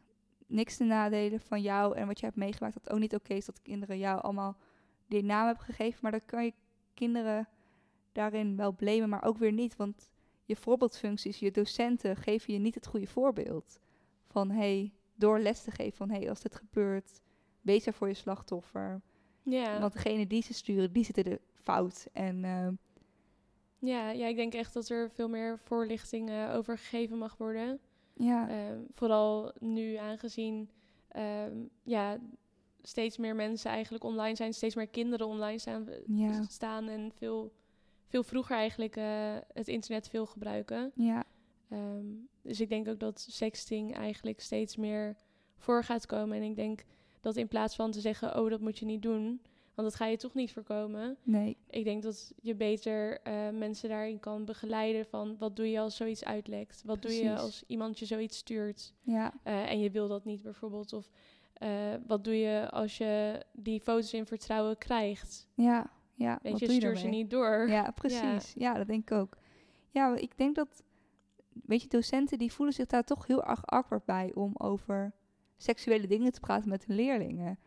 niks 0.47 0.77
te 0.77 0.85
nadelen 0.85 1.41
van 1.41 1.63
jou 1.63 1.97
en 1.97 2.07
wat 2.07 2.21
je 2.21 2.27
hebt 2.27 2.39
meegemaakt. 2.39 2.75
Dat 2.75 2.85
het 2.85 2.93
ook 2.93 2.99
niet 2.99 3.15
oké 3.15 3.35
is 3.35 3.45
dat 3.45 3.63
kinderen 3.63 3.99
jou 3.99 4.21
allemaal 4.21 4.57
die 5.07 5.23
naam 5.23 5.47
hebben 5.47 5.65
gegeven. 5.65 5.99
Maar 6.03 6.11
dan 6.11 6.25
kan 6.27 6.45
je 6.45 6.53
kinderen 6.95 7.49
daarin 8.13 8.57
wel 8.57 8.73
blamen, 8.73 9.09
maar 9.09 9.25
ook 9.25 9.39
weer 9.39 9.53
niet. 9.53 9.77
Want 9.77 10.11
je 10.45 10.57
voorbeeldfuncties, 10.57 11.39
je 11.39 11.51
docenten 11.51 12.17
geven 12.17 12.53
je 12.53 12.59
niet 12.59 12.75
het 12.75 12.87
goede 12.87 13.07
voorbeeld. 13.07 13.79
Van 14.27 14.51
hey, 14.51 14.93
door 15.15 15.39
les 15.39 15.63
te 15.63 15.71
geven 15.71 15.97
van 15.97 16.11
hey, 16.11 16.29
als 16.29 16.41
dit 16.41 16.55
gebeurt, 16.55 17.21
wees 17.61 17.87
er 17.87 17.93
voor 17.93 18.09
je 18.09 18.15
slachtoffer. 18.15 19.01
Ja. 19.43 19.81
Want 19.81 19.93
degene 19.93 20.27
die 20.27 20.43
ze 20.43 20.55
sturen, 20.55 20.93
die 20.93 21.05
zitten 21.05 21.25
de 21.25 21.41
fout. 21.53 22.07
En, 22.13 22.45
uh, 22.45 22.69
ja, 23.79 24.11
ja, 24.11 24.27
ik 24.27 24.37
denk 24.37 24.55
echt 24.55 24.75
dat 24.75 24.89
er 24.89 25.11
veel 25.11 25.29
meer 25.29 25.59
voorlichting 25.59 26.31
uh, 26.31 26.55
over 26.55 26.79
gegeven 26.79 27.19
mag 27.19 27.37
worden. 27.37 27.81
Ja. 28.21 28.49
Uh, 28.49 28.79
vooral 28.95 29.53
nu 29.59 29.95
aangezien 29.95 30.71
ehm, 31.09 31.57
ja, 31.83 32.19
steeds 32.83 33.17
meer 33.17 33.35
mensen 33.35 33.71
eigenlijk 33.71 34.05
online 34.05 34.37
zijn, 34.37 34.55
steeds 34.55 34.75
meer 34.75 34.89
kinderen 34.89 35.27
online 35.27 35.59
staan, 35.59 35.89
ja. 36.07 36.43
staan 36.43 36.89
en 36.89 37.13
veel, 37.15 37.53
veel 38.07 38.23
vroeger 38.23 38.57
eigenlijk 38.57 38.97
uh, 38.97 39.37
het 39.53 39.69
internet 39.69 40.09
veel 40.09 40.27
gebruiken. 40.27 40.93
Ja. 40.95 41.25
Um, 41.73 42.29
dus 42.43 42.61
ik 42.61 42.69
denk 42.69 42.89
ook 42.89 43.01
dat 43.01 43.27
sexting 43.29 43.95
eigenlijk 43.95 44.41
steeds 44.41 44.77
meer 44.77 45.17
voor 45.57 45.85
gaat 45.85 46.07
komen. 46.07 46.37
En 46.37 46.43
ik 46.43 46.57
denk 46.57 46.85
dat 47.21 47.37
in 47.37 47.49
plaats 47.49 47.75
van 47.75 47.91
te 47.91 48.01
zeggen, 48.01 48.41
oh, 48.41 48.51
dat 48.51 48.61
moet 48.61 48.79
je 48.79 48.85
niet 48.85 49.03
doen, 49.03 49.41
want 49.81 49.93
dat 49.93 50.03
ga 50.03 50.07
je 50.07 50.17
toch 50.17 50.35
niet 50.35 50.53
voorkomen. 50.53 51.17
Nee. 51.23 51.57
Ik 51.71 51.85
denk 51.85 52.03
dat 52.03 52.33
je 52.41 52.55
beter 52.55 53.21
uh, 53.27 53.59
mensen 53.59 53.89
daarin 53.89 54.21
kan 54.21 54.45
begeleiden 54.45 55.07
van 55.07 55.37
wat 55.39 55.57
doe 55.57 55.71
je 55.71 55.81
als 55.81 55.97
zoiets 55.97 56.25
uitlekt? 56.25 56.83
Wat 56.85 57.03
doe 57.03 57.13
je 57.13 57.37
als 57.37 57.65
iemand 57.67 57.99
je 57.99 58.07
zoiets 58.07 58.37
stuurt? 58.37 58.95
Ja. 59.03 59.33
Uh, 59.45 59.71
en 59.71 59.81
je 59.81 59.91
wil 59.91 60.09
dat 60.09 60.25
niet 60.25 60.43
bijvoorbeeld. 60.43 60.93
Of 60.93 61.11
uh, 61.63 61.69
wat 62.07 62.25
doe 62.25 62.39
je 62.39 62.71
als 62.71 62.99
je 62.99 63.43
die 63.53 63.81
foto's 63.81 64.13
in 64.13 64.27
vertrouwen 64.27 64.79
krijgt? 64.79 65.47
Ja, 65.55 65.91
ja. 66.15 66.39
Weet 66.43 66.59
je, 66.59 66.71
stuur 66.71 66.97
ze 66.97 67.09
niet 67.09 67.31
door. 67.31 67.69
Ja, 67.69 67.91
precies. 67.91 68.55
Ja. 68.57 68.75
dat 68.75 68.87
denk 68.87 69.11
ik 69.11 69.17
ook. 69.17 69.37
Ja, 69.91 70.17
ik 70.17 70.39
denk 70.39 70.55
dat, 70.55 70.83
weet 71.53 71.83
je, 71.83 71.89
docenten 71.89 72.39
die 72.39 72.53
voelen 72.53 72.75
zich 72.75 72.87
daar 72.87 73.05
toch 73.05 73.27
heel 73.27 73.45
erg 73.45 73.67
awkward 73.67 74.05
bij 74.05 74.31
om 74.35 74.55
over 74.59 75.13
seksuele 75.57 76.07
dingen 76.07 76.33
te 76.33 76.41
praten 76.41 76.69
met 76.69 76.85
hun 76.87 76.97
leerlingen. 76.97 77.59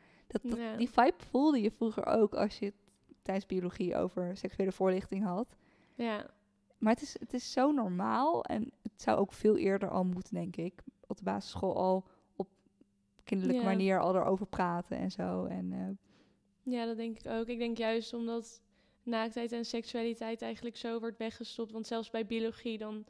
Dat, 0.42 0.78
Die 0.78 0.90
vibe 0.90 1.24
voelde 1.30 1.62
je 1.62 1.72
vroeger 1.72 2.06
ook 2.06 2.34
als 2.36 2.60
je 2.60 2.74
tijdens 3.22 3.46
biologie 3.46 3.96
over 3.96 4.38
seksuele 4.38 4.72
voorlichting 4.72 5.24
had. 5.24 5.56
Ja. 5.96 6.30
Maar 6.78 6.94
het 6.94 7.02
is, 7.02 7.16
het 7.20 7.34
is 7.34 7.52
zo 7.52 7.72
normaal 7.72 8.44
en 8.44 8.72
het 8.82 9.02
zou 9.02 9.20
ook 9.20 9.34
veel 9.34 9.58
eerder 9.58 9.90
al 9.90 10.04
moeten, 10.04 10.34
denk 10.34 10.56
ik. 10.56 10.84
Op 11.08 11.18
de 11.18 11.24
basisschool 11.24 11.76
al 11.76 12.06
kinderlijke 13.24 13.64
manier 13.64 14.00
al 14.00 14.16
erover 14.16 14.46
praten 14.46 14.98
en 14.98 15.12
zo. 15.12 15.46
En, 15.46 15.72
uh, 15.72 16.74
ja, 16.74 16.86
dat 16.86 16.98
denk 16.98 17.20
ik 17.20 17.32
ook. 17.32 17.48
Ik 17.48 17.58
denk 17.58 17.78
juist 17.78 18.14
omdat 18.14 18.62
naaktheid 19.04 19.52
en 19.52 19.66
seksualiteit 19.66 20.42
eigenlijk 20.42 20.78
zo 20.78 21.00
wordt 21.00 21.18
weggestopt. 21.18 21.72
Want 21.72 21.88
zelfs 21.88 22.10
bij 22.10 22.26
biologie 22.26 22.78
dan 22.78 23.06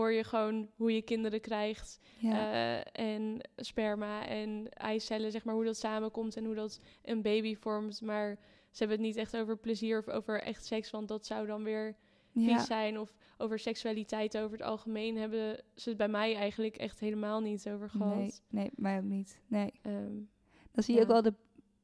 hoor 0.00 0.12
je 0.12 0.24
gewoon 0.24 0.68
hoe 0.76 0.94
je 0.94 1.02
kinderen 1.02 1.40
krijgt. 1.40 2.00
Ja. 2.18 2.52
Uh, 2.52 2.82
en 2.92 3.40
sperma 3.56 4.26
en 4.26 4.68
eicellen, 4.68 5.30
zeg 5.30 5.44
maar, 5.44 5.54
hoe 5.54 5.64
dat 5.64 5.76
samenkomt 5.76 6.36
en 6.36 6.44
hoe 6.44 6.54
dat 6.54 6.80
een 7.02 7.22
baby 7.22 7.56
vormt. 7.56 8.00
Maar 8.00 8.38
ze 8.70 8.78
hebben 8.78 8.96
het 8.96 9.06
niet 9.06 9.16
echt 9.16 9.36
over 9.36 9.56
plezier 9.56 9.98
of 9.98 10.08
over 10.08 10.42
echt 10.42 10.64
seks, 10.64 10.90
want 10.90 11.08
dat 11.08 11.26
zou 11.26 11.46
dan 11.46 11.62
weer 11.62 11.96
vies 12.34 12.66
zijn. 12.66 12.98
Of 12.98 13.14
over 13.38 13.58
seksualiteit 13.58 14.38
over 14.38 14.58
het 14.58 14.66
algemeen 14.66 15.16
hebben 15.16 15.62
ze 15.74 15.88
het 15.88 15.98
bij 15.98 16.08
mij 16.08 16.34
eigenlijk 16.34 16.76
echt 16.76 17.00
helemaal 17.00 17.40
niet 17.40 17.68
over 17.68 17.90
gehad. 17.90 18.16
Nee, 18.16 18.32
nee 18.48 18.70
mij 18.74 18.98
ook 18.98 19.04
niet. 19.04 19.40
Nee. 19.46 19.72
Ehm, 19.82 20.14
dan 20.72 20.82
zie 20.82 20.94
je 20.94 21.00
ook 21.00 21.06
wel 21.06 21.22
de, 21.22 21.34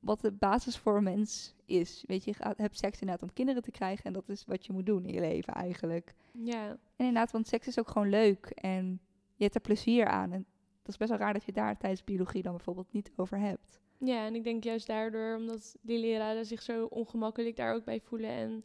wat 0.01 0.21
de 0.21 0.33
basis 0.33 0.77
voor 0.77 0.97
een 0.97 1.03
mens 1.03 1.55
is. 1.65 2.05
Weet 2.07 2.25
je, 2.25 2.35
je 2.39 2.55
hebt 2.57 2.79
seks 2.79 3.01
inderdaad 3.01 3.29
om 3.29 3.35
kinderen 3.35 3.63
te 3.63 3.71
krijgen 3.71 4.05
en 4.05 4.13
dat 4.13 4.29
is 4.29 4.45
wat 4.45 4.67
je 4.67 4.73
moet 4.73 4.87
doen 4.87 5.05
in 5.05 5.15
je 5.15 5.21
leven 5.21 5.53
eigenlijk. 5.53 6.15
Ja. 6.33 6.69
En 6.71 6.79
inderdaad, 6.97 7.31
want 7.31 7.49
seks 7.49 7.67
is 7.67 7.79
ook 7.79 7.89
gewoon 7.89 8.09
leuk 8.09 8.47
en 8.47 9.01
je 9.35 9.43
hebt 9.43 9.55
er 9.55 9.61
plezier 9.61 10.07
aan. 10.07 10.33
En 10.33 10.47
dat 10.83 10.89
is 10.89 10.97
best 10.97 11.11
wel 11.11 11.19
raar 11.19 11.33
dat 11.33 11.45
je 11.45 11.53
daar 11.53 11.79
tijdens 11.79 12.05
biologie 12.05 12.43
dan 12.43 12.55
bijvoorbeeld 12.55 12.93
niet 12.93 13.13
over 13.17 13.39
hebt. 13.39 13.81
Ja, 13.99 14.27
en 14.27 14.35
ik 14.35 14.45
denk 14.45 14.65
juist 14.65 14.87
daardoor, 14.87 15.37
omdat 15.37 15.77
die 15.81 15.99
leraren 15.99 16.47
zich 16.47 16.63
zo 16.63 16.85
ongemakkelijk 16.85 17.57
daar 17.57 17.75
ook 17.75 17.85
bij 17.85 18.01
voelen 18.01 18.31
en 18.31 18.65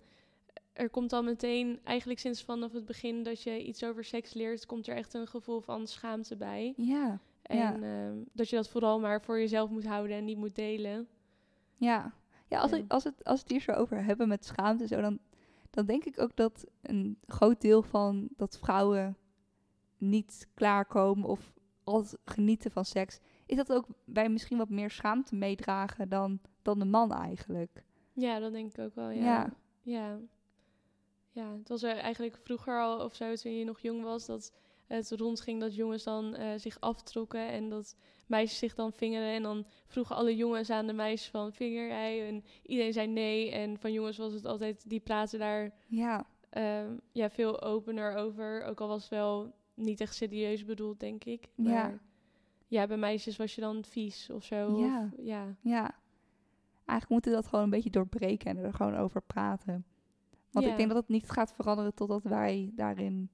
er 0.74 0.90
komt 0.90 1.14
al 1.14 1.24
meteen, 1.24 1.80
eigenlijk 1.84 2.20
sinds 2.20 2.44
vanaf 2.44 2.72
het 2.72 2.86
begin 2.86 3.24
dat 3.24 3.44
je 3.44 3.64
iets 3.64 3.84
over 3.84 4.04
seks 4.04 4.34
leert, 4.34 4.66
komt 4.66 4.88
er 4.88 4.96
echt 4.96 5.14
een 5.14 5.28
gevoel 5.28 5.60
van 5.60 5.88
schaamte 5.88 6.36
bij. 6.36 6.74
Ja. 6.78 7.20
En 7.42 7.84
ehm, 7.84 8.18
dat 8.34 8.50
je 8.50 8.56
dat 8.56 8.70
vooral 8.70 9.00
maar 9.00 9.22
voor 9.22 9.40
jezelf 9.40 9.70
moet 9.70 9.86
houden 9.86 10.18
en 10.18 10.26
niet 10.26 10.38
moet 10.38 10.56
delen. 10.56 11.08
Ja, 11.86 12.14
ja 12.48 12.60
als, 12.60 12.72
Ik, 12.72 12.92
als, 12.92 13.04
het, 13.04 13.24
als 13.24 13.40
het 13.40 13.50
hier 13.50 13.62
zo 13.62 13.72
over 13.72 14.04
hebben 14.04 14.28
met 14.28 14.46
schaamte, 14.46 14.88
zo, 14.88 15.02
dan, 15.02 15.20
dan 15.70 15.86
denk 15.86 16.04
ik 16.04 16.20
ook 16.20 16.36
dat 16.36 16.66
een 16.82 17.18
groot 17.26 17.62
deel 17.62 17.82
van 17.82 18.30
dat 18.38 18.58
vrouwen 18.58 19.18
niet 19.98 20.48
klaarkomen 20.54 21.30
of 21.30 21.54
altijd 21.84 22.18
genieten 22.26 22.72
van 22.72 22.86
seks, 22.86 23.20
is 23.46 23.58
dat 23.58 23.74
ook 23.74 23.88
bij 24.06 24.30
misschien 24.30 24.58
wat 24.58 24.70
meer 24.70 24.92
schaamte 24.92 25.36
meedragen 25.36 26.10
dan, 26.10 26.40
dan 26.62 26.80
de 26.80 26.86
man 26.86 27.14
eigenlijk. 27.14 27.84
Ja, 28.14 28.40
dat 28.40 28.52
denk 28.52 28.74
ik 28.74 28.80
ook 28.80 28.96
wel, 28.96 29.10
ja. 29.10 29.24
ja. 29.24 29.54
ja 29.82 30.20
ja, 31.32 31.52
het 31.58 31.70
was 31.70 31.84
eigenlijk 31.84 32.38
vroeger 32.38 32.82
al 32.82 33.04
of 33.04 33.16
zo, 33.16 33.36
toen 33.36 33.58
je 33.58 33.66
nog 33.66 33.80
jong 33.80 34.04
was, 34.04 34.26
dat 34.26 34.54
het 34.88 35.12
rondging 35.12 35.60
dat 35.60 35.76
jongens 35.76 36.04
dan 36.04 36.36
uh, 36.40 36.48
zich 36.56 36.80
aftrokken 36.80 37.48
en 37.48 37.70
dat 37.70 37.96
meisjes 38.32 38.60
zich 38.60 38.76
dan 38.76 38.94
vingeren. 38.94 39.34
En 39.34 39.44
dan 39.44 39.66
vroegen 39.88 40.16
alle 40.16 40.36
jongens 40.36 40.70
aan 40.70 40.88
de 40.88 40.94
meisjes 40.94 41.30
van 41.30 41.54
vinger 41.54 41.88
jij? 41.88 42.28
En 42.28 42.44
iedereen 42.64 42.94
zei 42.94 43.08
nee. 43.08 43.52
En 43.52 43.78
van 43.78 43.92
jongens 43.92 44.18
was 44.18 44.34
het 44.34 44.46
altijd, 44.46 44.90
die 44.90 45.00
praten 45.00 45.40
daar 45.40 45.74
ja. 45.88 46.26
Um, 46.58 47.02
ja, 47.12 47.30
veel 47.30 47.62
opener 47.62 48.16
over. 48.16 48.64
Ook 48.64 48.82
al 48.82 48.88
was 48.88 49.02
het 49.02 49.10
wel 49.10 49.54
niet 49.74 50.02
echt 50.02 50.16
serieus 50.16 50.66
bedoeld, 50.66 51.00
denk 51.00 51.24
ik. 51.24 51.48
Maar 51.56 51.72
ja, 51.74 52.00
ja 52.68 52.88
bij 52.88 52.98
meisjes 52.98 53.38
was 53.38 53.56
je 53.56 53.62
dan 53.62 53.84
vies 53.84 54.30
of 54.30 54.44
zo. 54.44 54.80
Ja. 54.80 55.04
Of, 55.04 55.26
ja. 55.26 55.56
ja. 55.62 56.00
Eigenlijk 56.86 57.10
moeten 57.10 57.32
we 57.32 57.38
dat 57.38 57.48
gewoon 57.48 57.64
een 57.64 57.70
beetje 57.70 57.90
doorbreken 57.90 58.58
en 58.58 58.64
er 58.64 58.74
gewoon 58.74 58.96
over 58.96 59.22
praten. 59.22 59.86
Want 60.52 60.66
ik 60.66 60.78
denk 60.78 60.88
dat 60.90 60.98
het 60.98 61.08
niet 61.08 61.30
gaat 61.30 61.54
veranderen 61.54 61.94
totdat 61.94 62.24
wij 62.24 62.72
daarin 62.76 63.30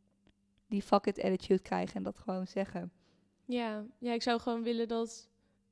die 0.67 0.81
fuck 0.81 1.05
it 1.05 1.23
attitude 1.23 1.61
krijgen 1.61 1.95
en 1.95 2.03
dat 2.03 2.17
gewoon 2.17 2.47
zeggen. 2.47 2.91
Ja, 3.47 3.85
ja 3.99 4.13
ik 4.13 4.21
zou 4.21 4.39
gewoon 4.39 4.63
willen 4.63 4.87
dat 4.87 5.29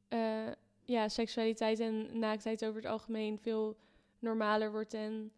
uh, 0.09 0.51
ja, 0.83 1.09
seksualiteit 1.09 1.79
en 1.79 2.19
naaktheid 2.19 2.65
over 2.65 2.81
het 2.81 2.91
algemeen 2.91 3.39
veel 3.39 3.77
normaler 4.19 4.71
wordt. 4.71 4.93
En 4.93 5.31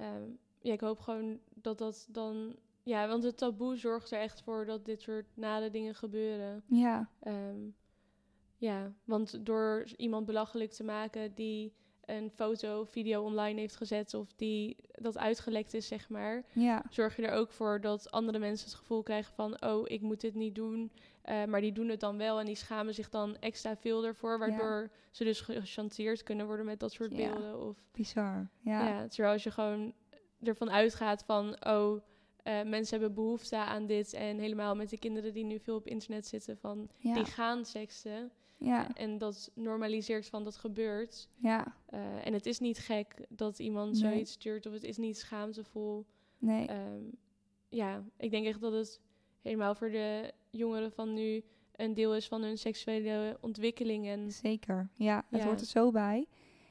um, 0.00 0.38
ja, 0.60 0.72
ik 0.72 0.80
hoop 0.80 0.98
gewoon 0.98 1.40
dat 1.54 1.78
dat 1.78 2.06
dan. 2.10 2.56
Ja, 2.82 3.08
want 3.08 3.22
het 3.22 3.36
taboe 3.36 3.76
zorgt 3.76 4.10
er 4.10 4.20
echt 4.20 4.42
voor 4.42 4.66
dat 4.66 4.84
dit 4.84 5.00
soort 5.02 5.26
nare 5.34 5.70
dingen 5.70 5.94
gebeuren. 5.94 6.62
Ja. 6.66 7.10
Um, 7.26 7.74
ja, 8.56 8.92
want 9.04 9.46
door 9.46 9.86
iemand 9.96 10.26
belachelijk 10.26 10.70
te 10.70 10.84
maken 10.84 11.34
die 11.34 11.72
een 12.06 12.30
foto, 12.30 12.84
video 12.84 13.22
online 13.22 13.60
heeft 13.60 13.76
gezet 13.76 14.14
of 14.14 14.32
die 14.36 14.76
dat 14.92 15.18
uitgelekt 15.18 15.74
is, 15.74 15.86
zeg 15.86 16.08
maar, 16.08 16.44
ja. 16.52 16.82
zorg 16.90 17.16
je 17.16 17.26
er 17.26 17.32
ook 17.32 17.50
voor 17.50 17.80
dat 17.80 18.10
andere 18.10 18.38
mensen 18.38 18.66
het 18.66 18.76
gevoel 18.76 19.02
krijgen 19.02 19.34
van, 19.34 19.62
oh, 19.64 19.82
ik 19.84 20.00
moet 20.00 20.20
dit 20.20 20.34
niet 20.34 20.54
doen, 20.54 20.92
uh, 21.24 21.44
maar 21.44 21.60
die 21.60 21.72
doen 21.72 21.88
het 21.88 22.00
dan 22.00 22.18
wel 22.18 22.40
en 22.40 22.46
die 22.46 22.54
schamen 22.54 22.94
zich 22.94 23.10
dan 23.10 23.36
extra 23.36 23.76
veel 23.76 24.04
ervoor, 24.04 24.38
waardoor 24.38 24.90
ze 25.10 25.24
dus 25.24 25.40
gechanteerd 25.40 26.22
kunnen 26.22 26.46
worden 26.46 26.66
met 26.66 26.80
dat 26.80 26.92
soort 26.92 27.16
beelden. 27.16 27.60
Of, 27.60 27.76
Bizar, 27.92 28.50
ja. 28.60 28.88
ja. 28.88 29.08
Terwijl 29.08 29.32
als 29.32 29.42
je 29.42 29.50
gewoon 29.50 29.94
ervan 30.42 30.70
uitgaat 30.70 31.24
van, 31.24 31.66
oh, 31.66 31.92
uh, 32.44 32.62
mensen 32.62 32.98
hebben 32.98 33.14
behoefte 33.14 33.56
aan 33.56 33.86
dit 33.86 34.12
en 34.12 34.38
helemaal 34.38 34.74
met 34.74 34.90
de 34.90 34.98
kinderen 34.98 35.32
die 35.32 35.44
nu 35.44 35.58
veel 35.58 35.76
op 35.76 35.86
internet 35.86 36.26
zitten, 36.26 36.58
van 36.58 36.90
die 37.00 37.24
gaan 37.24 37.64
seksen. 37.64 38.32
Ja. 38.58 38.94
En 38.94 39.18
dat 39.18 39.50
normaliseert 39.54 40.28
van 40.28 40.44
dat 40.44 40.56
gebeurt. 40.56 41.28
Ja. 41.36 41.76
Uh, 41.90 42.26
en 42.26 42.32
het 42.32 42.46
is 42.46 42.58
niet 42.58 42.78
gek 42.78 43.14
dat 43.28 43.58
iemand 43.58 43.92
nee. 43.92 44.00
zoiets 44.00 44.32
stuurt 44.32 44.66
of 44.66 44.72
het 44.72 44.84
is 44.84 44.96
niet 44.96 45.18
schaamtevol. 45.18 46.06
Nee. 46.38 46.70
Um, 46.70 47.18
ja, 47.68 48.04
ik 48.16 48.30
denk 48.30 48.46
echt 48.46 48.60
dat 48.60 48.72
het 48.72 49.00
helemaal 49.42 49.74
voor 49.74 49.90
de 49.90 50.32
jongeren 50.50 50.92
van 50.92 51.14
nu 51.14 51.44
een 51.76 51.94
deel 51.94 52.16
is 52.16 52.28
van 52.28 52.42
hun 52.42 52.58
seksuele 52.58 53.38
ontwikkeling. 53.40 54.06
En 54.06 54.32
Zeker, 54.32 54.88
ja, 54.94 55.24
het 55.30 55.42
hoort 55.42 55.60
er 55.60 55.66
zo 55.66 55.90
bij. 55.90 56.26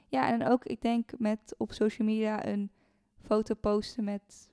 Ja, 0.09 0.31
en 0.31 0.47
ook 0.47 0.65
ik 0.65 0.81
denk 0.81 1.11
met 1.17 1.55
op 1.57 1.71
social 1.71 2.07
media 2.07 2.45
een 2.45 2.71
foto 3.21 3.53
posten 3.53 4.03
met 4.03 4.49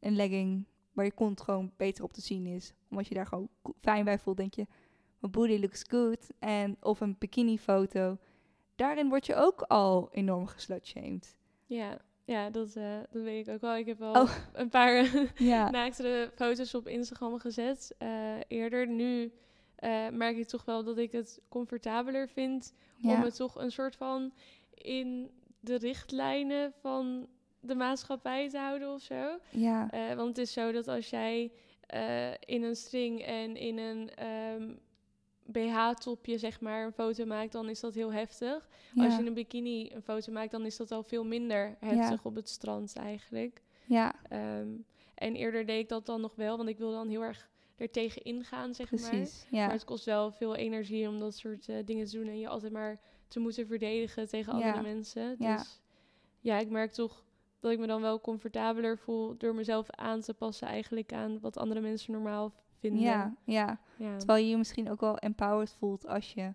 een 0.00 0.16
legging 0.16 0.64
waar 0.92 1.04
je 1.04 1.12
kont 1.12 1.40
gewoon 1.40 1.72
beter 1.76 2.04
op 2.04 2.12
te 2.12 2.20
zien 2.20 2.46
is. 2.46 2.72
Omdat 2.90 3.06
je 3.06 3.14
daar 3.14 3.26
gewoon 3.26 3.48
fijn 3.80 4.04
bij 4.04 4.18
voelt, 4.18 4.36
denk 4.36 4.54
je, 4.54 4.66
mijn 5.24 5.46
booty 5.46 5.60
looks 5.60 5.84
good. 5.88 6.30
En 6.38 6.76
of 6.80 7.00
een 7.00 7.16
bikini 7.18 7.58
foto. 7.58 8.18
Daarin 8.74 9.08
word 9.08 9.26
je 9.26 9.34
ook 9.34 9.62
al 9.62 10.08
enorm 10.12 10.46
geslutshamed. 10.46 11.36
Ja, 11.66 11.98
ja 12.24 12.50
dat, 12.50 12.76
uh, 12.76 12.96
dat 13.10 13.22
weet 13.22 13.48
ik 13.48 13.54
ook 13.54 13.60
wel. 13.60 13.76
Ik 13.76 13.86
heb 13.86 14.02
al 14.02 14.22
oh. 14.22 14.36
een 14.52 14.68
paar 14.68 15.10
ja. 15.52 15.70
naaktere 15.70 16.30
foto's 16.34 16.74
op 16.74 16.88
Instagram 16.88 17.38
gezet 17.38 17.94
uh, 17.98 18.08
eerder. 18.48 18.86
Nu 18.86 19.32
uh, 19.78 20.08
merk 20.08 20.36
ik 20.36 20.46
toch 20.46 20.64
wel 20.64 20.84
dat 20.84 20.98
ik 20.98 21.12
het 21.12 21.40
comfortabeler 21.48 22.28
vind 22.28 22.74
om 23.02 23.22
het 23.22 23.36
toch 23.36 23.54
een 23.54 23.72
soort 23.72 23.96
van 23.96 24.32
in 24.74 25.30
de 25.60 25.76
richtlijnen 25.76 26.72
van 26.80 27.28
de 27.60 27.74
maatschappij 27.74 28.48
te 28.48 28.58
houden 28.58 28.92
of 28.92 29.00
zo. 29.00 29.38
Ja. 29.50 29.88
want 30.16 30.28
het 30.28 30.38
is 30.38 30.52
zo 30.52 30.72
dat 30.72 30.88
als 30.88 31.10
jij 31.10 31.52
in 32.40 32.62
een 32.62 32.76
string 32.76 33.22
en 33.22 33.56
in 33.56 33.78
een 33.78 34.10
um, 34.26 34.78
BH-topje, 35.44 36.38
zeg 36.38 36.60
maar, 36.60 36.84
een 36.84 36.92
foto 36.92 37.24
maakt, 37.24 37.52
dan 37.52 37.68
is 37.68 37.80
dat 37.80 37.94
heel 37.94 38.12
heftig. 38.12 38.68
Als 38.96 39.14
je 39.14 39.20
in 39.20 39.26
een 39.26 39.34
bikini 39.34 39.90
een 39.94 40.02
foto 40.02 40.32
maakt, 40.32 40.50
dan 40.50 40.64
is 40.64 40.76
dat 40.76 40.90
al 40.90 41.02
veel 41.02 41.24
minder 41.24 41.76
heftig 41.80 42.24
op 42.24 42.34
het 42.34 42.48
strand 42.48 42.96
eigenlijk. 42.96 43.62
Ja. 43.86 44.14
Um, 44.58 44.84
en 45.14 45.34
eerder 45.34 45.66
deed 45.66 45.80
ik 45.80 45.88
dat 45.88 46.06
dan 46.06 46.20
nog 46.20 46.34
wel, 46.34 46.56
want 46.56 46.68
ik 46.68 46.78
wil 46.78 46.90
dan 46.90 47.08
heel 47.08 47.22
erg 47.22 47.48
er 47.76 47.90
tegen 47.90 48.22
ingaan, 48.22 48.74
zeg 48.74 48.86
Precies, 48.86 49.46
maar. 49.50 49.60
Ja. 49.60 49.66
Maar 49.66 49.74
het 49.74 49.84
kost 49.84 50.04
wel 50.04 50.30
veel 50.30 50.54
energie 50.54 51.08
om 51.08 51.18
dat 51.18 51.36
soort 51.36 51.68
uh, 51.68 51.76
dingen 51.84 52.06
te 52.06 52.16
doen 52.16 52.26
en 52.26 52.38
je 52.38 52.48
altijd 52.48 52.72
maar 52.72 53.00
te 53.28 53.40
moeten 53.40 53.66
verdedigen 53.66 54.28
tegen 54.28 54.52
andere 54.52 54.82
mensen. 54.82 55.28
Dus 55.38 55.46
ja. 55.46 55.64
ja, 56.40 56.58
ik 56.58 56.70
merk 56.70 56.92
toch 56.92 57.24
dat 57.60 57.72
ik 57.72 57.78
me 57.78 57.86
dan 57.86 58.00
wel 58.00 58.20
comfortabeler 58.20 58.98
voel 58.98 59.36
door 59.36 59.54
mezelf 59.54 59.90
aan 59.90 60.20
te 60.20 60.34
passen 60.34 60.68
eigenlijk 60.68 61.12
aan 61.12 61.40
wat 61.40 61.56
andere 61.56 61.80
mensen 61.80 62.12
normaal 62.12 62.52
ja, 62.92 63.34
ja, 63.44 63.78
Terwijl 63.96 64.44
je 64.44 64.50
je 64.50 64.56
misschien 64.56 64.90
ook 64.90 65.00
wel 65.00 65.18
empowered 65.18 65.74
voelt 65.78 66.06
als 66.06 66.32
je 66.32 66.54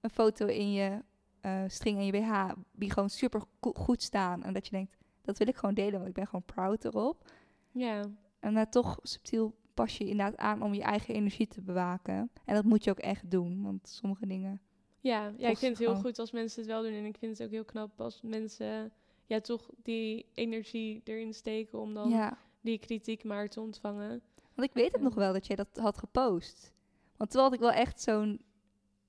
een 0.00 0.10
foto 0.10 0.46
in 0.46 0.72
je 0.72 1.02
uh, 1.42 1.62
string 1.66 1.98
en 1.98 2.04
je 2.04 2.12
BH 2.12 2.52
die 2.72 2.92
gewoon 2.92 3.10
super 3.10 3.42
goed 3.60 4.02
staan. 4.02 4.42
En 4.42 4.52
dat 4.52 4.64
je 4.64 4.70
denkt, 4.70 4.96
dat 5.22 5.38
wil 5.38 5.48
ik 5.48 5.56
gewoon 5.56 5.74
delen, 5.74 5.92
want 5.92 6.08
ik 6.08 6.14
ben 6.14 6.26
gewoon 6.26 6.44
proud 6.44 6.84
erop. 6.84 7.30
Ja. 7.72 8.10
En 8.40 8.54
dan 8.54 8.68
toch 8.68 8.98
subtiel 9.02 9.54
pas 9.74 9.98
je 9.98 10.04
inderdaad 10.08 10.36
aan 10.36 10.62
om 10.62 10.74
je 10.74 10.82
eigen 10.82 11.14
energie 11.14 11.46
te 11.46 11.60
bewaken. 11.60 12.30
En 12.44 12.54
dat 12.54 12.64
moet 12.64 12.84
je 12.84 12.90
ook 12.90 12.98
echt 12.98 13.30
doen, 13.30 13.62
want 13.62 13.88
sommige 13.88 14.26
dingen... 14.26 14.60
Ja, 15.00 15.32
ja 15.36 15.48
ik 15.48 15.58
vind 15.58 15.78
het 15.78 15.86
heel 15.86 15.96
goed 15.96 16.18
als 16.18 16.30
mensen 16.30 16.60
het 16.60 16.70
wel 16.70 16.82
doen. 16.82 16.92
En 16.92 17.04
ik 17.04 17.16
vind 17.18 17.38
het 17.38 17.46
ook 17.46 17.52
heel 17.52 17.64
knap 17.64 18.00
als 18.00 18.20
mensen 18.22 18.92
ja, 19.26 19.40
toch 19.40 19.70
die 19.82 20.26
energie 20.34 21.00
erin 21.04 21.34
steken 21.34 21.78
om 21.80 21.94
dan 21.94 22.36
die 22.60 22.78
kritiek 22.78 23.24
maar 23.24 23.48
te 23.48 23.60
ontvangen. 23.60 24.22
Want 24.58 24.70
ik 24.70 24.76
weet 24.76 24.92
het 24.92 25.00
nog 25.00 25.14
wel 25.14 25.32
dat 25.32 25.46
jij 25.46 25.56
dat 25.56 25.68
had 25.76 25.98
gepost. 25.98 26.72
Want 27.16 27.30
toen 27.30 27.42
had 27.42 27.52
ik 27.52 27.60
wel 27.60 27.70
echt 27.70 28.00
zo'n 28.00 28.40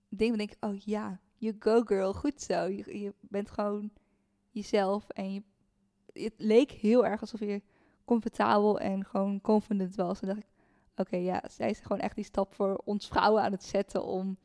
ding. 0.10 0.38
denk 0.38 0.52
ik, 0.52 0.58
oh 0.60 0.78
ja, 0.78 1.20
you 1.38 1.56
go 1.60 1.82
girl, 1.82 2.14
goed 2.14 2.42
zo. 2.42 2.64
Je, 2.64 3.00
je 3.00 3.14
bent 3.20 3.50
gewoon 3.50 3.92
jezelf. 4.50 5.10
En 5.10 5.34
je, 5.34 5.44
het 6.14 6.34
leek 6.38 6.72
heel 6.72 7.06
erg 7.06 7.22
alsof 7.22 7.40
je 7.40 7.62
comfortabel 8.06 8.80
en 8.80 9.06
gewoon 9.06 9.42
confident 9.42 9.96
was. 9.96 10.20
En 10.20 10.28
dacht 10.28 10.40
ik, 10.40 10.48
oké, 10.96 11.18
ja, 11.18 11.44
zij 11.50 11.70
is 11.70 11.80
gewoon 11.80 12.02
echt 12.02 12.16
die 12.16 12.24
stap 12.24 12.54
voor 12.54 12.82
ons 12.86 13.08
vrouwen 13.08 13.44
aan 13.44 13.52
het 13.52 13.64
zetten 13.64 14.04
om... 14.04 14.38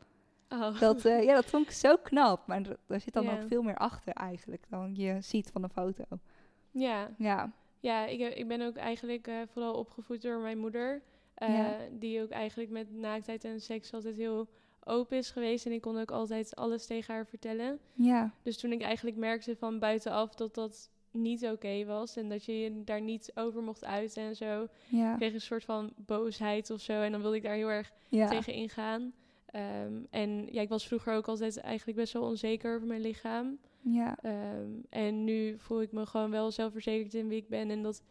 Oh. 0.48 0.80
Dat, 0.80 1.04
uh, 1.04 1.22
ja, 1.22 1.34
dat 1.34 1.44
vond 1.44 1.66
ik 1.66 1.72
zo 1.72 1.96
knap. 1.96 2.46
Maar 2.46 2.62
daar 2.86 3.00
zit 3.00 3.12
dan 3.12 3.30
ook 3.30 3.46
veel 3.46 3.62
meer 3.62 3.76
achter 3.76 4.12
eigenlijk 4.12 4.66
dan 4.68 4.94
je 4.94 5.20
ziet 5.20 5.50
van 5.50 5.62
een 5.62 5.70
foto. 5.70 6.04
Ja. 6.70 7.10
Ja. 7.18 7.52
Ja, 7.84 8.06
ik, 8.06 8.20
ik 8.20 8.48
ben 8.48 8.60
ook 8.62 8.76
eigenlijk 8.76 9.28
uh, 9.28 9.34
vooral 9.52 9.74
opgevoed 9.74 10.22
door 10.22 10.38
mijn 10.38 10.58
moeder. 10.58 11.02
Uh, 11.42 11.68
Die 11.90 12.22
ook 12.22 12.30
eigenlijk 12.30 12.70
met 12.70 12.92
naaktheid 12.92 13.44
en 13.44 13.60
seks 13.60 13.92
altijd 13.92 14.16
heel 14.16 14.48
open 14.84 15.16
is 15.16 15.30
geweest. 15.30 15.66
En 15.66 15.72
ik 15.72 15.80
kon 15.80 16.00
ook 16.00 16.10
altijd 16.10 16.56
alles 16.56 16.86
tegen 16.86 17.14
haar 17.14 17.26
vertellen. 17.26 17.78
Ja. 17.92 18.32
Dus 18.42 18.58
toen 18.58 18.72
ik 18.72 18.82
eigenlijk 18.82 19.16
merkte 19.16 19.56
van 19.56 19.78
buitenaf 19.78 20.34
dat 20.34 20.54
dat 20.54 20.90
niet 21.10 21.46
oké 21.46 21.84
was. 21.84 22.16
En 22.16 22.28
dat 22.28 22.44
je 22.44 22.58
je 22.58 22.84
daar 22.84 23.00
niet 23.00 23.30
over 23.34 23.62
mocht 23.62 23.84
uiten 23.84 24.22
en 24.22 24.36
zo. 24.36 24.68
Ja. 24.88 25.16
Kreeg 25.16 25.32
een 25.32 25.40
soort 25.40 25.64
van 25.64 25.92
boosheid 25.96 26.70
of 26.70 26.80
zo. 26.80 26.92
En 27.02 27.12
dan 27.12 27.20
wilde 27.20 27.36
ik 27.36 27.42
daar 27.42 27.54
heel 27.54 27.70
erg 27.70 27.92
ja. 28.08 28.28
tegen 28.28 28.52
ingaan. 28.52 29.12
Um, 29.54 30.06
en 30.10 30.46
ja, 30.50 30.60
ik 30.60 30.68
was 30.68 30.86
vroeger 30.86 31.14
ook 31.14 31.28
altijd 31.28 31.58
eigenlijk 31.58 31.98
best 31.98 32.12
wel 32.12 32.22
onzeker 32.22 32.74
over 32.74 32.86
mijn 32.86 33.00
lichaam. 33.00 33.58
Ja. 33.84 34.18
Um, 34.22 34.84
en 34.88 35.24
nu 35.24 35.58
voel 35.58 35.82
ik 35.82 35.92
me 35.92 36.06
gewoon 36.06 36.30
wel 36.30 36.50
zelfverzekerd 36.50 37.14
in 37.14 37.28
wie 37.28 37.38
ik 37.38 37.48
ben. 37.48 37.70
En 37.70 37.82
dat 37.82 38.02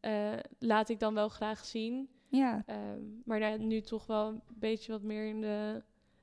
uh, 0.00 0.32
laat 0.58 0.88
ik 0.88 0.98
dan 0.98 1.14
wel 1.14 1.28
graag 1.28 1.64
zien. 1.64 2.08
Ja. 2.28 2.64
Um, 2.66 3.22
maar 3.24 3.38
nou, 3.38 3.58
nu 3.58 3.80
toch 3.80 4.06
wel 4.06 4.28
een 4.28 4.42
beetje 4.54 4.92
wat 4.92 5.02
meer 5.02 5.26
in 5.26 5.40
de, 5.40 5.82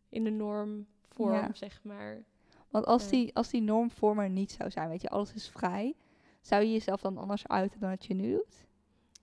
in 0.09 0.23
de 0.23 0.29
normvorm, 0.29 1.33
ja. 1.33 1.53
zeg 1.53 1.83
maar. 1.83 2.23
Want 2.69 2.85
als, 2.85 3.03
uh. 3.03 3.09
die, 3.09 3.35
als 3.35 3.49
die 3.49 3.61
normvorm 3.61 4.19
er 4.19 4.29
niet 4.29 4.51
zou 4.51 4.71
zijn, 4.71 4.89
weet 4.89 5.01
je, 5.01 5.09
alles 5.09 5.33
is 5.33 5.49
vrij. 5.49 5.95
Zou 6.41 6.63
je 6.63 6.71
jezelf 6.71 7.01
dan 7.01 7.17
anders 7.17 7.47
uiten 7.47 7.79
dan 7.79 7.89
dat 7.89 8.05
je 8.05 8.13
nu 8.13 8.31
doet? 8.31 8.67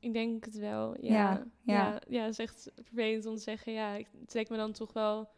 Ik 0.00 0.12
denk 0.12 0.44
het 0.44 0.56
wel, 0.56 1.00
ja. 1.00 1.12
Ja, 1.12 1.46
ja. 1.62 1.74
ja, 1.74 2.00
ja 2.08 2.22
het 2.22 2.30
is 2.30 2.38
echt 2.38 2.70
vervelend 2.82 3.26
om 3.26 3.34
te 3.34 3.42
zeggen. 3.42 3.72
Ja, 3.72 3.94
ik 3.94 4.08
trek 4.26 4.48
me 4.48 4.56
dan 4.56 4.72
toch 4.72 4.92
wel 4.92 5.28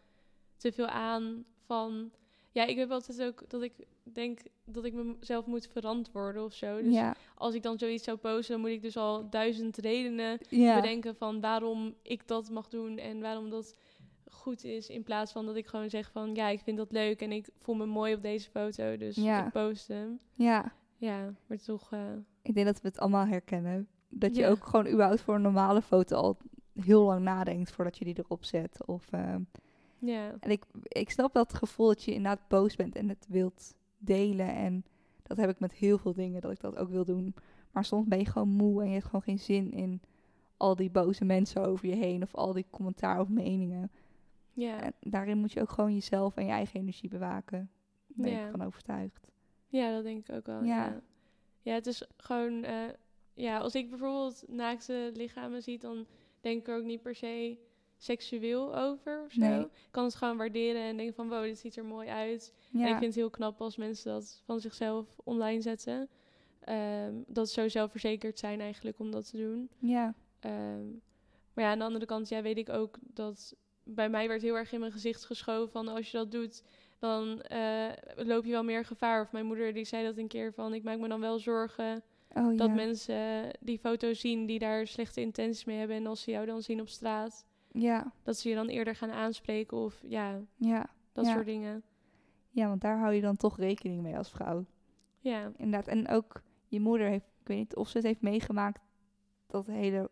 te 0.57 0.73
veel 0.73 0.87
aan 0.87 1.45
van 1.65 2.11
ja, 2.51 2.65
ik 2.65 2.77
heb 2.77 2.91
altijd 2.91 3.23
ook 3.23 3.45
dat 3.49 3.63
ik 3.63 3.73
denk 4.03 4.41
dat 4.65 4.85
ik 4.85 4.95
mezelf 4.95 5.47
moet 5.47 5.67
verantwoorden 5.67 6.45
of 6.45 6.55
zo. 6.55 6.83
Dus 6.83 6.95
ja. 6.95 7.15
als 7.35 7.55
ik 7.55 7.63
dan 7.63 7.79
zoiets 7.79 8.05
zou 8.05 8.17
posten, 8.17 8.53
dan 8.53 8.61
moet 8.61 8.71
ik 8.71 8.83
dus 8.83 8.97
al 8.97 9.31
duizend 9.31 9.77
redenen 9.77 10.39
ja. 10.49 10.75
bedenken 10.75 11.17
van 11.17 11.41
waarom 11.41 11.95
ik 12.03 12.27
dat 12.27 12.51
mag 12.51 12.69
doen 12.69 12.99
en 12.99 13.21
waarom 13.21 13.51
dat 13.51 13.77
goed 14.31 14.65
is. 14.65 14.89
In 14.89 15.03
plaats 15.03 15.33
van 15.33 15.47
dat 15.47 15.57
ik 15.57 15.67
gewoon 15.67 15.91
zeg 15.91 16.11
van 16.11 16.35
ja, 16.35 16.49
ik 16.49 16.61
vind 16.61 16.77
dat 16.77 16.93
leuk 16.93 17.21
en 17.21 17.33
ik 17.33 17.49
voel 17.59 17.75
me 17.75 17.87
mooi 17.87 18.15
op 18.15 18.23
deze 18.23 18.51
foto, 18.51 18.97
dus 18.97 19.17
ja. 19.17 19.47
ik 19.47 19.53
post 19.53 19.89
hem. 19.89 20.21
Ja. 20.35 20.73
Ja, 20.97 21.35
maar 21.47 21.59
toch... 21.59 21.93
Uh... 21.93 22.01
Ik 22.43 22.55
denk 22.55 22.67
dat 22.67 22.81
we 22.81 22.89
het 22.89 22.99
allemaal 22.99 23.27
herkennen. 23.27 23.89
Dat 24.09 24.37
je 24.37 24.47
ook 24.47 24.65
gewoon 24.65 24.87
überhaupt 24.87 25.21
voor 25.21 25.35
een 25.35 25.43
normale 25.43 25.83
foto 25.83 26.17
al 26.17 26.37
heel 26.73 27.05
lang 27.05 27.23
nadenkt 27.23 27.71
voordat 27.71 27.99
je 27.99 28.05
die 28.05 28.19
erop 28.19 28.45
zet. 28.45 28.87
Of... 28.87 29.13
Uh, 29.13 29.35
ja. 29.99 30.35
En 30.41 30.51
ik, 30.51 30.65
ik 30.83 31.11
snap 31.11 31.33
dat 31.33 31.55
gevoel 31.55 31.87
dat 31.87 32.03
je 32.03 32.15
inderdaad 32.15 32.49
boos 32.49 32.77
bent 32.77 32.97
en 32.97 33.09
het 33.09 33.27
wilt 33.29 33.75
delen. 33.99 34.49
En 34.49 34.85
dat 35.23 35.37
heb 35.37 35.51
ik 35.51 35.61
met 35.61 35.73
heel 35.73 35.99
veel 35.99 36.13
dingen, 36.13 36.41
dat 36.41 36.51
ik 36.51 36.61
dat 36.61 36.77
ook 36.77 36.91
wil 36.91 37.05
doen. 37.05 37.35
Maar 37.71 37.85
soms 37.85 38.07
ben 38.07 38.19
je 38.19 38.27
gewoon 38.27 38.49
moe 38.49 38.81
en 38.81 38.87
je 38.87 38.93
hebt 38.93 39.05
gewoon 39.05 39.23
geen 39.23 39.39
zin 39.39 39.73
in 39.73 40.01
al 40.57 40.77
die 40.77 40.91
boze 40.91 41.25
mensen 41.25 41.65
over 41.65 41.89
je 41.89 41.95
heen. 41.95 42.23
Of 42.23 42.35
al 42.35 42.53
die 42.53 42.67
commentaar 42.71 43.21
of 43.21 43.29
meningen. 43.29 43.91
Ja. 44.53 44.81
En 44.83 44.93
daarin 45.01 45.39
moet 45.39 45.53
je 45.53 45.61
ook 45.61 45.71
gewoon 45.71 45.95
jezelf 45.95 46.37
en 46.37 46.45
je 46.45 46.51
eigen 46.51 46.81
energie 46.81 47.09
bewaken. 47.09 47.71
Daar 48.07 48.27
ben 48.27 48.31
ja. 48.31 48.45
ik 48.45 48.51
van 48.51 48.63
overtuigd. 48.63 49.31
Ja, 49.69 49.93
dat 49.93 50.03
denk 50.03 50.29
ik 50.29 50.35
ook 50.35 50.47
wel. 50.47 50.65
Ja, 50.65 50.85
ja. 50.85 51.01
ja 51.63 51.75
het 51.75 51.87
is 51.87 52.07
gewoon... 52.17 52.65
Uh, 52.65 52.89
ja, 53.35 53.59
als 53.59 53.75
ik 53.75 53.91
bijvoorbeeld 53.91 54.45
naakte 54.47 55.11
lichamen 55.15 55.63
zie, 55.63 55.79
dan 55.79 56.07
denk 56.41 56.61
ik 56.61 56.69
er 56.69 56.77
ook 56.77 56.85
niet 56.85 57.03
per 57.03 57.15
se 57.15 57.59
seksueel 57.99 58.77
over 58.77 59.23
of 59.25 59.33
zo. 59.33 59.61
Ik 59.61 59.89
kan 59.91 60.05
het 60.05 60.15
gewoon 60.15 60.37
waarderen 60.37 60.83
en 60.83 60.97
denken 60.97 61.15
van 61.15 61.29
wow, 61.29 61.43
dit 61.43 61.59
ziet 61.59 61.77
er 61.77 61.85
mooi 61.85 62.09
uit. 62.09 62.55
En 62.73 62.81
ik 62.81 62.87
vind 62.87 63.05
het 63.05 63.15
heel 63.15 63.31
knap 63.31 63.61
als 63.61 63.77
mensen 63.77 64.13
dat 64.13 64.43
van 64.45 64.61
zichzelf 64.61 65.19
online 65.25 65.61
zetten. 65.61 66.09
Ehm, 66.61 67.15
dat 67.27 67.49
ze 67.49 67.61
zo 67.61 67.69
zelfverzekerd 67.69 68.39
zijn 68.39 68.61
eigenlijk 68.61 68.99
om 68.99 69.11
dat 69.11 69.31
te 69.31 69.37
doen. 69.37 69.71
Ja. 69.79 70.15
Ehm, 70.41 70.87
maar 71.53 71.65
ja, 71.65 71.71
aan 71.71 71.79
de 71.79 71.85
andere 71.85 72.07
kant, 72.07 72.29
ja, 72.29 72.43
weet 72.43 72.59
ik 72.59 72.69
ook 72.69 72.99
dat 73.01 73.57
bij 73.83 74.09
mij 74.09 74.29
werd 74.29 74.43
heel 74.43 74.57
erg 74.57 74.73
in 74.73 74.81
mijn 74.81 74.93
gezicht 74.93 75.25
geschoven 75.25 75.71
van 75.71 75.89
als 75.89 76.11
je 76.11 76.17
dat 76.17 76.31
doet, 76.31 76.63
dan 76.99 77.43
uh, 77.53 77.89
loop 78.17 78.45
je 78.45 78.51
wel 78.51 78.65
meer 78.65 78.85
gevaar. 78.85 79.23
Of 79.23 79.33
mijn 79.33 79.47
moeder 79.47 79.73
die 79.73 79.85
zei 79.85 80.05
dat 80.05 80.17
een 80.17 80.29
keer 80.29 80.53
van 80.53 80.75
ik 80.75 80.83
maak 80.83 80.99
me 80.99 81.09
dan 81.09 81.21
wel 81.21 81.39
zorgen 81.39 82.03
oh, 82.35 82.57
dat 82.57 82.75
mensen 82.75 83.51
die 83.61 83.79
foto 83.79 84.13
zien 84.13 84.47
die 84.47 84.59
daar 84.59 84.87
slechte 84.87 85.21
intenties 85.21 85.65
mee 85.65 85.79
hebben 85.79 85.97
en 85.97 86.07
als 86.07 86.23
ze 86.23 86.31
jou 86.31 86.47
dan 86.47 86.63
zien 86.63 86.81
op 86.81 86.89
straat, 86.89 87.47
ja. 87.81 88.13
dat 88.23 88.37
ze 88.37 88.49
je 88.49 88.55
dan 88.55 88.69
eerder 88.69 88.95
gaan 88.97 89.11
aanspreken 89.11 89.77
of 89.77 90.01
ja, 90.03 90.41
ja. 90.57 90.91
dat 91.13 91.27
soort 91.27 91.47
dingen. 91.47 91.83
Ja, 92.51 92.69
want 92.69 92.81
daar 92.81 92.99
hou 92.99 93.13
je 93.15 93.21
dan 93.21 93.37
toch 93.37 93.59
rekening 93.59 94.03
mee 94.03 94.17
als 94.17 94.31
vrouw. 94.31 94.65
Ja. 95.21 95.53
Inderdaad. 95.57 95.87
En 95.87 96.09
ook 96.09 96.43
je 96.69 96.81
moeder 96.81 97.09
heeft, 97.09 97.27
ik 97.41 97.47
weet 97.47 97.59
niet 97.59 97.77
of 97.77 97.89
ze 97.89 97.97
het 97.97 98.07
heeft 98.07 98.21
meegemaakt, 98.21 98.81
dat 99.47 99.67
hele 99.67 100.11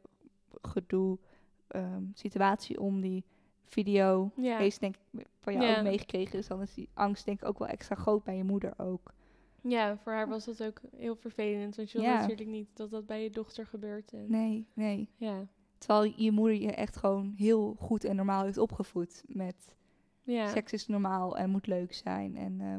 gedoe, 0.62 1.18
ehm, 1.66 2.02
situatie 2.14 2.80
om 2.80 3.00
die 3.00 3.24
video. 3.64 4.30
Ja. 4.36 4.58
Heeft 4.58 4.80
denk 4.80 4.96
ik 4.96 5.26
van 5.40 5.52
jou 5.52 5.76
ook 5.76 5.82
meegekregen. 5.82 6.36
Dus 6.36 6.46
dan 6.46 6.62
is 6.62 6.74
die 6.74 6.88
angst 6.94 7.24
denk 7.24 7.40
ik 7.40 7.48
ook 7.48 7.58
wel 7.58 7.68
extra 7.68 7.94
groot 7.94 8.24
bij 8.24 8.36
je 8.36 8.44
moeder 8.44 8.72
ook. 8.76 9.14
Ja, 9.60 9.96
voor 9.96 10.12
haar 10.12 10.28
was 10.28 10.44
dat 10.44 10.62
ook 10.62 10.80
heel 10.96 11.16
vervelend. 11.16 11.76
Want 11.76 11.90
je 11.90 12.00
wil 12.00 12.08
natuurlijk 12.08 12.48
niet 12.48 12.68
dat 12.76 12.90
dat 12.90 13.06
bij 13.06 13.22
je 13.22 13.30
dochter 13.30 13.66
gebeurt. 13.66 14.12
En 14.12 14.30
nee, 14.30 14.66
nee. 14.74 15.08
Ja. 15.16 15.46
Terwijl 15.86 16.12
je 16.16 16.30
moeder 16.30 16.56
je 16.56 16.72
echt 16.72 16.96
gewoon 16.96 17.34
heel 17.36 17.76
goed 17.78 18.04
en 18.04 18.16
normaal 18.16 18.44
heeft 18.44 18.58
opgevoed. 18.58 19.22
Met 19.26 19.74
ja. 20.22 20.48
seks 20.48 20.72
is 20.72 20.86
normaal 20.86 21.36
en 21.36 21.50
moet 21.50 21.66
leuk 21.66 21.94
zijn. 21.94 22.36
En, 22.36 22.60
uh, 22.60 22.76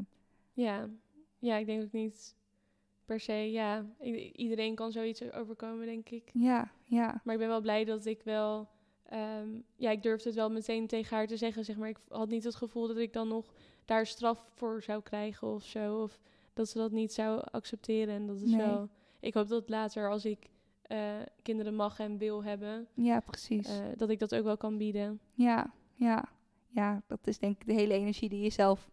ja. 0.54 0.90
ja, 1.40 1.56
ik 1.56 1.66
denk 1.66 1.84
ook 1.84 1.92
niet 1.92 2.36
per 3.06 3.20
se, 3.20 3.52
ja. 3.52 3.86
iedereen 4.34 4.76
kan 4.76 4.92
zoiets 4.92 5.32
overkomen, 5.32 5.86
denk 5.86 6.10
ik. 6.10 6.30
Ja, 6.34 6.72
ja. 6.84 7.22
Maar 7.24 7.34
ik 7.34 7.40
ben 7.40 7.50
wel 7.50 7.62
blij 7.62 7.86
dat 7.86 8.06
ik 8.06 8.22
wel... 8.24 8.68
Um, 9.14 9.64
ja, 9.76 9.92
ik 9.92 10.04
durfde 10.04 10.30
het 10.30 10.38
wel 10.38 10.52
meteen 10.52 10.88
tegen 10.88 11.16
haar 11.16 11.28
te 11.28 11.38
zeggen, 11.38 11.66
zeg 11.66 11.78
maar. 11.78 11.90
Ik 11.90 12.00
had 12.10 12.30
niet 12.30 12.44
het 12.44 12.56
gevoel 12.56 12.88
dat 12.88 12.98
ik 12.98 13.14
dan 13.14 13.28
nog 13.28 13.54
daar 13.86 14.06
straf 14.06 14.50
voor 14.54 14.84
zou 14.84 15.02
krijgen 15.02 15.48
of 15.48 15.64
zo. 15.64 16.02
Of 16.02 16.20
dat 16.54 16.70
ze 16.70 16.78
dat 16.78 16.92
niet 16.92 17.14
zou 17.14 17.42
accepteren. 17.52 18.14
En 18.16 18.28
dat 18.28 18.42
is 18.42 18.56
wel... 18.56 18.90
Ik 19.20 19.34
hoop 19.34 19.48
dat 19.48 19.70
later, 19.70 20.10
als 20.10 20.26
ik 20.26 20.50
uh, 20.88 21.16
kinderen 21.42 21.76
mag 21.76 22.00
en 22.00 22.18
wil 22.18 22.44
hebben... 22.44 22.88
Ja, 22.94 23.20
precies. 23.20 23.70
Uh, 23.70 23.86
dat 23.96 24.10
ik 24.10 24.20
dat 24.20 24.36
ook 24.36 24.44
wel 24.44 24.58
kan 24.58 24.78
bieden. 24.78 25.20
Ja, 25.34 25.74
ja. 25.94 26.30
Ja, 26.68 27.02
dat 27.08 27.28
is 27.28 27.38
denk 27.38 27.62
ik 27.62 27.68
de 27.68 27.74
hele 27.74 27.94
energie 27.94 28.30
die 28.30 28.42
je 28.42 28.50
zelf 28.50 28.90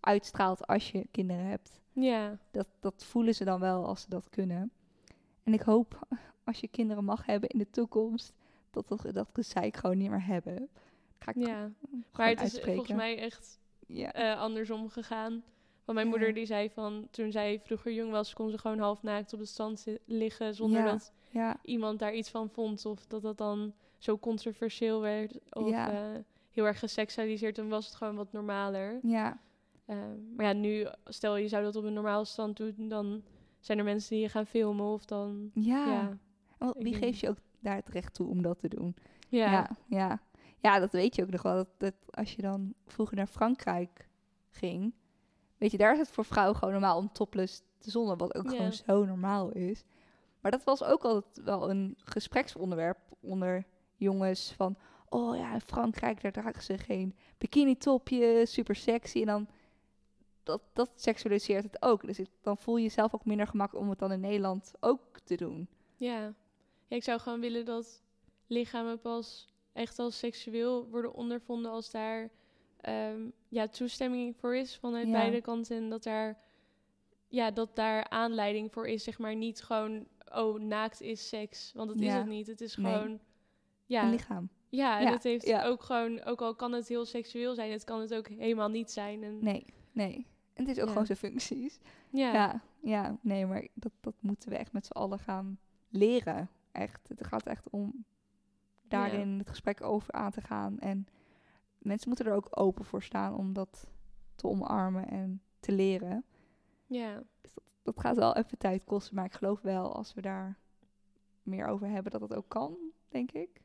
uitstraalt 0.00 0.66
als 0.66 0.90
je 0.90 1.06
kinderen 1.10 1.44
hebt. 1.44 1.80
Ja. 1.92 2.38
Dat, 2.50 2.68
dat 2.80 3.04
voelen 3.04 3.34
ze 3.34 3.44
dan 3.44 3.60
wel 3.60 3.86
als 3.86 4.00
ze 4.00 4.08
dat 4.08 4.28
kunnen. 4.30 4.70
En 5.42 5.52
ik 5.52 5.60
hoop, 5.60 6.06
als 6.44 6.60
je 6.60 6.68
kinderen 6.68 7.04
mag 7.04 7.26
hebben 7.26 7.48
in 7.48 7.58
de 7.58 7.70
toekomst, 7.70 8.32
dat 8.70 9.02
we 9.02 9.12
dat 9.12 9.30
gezeik 9.32 9.76
gewoon 9.76 9.98
niet 9.98 10.10
meer 10.10 10.26
hebben. 10.26 10.68
Ga 11.18 11.30
ik 11.30 11.46
ja, 11.46 11.70
maar 12.12 12.28
het 12.28 12.40
is 12.40 12.60
volgens 12.60 12.92
mij 12.92 13.18
echt 13.18 13.60
ja. 13.86 14.34
Uh, 14.34 14.40
andersom 14.40 14.88
gegaan. 14.88 15.42
Want 15.84 15.98
mijn 15.98 16.08
moeder 16.08 16.34
die 16.34 16.46
zei 16.46 16.70
van, 16.70 17.08
toen 17.10 17.32
zij 17.32 17.60
vroeger 17.64 17.92
jong 17.92 18.10
was, 18.10 18.32
kon 18.32 18.50
ze 18.50 18.58
gewoon 18.58 18.78
half 18.78 19.02
naakt 19.02 19.32
op 19.32 19.38
de 19.38 19.44
stand 19.44 19.86
liggen 20.04 20.54
zonder 20.54 20.84
dat 20.84 21.12
ja. 21.34 21.56
iemand 21.62 21.98
daar 21.98 22.14
iets 22.14 22.30
van 22.30 22.50
vond. 22.50 22.86
Of 22.86 23.06
dat 23.06 23.22
dat 23.22 23.38
dan 23.38 23.74
zo 23.98 24.18
controversieel 24.18 25.00
werd. 25.00 25.38
Of 25.50 25.70
uh, 25.70 25.88
heel 26.50 26.66
erg 26.66 26.78
geseksualiseerd. 26.78 27.56
Dan 27.56 27.68
was 27.68 27.86
het 27.86 27.94
gewoon 27.94 28.16
wat 28.16 28.32
normaler. 28.32 28.98
Ja. 29.02 29.38
Uh, 29.86 29.96
maar 30.36 30.46
ja, 30.46 30.52
nu, 30.52 30.86
stel 31.04 31.36
je 31.36 31.48
zou 31.48 31.62
dat 31.62 31.76
op 31.76 31.84
een 31.84 31.92
normale 31.92 32.24
stand 32.24 32.56
doen, 32.56 32.88
dan 32.88 33.22
zijn 33.60 33.78
er 33.78 33.84
mensen 33.84 34.10
die 34.10 34.20
je 34.20 34.28
gaan 34.28 34.46
filmen 34.46 34.86
of 34.86 35.04
dan... 35.04 35.50
Ja. 35.54 35.86
ja 35.86 36.18
wie 36.78 36.94
geeft 36.94 37.20
je 37.20 37.28
ook 37.28 37.38
daar 37.60 37.76
het 37.76 37.88
recht 37.88 38.14
toe 38.14 38.28
om 38.28 38.42
dat 38.42 38.58
te 38.58 38.68
doen? 38.68 38.94
Ja. 39.28 39.50
Ja, 39.50 39.70
ja. 39.86 40.20
ja 40.60 40.78
dat 40.78 40.92
weet 40.92 41.14
je 41.14 41.22
ook 41.22 41.30
nog 41.30 41.42
wel. 41.42 41.54
Dat, 41.54 41.68
dat 41.78 41.94
als 42.10 42.34
je 42.34 42.42
dan 42.42 42.74
vroeger 42.86 43.16
naar 43.16 43.26
Frankrijk 43.26 44.08
ging, 44.50 44.94
weet 45.58 45.70
je, 45.70 45.78
daar 45.78 45.92
is 45.92 45.98
het 45.98 46.10
voor 46.10 46.24
vrouwen 46.24 46.56
gewoon 46.56 46.72
normaal 46.72 46.98
om 46.98 47.12
topless 47.12 47.62
te 47.78 47.90
zonnen, 47.90 48.18
wat 48.18 48.34
ook 48.34 48.48
gewoon 48.48 48.72
zo 48.72 49.04
normaal 49.04 49.50
is. 49.50 49.84
Maar 50.44 50.52
dat 50.52 50.64
was 50.64 50.82
ook 50.82 51.04
altijd 51.04 51.44
wel 51.44 51.70
een 51.70 51.96
gespreksonderwerp 52.04 52.98
onder 53.20 53.64
jongens 53.96 54.52
van, 54.52 54.76
oh 55.08 55.36
ja, 55.36 55.52
in 55.52 55.60
Frankrijk, 55.60 56.20
daar 56.20 56.32
dragen 56.32 56.62
ze 56.62 56.78
geen 56.78 57.16
bikini 57.38 57.76
topje, 57.76 58.46
super 58.46 58.76
sexy. 58.76 59.20
En 59.20 59.26
dan 59.26 59.48
dat, 60.42 60.62
dat 60.72 60.90
seksualiseert 60.94 61.64
het 61.64 61.82
ook. 61.82 62.06
Dus 62.06 62.18
dan 62.40 62.58
voel 62.58 62.76
je 62.76 62.82
jezelf 62.82 63.14
ook 63.14 63.24
minder 63.24 63.46
gemak 63.46 63.74
om 63.74 63.90
het 63.90 63.98
dan 63.98 64.12
in 64.12 64.20
Nederland 64.20 64.72
ook 64.80 65.18
te 65.24 65.36
doen. 65.36 65.68
Ja. 65.96 66.34
ja, 66.88 66.96
ik 66.96 67.02
zou 67.02 67.20
gewoon 67.20 67.40
willen 67.40 67.64
dat 67.64 68.02
lichamen 68.46 69.00
pas 69.00 69.48
echt 69.72 69.98
als 69.98 70.18
seksueel 70.18 70.88
worden 70.88 71.14
ondervonden 71.14 71.70
als 71.70 71.90
daar 71.90 72.30
ehm, 72.80 73.28
ja, 73.48 73.66
toestemming 73.66 74.36
voor 74.36 74.56
is 74.56 74.76
vanuit 74.76 75.10
beide 75.10 75.40
kanten. 75.40 75.76
En 75.76 75.88
dat 75.88 76.02
daar, 76.02 76.38
ja, 77.28 77.50
dat 77.50 77.76
daar 77.76 78.08
aanleiding 78.08 78.72
voor 78.72 78.86
is, 78.86 79.04
zeg 79.04 79.18
maar. 79.18 79.36
Niet 79.36 79.62
gewoon, 79.62 80.06
oh, 80.36 80.60
naakt 80.60 81.00
is 81.00 81.28
seks. 81.28 81.72
Want 81.74 81.88
dat 81.88 82.00
is 82.00 82.12
het 82.12 82.26
niet. 82.26 82.46
Het 82.46 82.60
is 82.60 82.74
gewoon... 82.74 83.20
Ja, 83.86 84.02
een 84.02 84.10
lichaam. 84.10 84.48
Ja, 84.68 85.00
en 85.00 85.12
het 85.12 85.22
heeft 85.22 85.52
ook 85.52 85.82
gewoon, 85.82 86.22
ook 86.22 86.40
al 86.40 86.54
kan 86.54 86.72
het 86.72 86.88
heel 86.88 87.04
seksueel 87.04 87.54
zijn, 87.54 87.72
het 87.72 87.84
kan 87.84 88.00
het 88.00 88.14
ook 88.14 88.28
helemaal 88.28 88.68
niet 88.68 88.90
zijn. 88.90 89.22
En 89.22 89.44
nee, 89.44 89.66
nee. 89.92 90.26
En 90.54 90.66
het 90.66 90.76
is 90.76 90.82
ook 90.82 90.88
gewoon 90.88 91.06
zijn 91.06 91.18
functies. 91.18 91.78
Ja. 92.10 92.32
ja. 92.32 92.62
Ja, 92.80 93.16
nee, 93.20 93.46
maar 93.46 93.68
dat, 93.74 93.92
dat 94.00 94.14
moeten 94.20 94.48
we 94.48 94.56
echt 94.56 94.72
met 94.72 94.86
z'n 94.86 94.92
allen 94.92 95.18
gaan 95.18 95.58
leren. 95.88 96.50
Echt. 96.72 97.08
Het 97.08 97.26
gaat 97.26 97.46
echt 97.46 97.70
om 97.70 98.04
daarin 98.88 99.38
het 99.38 99.48
gesprek 99.48 99.82
over 99.82 100.12
aan 100.12 100.30
te 100.30 100.40
gaan. 100.40 100.78
En 100.78 101.06
mensen 101.78 102.08
moeten 102.08 102.26
er 102.26 102.34
ook 102.34 102.48
open 102.50 102.84
voor 102.84 103.02
staan 103.02 103.34
om 103.34 103.52
dat 103.52 103.86
te 104.34 104.46
omarmen 104.46 105.08
en 105.08 105.42
te 105.60 105.72
leren. 105.72 106.24
Ja. 106.86 107.22
Dus 107.40 107.54
dat, 107.54 107.64
dat 107.82 108.00
gaat 108.00 108.16
wel 108.16 108.36
even 108.36 108.58
tijd 108.58 108.84
kosten. 108.84 109.14
Maar 109.14 109.24
ik 109.24 109.32
geloof 109.32 109.60
wel 109.60 109.94
als 109.94 110.14
we 110.14 110.20
daar 110.20 110.58
meer 111.42 111.66
over 111.66 111.88
hebben 111.88 112.12
dat 112.12 112.20
dat 112.20 112.34
ook 112.34 112.48
kan, 112.48 112.76
denk 113.08 113.32
ik. 113.32 113.60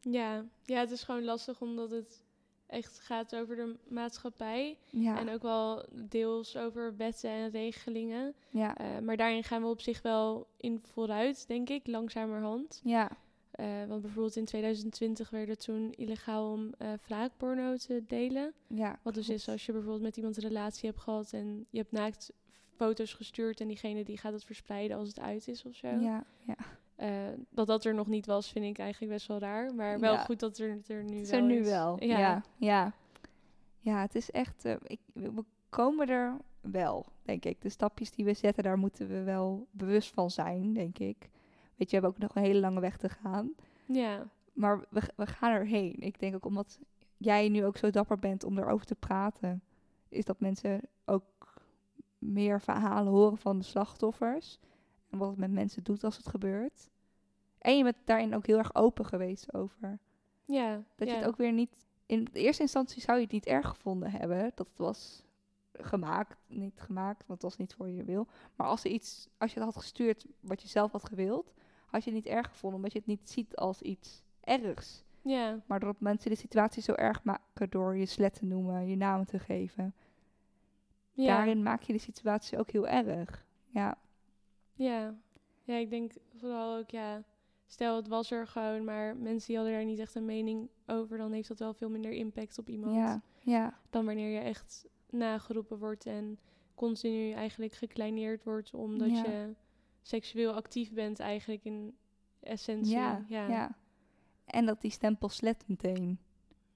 Ja, 0.00 0.44
ja 0.64 0.80
het 0.80 0.90
is 0.90 1.02
gewoon 1.02 1.24
lastig 1.24 1.60
omdat 1.60 1.90
het 1.90 2.24
echt 2.66 2.98
gaat 2.98 3.36
over 3.36 3.56
de 3.56 3.76
maatschappij. 3.88 4.78
Ja. 4.90 5.18
En 5.18 5.28
ook 5.28 5.42
wel 5.42 5.84
deels 5.92 6.56
over 6.56 6.96
wetten 6.96 7.30
en 7.30 7.50
regelingen. 7.50 8.34
Ja. 8.48 8.80
Uh, 8.80 8.98
maar 8.98 9.16
daarin 9.16 9.44
gaan 9.44 9.62
we 9.62 9.68
op 9.68 9.80
zich 9.80 10.02
wel 10.02 10.46
in 10.56 10.80
vooruit, 10.92 11.46
denk 11.46 11.68
ik, 11.68 11.86
langzamerhand. 11.86 12.80
Ja. 12.84 13.10
Uh, 13.60 13.66
want 13.88 14.02
bijvoorbeeld 14.02 14.36
in 14.36 14.44
2020 14.44 15.30
werd 15.30 15.48
het 15.48 15.64
toen 15.64 15.92
illegaal 15.92 16.52
om 16.52 16.74
uh, 16.78 16.92
wraakporno 17.06 17.76
te 17.76 18.02
delen. 18.06 18.52
Ja, 18.66 18.98
Wat 19.02 19.14
dus 19.14 19.28
is 19.28 19.48
als 19.48 19.66
je 19.66 19.72
bijvoorbeeld 19.72 20.02
met 20.02 20.16
iemand 20.16 20.36
een 20.36 20.48
relatie 20.48 20.88
hebt 20.88 21.02
gehad 21.02 21.32
en 21.32 21.66
je 21.70 21.78
hebt 21.78 21.92
naakt 21.92 22.32
foto's 22.82 23.14
gestuurd 23.14 23.60
en 23.60 23.68
diegene 23.68 24.04
die 24.04 24.18
gaat 24.18 24.32
het 24.32 24.44
verspreiden 24.44 24.96
als 24.96 25.08
het 25.08 25.20
uit 25.20 25.48
is 25.48 25.64
of 25.64 25.74
zo. 25.74 25.88
Ja, 25.88 26.24
ja. 26.40 26.56
Uh, 26.98 27.38
dat 27.50 27.66
dat 27.66 27.84
er 27.84 27.94
nog 27.94 28.06
niet 28.06 28.26
was, 28.26 28.50
vind 28.50 28.64
ik 28.64 28.78
eigenlijk 28.78 29.12
best 29.12 29.26
wel 29.26 29.38
raar. 29.38 29.74
Maar 29.74 30.00
wel 30.00 30.18
goed 30.18 30.40
dat 30.40 30.58
er, 30.58 30.80
er 30.86 31.04
nu 31.04 31.18
het 31.18 31.30
wel 31.30 31.40
er 31.40 31.46
nu 31.46 31.58
is. 31.58 31.68
wel, 31.68 32.04
ja. 32.04 32.42
ja. 32.56 32.92
Ja, 33.78 34.00
het 34.00 34.14
is 34.14 34.30
echt... 34.30 34.64
Uh, 34.64 34.74
ik, 34.82 35.00
we 35.12 35.44
komen 35.68 36.08
er 36.08 36.36
wel, 36.60 37.06
denk 37.22 37.44
ik. 37.44 37.60
De 37.60 37.68
stapjes 37.68 38.10
die 38.10 38.24
we 38.24 38.34
zetten, 38.34 38.62
daar 38.62 38.78
moeten 38.78 39.08
we 39.08 39.22
wel 39.22 39.66
bewust 39.70 40.12
van 40.12 40.30
zijn, 40.30 40.72
denk 40.72 40.98
ik. 40.98 41.30
Weet 41.76 41.90
je, 41.90 41.96
we 41.96 42.02
hebben 42.02 42.10
ook 42.10 42.18
nog 42.18 42.34
een 42.34 42.42
hele 42.42 42.60
lange 42.60 42.80
weg 42.80 42.96
te 42.96 43.08
gaan. 43.08 43.54
Ja. 43.86 44.28
Maar 44.52 44.84
we, 44.90 45.02
we 45.16 45.26
gaan 45.26 45.52
erheen. 45.52 45.96
Ik 46.00 46.20
denk 46.20 46.34
ook 46.34 46.44
omdat 46.44 46.78
jij 47.16 47.48
nu 47.48 47.64
ook 47.64 47.76
zo 47.76 47.90
dapper 47.90 48.18
bent 48.18 48.44
om 48.44 48.58
erover 48.58 48.86
te 48.86 48.94
praten... 48.94 49.62
is 50.08 50.24
dat 50.24 50.40
mensen 50.40 50.80
ook 51.04 51.51
meer 52.22 52.60
verhalen 52.60 53.12
horen 53.12 53.38
van 53.38 53.58
de 53.58 53.64
slachtoffers... 53.64 54.58
En 55.12 55.18
wat 55.18 55.28
het 55.28 55.38
met 55.38 55.50
mensen 55.50 55.82
doet 55.82 56.04
als 56.04 56.16
het 56.16 56.26
gebeurt. 56.26 56.90
En 57.58 57.76
je 57.76 57.82
bent 57.82 57.96
daarin 58.04 58.34
ook 58.34 58.46
heel 58.46 58.58
erg 58.58 58.74
open 58.74 59.06
geweest 59.06 59.54
over. 59.54 59.98
Ja. 60.44 60.82
Dat 60.96 61.08
je 61.08 61.14
het 61.14 61.26
ook 61.26 61.36
weer 61.36 61.52
niet. 61.52 61.86
In 62.06 62.28
de 62.32 62.40
eerste 62.40 62.62
instantie 62.62 63.02
zou 63.02 63.16
je 63.16 63.22
het 63.22 63.32
niet 63.32 63.46
erg 63.46 63.68
gevonden 63.68 64.10
hebben. 64.10 64.52
Dat 64.54 64.68
het 64.68 64.78
was 64.78 65.24
gemaakt. 65.72 66.36
Niet 66.46 66.80
gemaakt, 66.80 67.26
want 67.26 67.42
het 67.42 67.50
was 67.50 67.56
niet 67.56 67.74
voor 67.74 67.88
je 67.88 68.04
wil. 68.04 68.26
Maar 68.56 68.66
als, 68.66 68.84
er 68.84 68.90
iets, 68.90 69.28
als 69.38 69.52
je 69.52 69.60
het 69.60 69.68
had 69.68 69.82
gestuurd 69.82 70.26
wat 70.40 70.62
je 70.62 70.68
zelf 70.68 70.92
had 70.92 71.08
gewild. 71.08 71.52
had 71.86 72.04
je 72.04 72.10
het 72.10 72.24
niet 72.24 72.34
erg 72.34 72.46
gevonden. 72.46 72.78
Omdat 72.78 72.92
je 72.92 72.98
het 72.98 73.08
niet 73.08 73.30
ziet 73.30 73.56
als 73.56 73.82
iets 73.82 74.22
ergs. 74.40 75.04
Ja. 75.22 75.62
Maar 75.66 75.80
doordat 75.80 76.00
mensen 76.00 76.30
de 76.30 76.36
situatie 76.36 76.82
zo 76.82 76.92
erg 76.92 77.24
maken 77.24 77.70
door 77.70 77.96
je 77.96 78.06
slet 78.06 78.34
te 78.34 78.44
noemen, 78.44 78.88
je 78.88 78.96
namen 78.96 79.26
te 79.26 79.38
geven. 79.38 79.94
Ja. 81.12 81.36
Daarin 81.36 81.62
maak 81.62 81.82
je 81.82 81.92
de 81.92 81.98
situatie 81.98 82.58
ook 82.58 82.70
heel 82.70 82.88
erg. 82.88 83.46
Ja. 83.66 83.98
Ja. 84.74 85.14
ja, 85.62 85.74
ik 85.74 85.90
denk 85.90 86.12
vooral 86.34 86.78
ook, 86.78 86.90
ja, 86.90 87.22
stel 87.66 87.96
het 87.96 88.08
was 88.08 88.30
er 88.30 88.46
gewoon, 88.46 88.84
maar 88.84 89.16
mensen 89.16 89.46
die 89.46 89.56
hadden 89.56 89.74
daar 89.74 89.84
niet 89.84 89.98
echt 89.98 90.14
een 90.14 90.24
mening 90.24 90.68
over, 90.86 91.18
dan 91.18 91.32
heeft 91.32 91.48
dat 91.48 91.58
wel 91.58 91.74
veel 91.74 91.90
minder 91.90 92.10
impact 92.12 92.58
op 92.58 92.68
iemand. 92.68 92.94
Ja, 92.94 93.22
ja. 93.40 93.78
Dan 93.90 94.04
wanneer 94.04 94.30
je 94.30 94.40
echt 94.40 94.86
nageroepen 95.10 95.78
wordt 95.78 96.06
en 96.06 96.38
continu 96.74 97.30
eigenlijk 97.30 97.72
gekleineerd 97.72 98.44
wordt 98.44 98.74
omdat 98.74 99.10
Ja. 99.10 99.24
je 99.24 99.54
seksueel 100.02 100.52
actief 100.52 100.92
bent 100.92 101.20
eigenlijk 101.20 101.64
in 101.64 101.96
essentie. 102.40 102.94
Ja, 102.94 103.24
ja. 103.28 103.48
ja. 103.48 103.76
En 104.44 104.66
dat 104.66 104.80
die 104.80 104.90
stempel 104.90 105.28
slet 105.28 105.64
meteen 105.66 106.18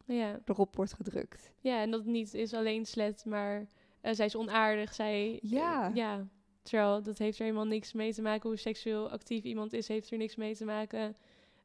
ja. 0.05 0.41
erop 0.45 0.77
wordt 0.77 0.93
gedrukt. 0.93 1.53
Ja, 1.61 1.81
en 1.81 1.91
dat 1.91 2.01
het 2.01 2.09
niet 2.09 2.35
is 2.35 2.55
alleen 2.55 2.87
slet, 2.87 3.25
maar 3.25 3.69
eh, 4.07 4.15
zij 4.15 4.27
is 4.27 4.37
onaardig, 4.37 4.95
zij... 4.95 5.39
Ja. 5.43 5.89
eh, 5.89 5.95
ja. 5.95 6.27
Terwijl 6.63 7.03
dat 7.03 7.19
heeft 7.19 7.39
er 7.39 7.45
helemaal 7.45 7.67
niks 7.67 7.93
mee 7.93 8.15
te 8.15 8.23
maken 8.23 8.49
hoe 8.49 8.59
seksueel 8.59 9.11
actief 9.11 9.45
iemand 9.45 9.73
is, 9.73 9.89
heeft 9.89 10.11
er 10.11 10.19
niks 10.19 10.37
mee 10.37 10.57
te 10.57 10.65
maken 10.65 11.17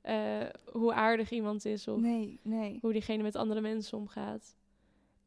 eh, 0.01 0.45
hoe 0.71 0.93
aardig 0.93 1.30
iemand 1.30 1.65
is 1.65 1.88
of 1.88 1.99
Nee, 1.99 2.39
nee. 2.41 2.77
hoe 2.82 2.91
diegene 2.91 3.23
met 3.23 3.36
andere 3.36 3.62
mensen 3.62 3.97
omgaat. 3.97 4.56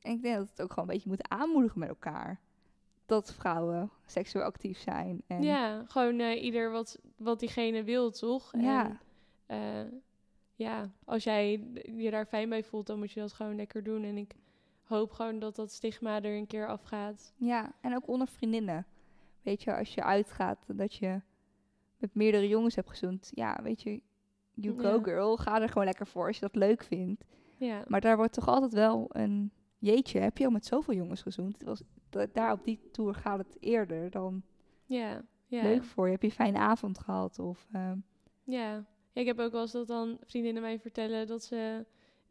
En 0.00 0.12
ik 0.12 0.22
denk 0.22 0.36
dat 0.36 0.48
het 0.48 0.62
ook 0.62 0.72
gewoon 0.72 0.88
een 0.88 0.94
beetje 0.94 1.08
moet 1.08 1.28
aanmoedigen 1.28 1.78
met 1.78 1.88
elkaar. 1.88 2.40
Dat 3.06 3.32
vrouwen 3.34 3.90
seksueel 4.06 4.44
actief 4.44 4.78
zijn. 4.78 5.22
En 5.26 5.42
Ja, 5.42 5.84
gewoon 5.88 6.18
eh, 6.18 6.42
ieder 6.42 6.70
wat, 6.70 6.98
wat 7.16 7.40
diegene 7.40 7.82
wil, 7.84 8.10
toch? 8.10 8.52
Ja. 8.58 9.00
En, 9.46 9.58
eh, 9.58 9.98
ja, 10.54 10.90
als 11.04 11.24
jij 11.24 11.64
je 11.96 12.10
daar 12.10 12.26
fijn 12.26 12.48
bij 12.48 12.64
voelt, 12.64 12.86
dan 12.86 12.98
moet 12.98 13.12
je 13.12 13.20
dat 13.20 13.32
gewoon 13.32 13.56
lekker 13.56 13.82
doen. 13.82 14.04
En 14.04 14.16
ik 14.16 14.34
hoop 14.84 15.10
gewoon 15.12 15.38
dat 15.38 15.56
dat 15.56 15.72
stigma 15.72 16.22
er 16.22 16.36
een 16.36 16.46
keer 16.46 16.66
afgaat. 16.68 17.32
Ja, 17.36 17.72
en 17.80 17.94
ook 17.94 18.08
onder 18.08 18.28
vriendinnen. 18.28 18.86
Weet 19.42 19.62
je, 19.62 19.76
als 19.76 19.94
je 19.94 20.02
uitgaat 20.02 20.64
dat 20.66 20.94
je 20.94 21.20
met 21.98 22.14
meerdere 22.14 22.48
jongens 22.48 22.74
hebt 22.74 22.88
gezoend. 22.90 23.30
Ja, 23.34 23.60
weet 23.62 23.82
je, 23.82 24.00
you 24.54 24.78
go 24.80 24.96
Ja. 24.96 25.02
girl. 25.02 25.36
Ga 25.36 25.60
er 25.62 25.68
gewoon 25.68 25.84
lekker 25.84 26.06
voor 26.06 26.26
als 26.26 26.36
je 26.38 26.42
dat 26.42 26.54
leuk 26.56 26.82
vindt. 26.84 27.24
Ja, 27.56 27.84
Maar 27.88 28.00
daar 28.00 28.16
wordt 28.16 28.32
toch 28.32 28.48
altijd 28.48 28.72
wel 28.72 29.06
een... 29.08 29.52
Jeetje, 29.78 30.18
heb 30.20 30.38
je 30.38 30.44
al 30.44 30.50
met 30.50 30.66
zoveel 30.66 30.94
jongens 30.94 31.22
gezoend? 31.22 31.52
Het 31.58 31.62
was, 31.68 31.82
da- 32.10 32.26
daar 32.32 32.52
op 32.52 32.64
die 32.64 32.80
tour 32.90 33.14
gaat 33.14 33.38
het 33.38 33.56
eerder 33.60 34.10
dan 34.10 34.42
ja, 34.84 35.22
ja. 35.46 35.62
leuk 35.62 35.84
voor 35.84 36.04
je. 36.06 36.12
Heb 36.12 36.22
je 36.22 36.28
een 36.28 36.34
fijne 36.34 36.58
avond 36.58 36.98
gehad? 36.98 37.38
Of, 37.38 37.66
ehm, 37.72 37.98
Ja. 38.44 38.72
ja, 39.12 39.20
ik 39.20 39.26
heb 39.26 39.38
ook 39.38 39.52
wel 39.52 39.60
eens 39.60 39.72
dat 39.72 39.86
dan 39.86 40.18
vriendinnen 40.24 40.62
mij 40.62 40.78
vertellen 40.80 41.26
dat 41.26 41.44
ze 41.44 41.84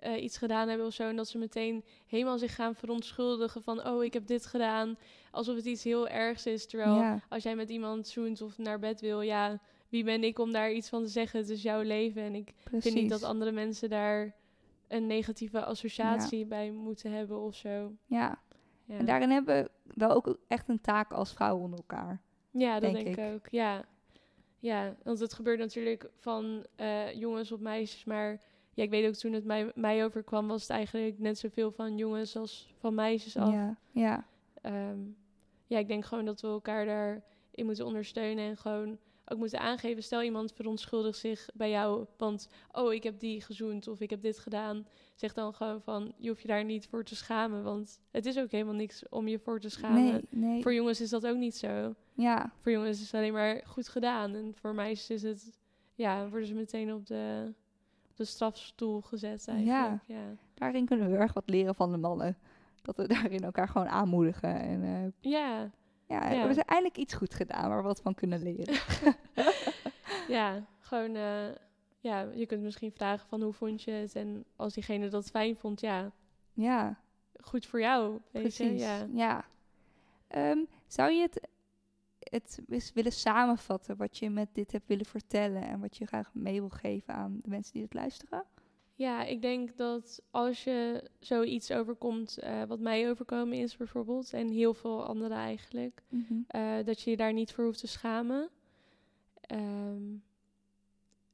eh, 0.04 0.24
iets 0.24 0.38
gedaan 0.38 0.68
hebben 0.68 0.88
of 0.88 0.94
zo. 0.94 1.08
En 1.08 1.16
dat 1.16 1.28
ze 1.28 1.38
meteen 1.38 1.84
helemaal 2.08 2.38
zich 2.38 2.56
gaan 2.56 2.76
verontschuldigen 2.76 3.64
van, 3.64 3.88
oh, 3.88 4.04
ik 4.04 4.14
heb 4.14 4.28
dit 4.28 4.46
gedaan. 4.46 4.98
Alsof 5.32 5.56
het 5.56 5.66
iets 5.66 5.84
heel 5.84 6.08
ergs 6.08 6.46
is. 6.46 6.68
Terwijl 6.68 6.96
ja, 6.96 7.22
als 7.30 7.44
jij 7.44 7.56
met 7.56 7.70
iemand 7.70 8.08
zoent 8.08 8.42
of 8.42 8.58
naar 8.58 8.80
bed 8.80 9.02
wil, 9.02 9.22
ja, 9.22 9.60
wie 9.90 10.04
ben 10.04 10.24
ik 10.24 10.40
om 10.40 10.52
daar 10.52 10.72
iets 10.72 10.90
van 10.90 11.04
te 11.04 11.10
zeggen? 11.10 11.40
Het 11.40 11.50
is 11.50 11.62
jouw 11.62 11.82
leven. 11.82 12.22
En 12.22 12.36
ik 12.36 12.54
precies. 12.64 12.84
vind 12.84 13.02
niet 13.02 13.10
dat 13.10 13.24
andere 13.24 13.52
mensen 13.52 13.90
daar 13.90 14.36
een 14.88 15.08
negatieve 15.08 15.66
associatie 15.66 16.46
bij 16.46 16.72
moeten 16.72 17.12
hebben 17.12 17.40
of 17.40 17.56
zo. 17.56 17.92
Ja, 18.06 18.42
Ja, 18.86 18.98
en 18.98 19.06
daarin 19.06 19.30
hebben 19.30 19.64
we 19.64 19.94
wel 19.96 20.12
ook 20.12 20.38
echt 20.48 20.70
een 20.70 20.82
taak 20.82 21.12
als 21.12 21.34
vrouwen 21.34 21.64
onder 21.64 21.80
elkaar. 21.80 22.22
ja 22.52 22.80
dat 22.80 22.82
denk 22.82 23.06
denk, 23.06 23.18
ik 23.18 23.26
ik. 23.26 23.34
ook. 23.34 23.48
Ja. 23.48 23.86
ja, 24.60 24.96
want 25.04 25.20
het 25.20 25.34
gebeurt 25.34 25.60
natuurlijk 25.60 26.10
van 26.16 26.66
eh, 26.76 27.14
jongens 27.14 27.52
op 27.52 27.60
meisjes. 27.60 28.04
Maar 28.04 28.42
ja, 28.74 28.84
ik 28.84 28.90
weet 28.90 29.08
ook 29.08 29.14
toen 29.14 29.34
het 29.34 29.46
mij, 29.46 29.72
mij 29.76 30.06
overkwam, 30.06 30.48
was 30.48 30.62
het 30.62 30.70
eigenlijk 30.70 31.20
net 31.20 31.38
zoveel 31.38 31.72
van 31.72 31.98
jongens 31.98 32.36
als 32.36 32.74
van 32.78 32.96
meisjes 32.96 33.38
af. 33.38 33.52
Ja, 33.52 33.78
ja, 33.92 34.26
Ehm, 34.62 35.00
ja, 35.68 35.78
ik 35.80 35.88
denk 35.88 36.06
gewoon 36.06 36.26
dat 36.26 36.42
we 36.42 36.48
elkaar 36.48 36.86
daarin 36.86 37.66
moeten 37.66 37.86
ondersteunen 37.86 38.46
en 38.46 38.58
gewoon 38.58 38.98
ook 39.26 39.38
moeten 39.38 39.60
aangeven. 39.60 40.04
Stel 40.04 40.22
iemand 40.22 40.54
verontschuldigt 40.54 41.18
zich 41.18 41.50
bij 41.54 41.70
jou, 41.70 42.06
want 42.18 42.50
oh, 42.72 42.94
ik 42.94 43.04
heb 43.04 43.20
die 43.20 43.42
gezoend 43.42 43.88
of 43.88 44.00
ik 44.00 44.10
heb 44.10 44.22
dit 44.22 44.40
gedaan. 44.40 44.88
Zeg 45.16 45.34
dan 45.34 45.54
gewoon 45.54 45.82
van, 45.82 46.14
je 46.18 46.30
hoeft 46.30 46.42
je 46.42 46.48
daar 46.48 46.64
niet 46.66 46.88
voor 46.88 47.04
te 47.04 47.16
schamen, 47.16 47.64
want 47.64 48.00
het 48.12 48.26
is 48.26 48.38
ook 48.40 48.52
helemaal 48.52 48.74
niks 48.74 49.10
om 49.10 49.28
je 49.28 49.40
voor 49.40 49.60
te 49.60 49.70
schamen. 49.70 50.04
nee, 50.04 50.22
nee. 50.30 50.62
Voor 50.62 50.74
jongens 50.74 51.02
is 51.02 51.10
dat 51.10 51.28
ook 51.28 51.38
niet 51.38 51.56
zo. 51.56 51.96
ja, 52.14 52.54
Voor 52.62 52.72
jongens 52.72 52.98
is 53.00 53.06
het 53.06 53.14
alleen 53.14 53.34
maar 53.34 53.62
goed 53.66 53.88
gedaan 53.88 54.36
en 54.36 54.56
voor 54.56 54.76
meisjes 54.76 55.10
is 55.10 55.24
het, 55.24 55.60
ja, 55.96 56.30
worden 56.30 56.48
ze 56.48 56.54
meteen 56.54 56.94
op 56.94 57.06
de, 57.08 57.54
de 58.14 58.26
strafstoel 58.26 59.02
gezet 59.02 59.48
eigenlijk. 59.48 60.00
Ja. 60.06 60.20
daarin 60.54 60.86
kunnen 60.86 61.06
we 61.06 61.12
heel 61.12 61.22
erg 61.22 61.34
wat 61.34 61.50
leren 61.50 61.76
van 61.76 61.92
de 61.92 61.98
mannen. 61.98 62.38
Dat 62.82 62.98
we 62.98 63.08
daarin 63.18 63.44
elkaar 63.44 63.68
gewoon 63.68 63.88
aanmoedigen. 63.88 64.60
En 64.60 64.84
eh, 64.84 65.32
Ja, 65.32 65.72
ja, 66.08 66.24
Ja. 66.24 66.30
we 66.30 66.36
hebben 66.36 66.66
eindelijk 66.66 66.98
iets 66.98 67.14
goed 67.14 67.34
gedaan 67.34 67.70
waar 67.70 67.78
we 67.82 67.88
wat 67.88 68.02
van 68.02 68.14
kunnen 68.14 68.44
leren. 68.44 68.76
ja, 70.38 70.66
gewoon, 70.80 71.16
eh, 71.16 71.48
ja, 72.00 72.22
je 72.34 72.46
kunt 72.46 72.62
misschien 72.62 72.92
vragen 72.92 73.28
van 73.28 73.42
hoe 73.42 73.54
vond 73.54 73.82
je 73.84 73.92
het? 73.92 74.16
En 74.16 74.46
als 74.56 74.74
diegene 74.74 75.08
dat 75.08 75.30
fijn 75.30 75.56
vond, 75.58 75.82
ja, 75.82 76.12
ja, 76.54 77.00
goed 77.42 77.66
voor 77.66 77.80
jou. 77.80 78.20
Precies. 78.32 78.58
Je? 78.58 78.78
Ja. 78.88 79.08
Ja. 79.14 79.46
Ehm, 80.28 80.58
zou 80.88 81.12
je 81.12 81.22
het, 81.22 81.48
het 82.34 82.92
willen 82.94 83.12
samenvatten 83.12 83.98
wat 83.98 84.18
je 84.18 84.30
met 84.30 84.48
dit 84.54 84.72
hebt 84.72 84.88
willen 84.88 85.06
vertellen 85.06 85.62
en 85.62 85.80
wat 85.80 85.98
je 85.98 86.06
graag 86.06 86.34
mee 86.34 86.60
wil 86.60 86.70
geven 86.70 87.14
aan 87.14 87.40
de 87.42 87.50
mensen 87.50 87.74
die 87.74 87.84
het 87.84 87.94
luisteren? 87.94 88.46
ja, 88.96 89.24
ik 89.24 89.42
denk 89.42 89.78
dat 89.78 90.22
als 90.32 90.64
je 90.64 91.10
zoiets 91.20 91.72
overkomt, 91.72 92.38
eh, 92.38 92.64
wat 92.64 92.80
mij 92.80 93.10
overkomen 93.10 93.58
is 93.58 93.78
bijvoorbeeld, 93.78 94.34
en 94.34 94.50
heel 94.50 94.74
veel 94.74 95.06
anderen 95.06 95.38
eigenlijk, 95.38 96.04
eh, 96.48 96.78
dat 96.86 97.02
je 97.02 97.10
je 97.10 97.18
daar 97.18 97.34
niet 97.34 97.54
voor 97.54 97.66
hoeft 97.66 97.80
te 97.80 97.88
schamen. 97.88 98.50
Ehm, 99.42 100.16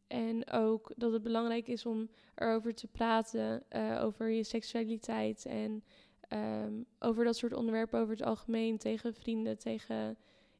en 0.07 0.51
ook 0.51 0.91
dat 0.95 1.11
het 1.11 1.23
belangrijk 1.23 1.67
is 1.67 1.85
om 1.85 2.09
erover 2.35 2.75
te 2.75 2.87
praten, 2.87 3.63
eh, 3.69 4.01
over 4.03 4.29
je 4.29 4.43
seksualiteit 4.43 5.45
en 5.45 5.83
ehm, 6.27 6.73
over 6.99 7.23
dat 7.25 7.37
soort 7.37 7.53
onderwerpen 7.53 7.99
over 7.99 8.15
het 8.15 8.25
algemeen, 8.25 8.77
tegen 8.77 9.13
vrienden, 9.13 9.57
tegen 9.57 10.17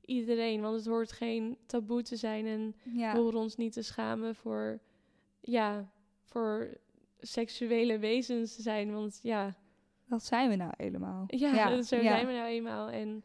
iedereen. 0.10 0.62
Want 0.62 0.76
het 0.76 0.86
hoort 0.86 1.12
geen 1.12 1.58
taboe 1.66 2.02
te 2.02 2.16
zijn 2.16 2.46
en 2.46 2.76
Ja, 2.84 3.14
we 3.14 3.20
horen 3.20 3.40
ons 3.40 3.56
niet 3.56 3.74
te 3.74 3.82
schamen 3.82 4.36
voor, 4.36 4.80
ja, 5.42 5.90
voor 6.24 6.78
seksuele 7.20 8.00
wezens 8.00 8.56
te 8.56 8.62
zijn. 8.62 8.94
Want 8.94 9.20
ja, 9.24 9.56
dat 10.06 10.24
zijn 10.24 10.50
we 10.50 10.56
nou 10.56 10.72
helemaal. 10.78 11.24
ja, 11.28 11.82
zo 11.82 11.96
ja. 11.96 12.02
zijn 12.02 12.28
we 12.28 12.34
nou 12.34 12.48
eenmaal. 12.48 12.90
En 12.90 13.24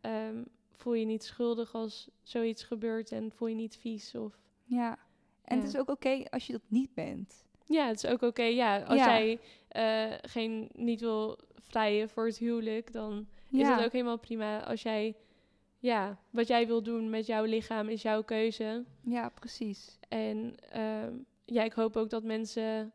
ehm, 0.00 0.42
voel 0.72 0.94
je 0.94 1.04
niet 1.04 1.24
schuldig 1.24 1.74
als 1.74 2.08
zoiets 2.22 2.62
gebeurt 2.62 3.12
en 3.12 3.32
voel 3.32 3.48
je 3.48 3.54
niet 3.54 3.76
vies. 3.76 4.14
Of... 4.14 4.38
Ja. 4.64 4.98
En 5.44 5.58
het 5.58 5.68
is 5.68 5.76
ook 5.76 5.88
oké 5.88 6.24
als 6.30 6.46
je 6.46 6.52
dat 6.52 6.62
niet 6.66 6.94
bent. 6.94 7.44
Ja, 7.66 7.86
het 7.86 7.96
is 7.96 8.06
ook 8.10 8.22
oké. 8.22 8.42
Ja, 8.42 8.82
als 8.82 8.98
jij 8.98 9.40
eh, 9.68 10.12
geen, 10.22 10.68
niet 10.72 11.00
wil 11.00 11.38
vrijen 11.58 12.08
voor 12.08 12.26
het 12.26 12.38
huwelijk, 12.38 12.92
dan 12.92 13.26
is 13.50 13.68
het 13.68 13.84
ook 13.84 13.92
helemaal 13.92 14.18
prima. 14.18 14.64
Als 14.64 14.82
jij, 14.82 15.14
ja, 15.84 16.18
wat 16.30 16.46
jij 16.46 16.66
wil 16.66 16.82
doen 16.82 17.10
met 17.10 17.26
jouw 17.26 17.44
lichaam 17.44 17.88
is 17.88 18.02
jouw 18.02 18.22
keuze. 18.22 18.84
Ja, 19.00 19.28
precies. 19.28 19.98
En 20.08 20.54
ehm, 20.70 21.12
ja, 21.44 21.62
ik 21.62 21.72
hoop 21.72 21.96
ook 21.96 22.10
dat 22.10 22.22
mensen 22.22 22.92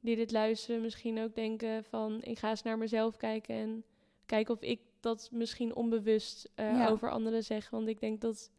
die 0.00 0.16
dit 0.16 0.30
luisteren 0.32 0.80
misschien 0.80 1.20
ook 1.20 1.34
denken 1.34 1.84
van... 1.84 2.18
ik 2.22 2.38
ga 2.38 2.50
eens 2.50 2.62
naar 2.62 2.78
mezelf 2.78 3.16
kijken 3.16 3.54
en 3.54 3.84
kijken 4.26 4.54
of 4.54 4.60
ik 4.62 4.80
dat 5.00 5.28
misschien 5.32 5.74
onbewust 5.74 6.50
eh, 6.54 6.70
Ja. 6.76 6.88
over 6.88 7.10
anderen 7.10 7.44
zeg. 7.44 7.70
Want 7.70 7.88
ik 7.88 8.00
denk 8.00 8.20
dat, 8.20 8.50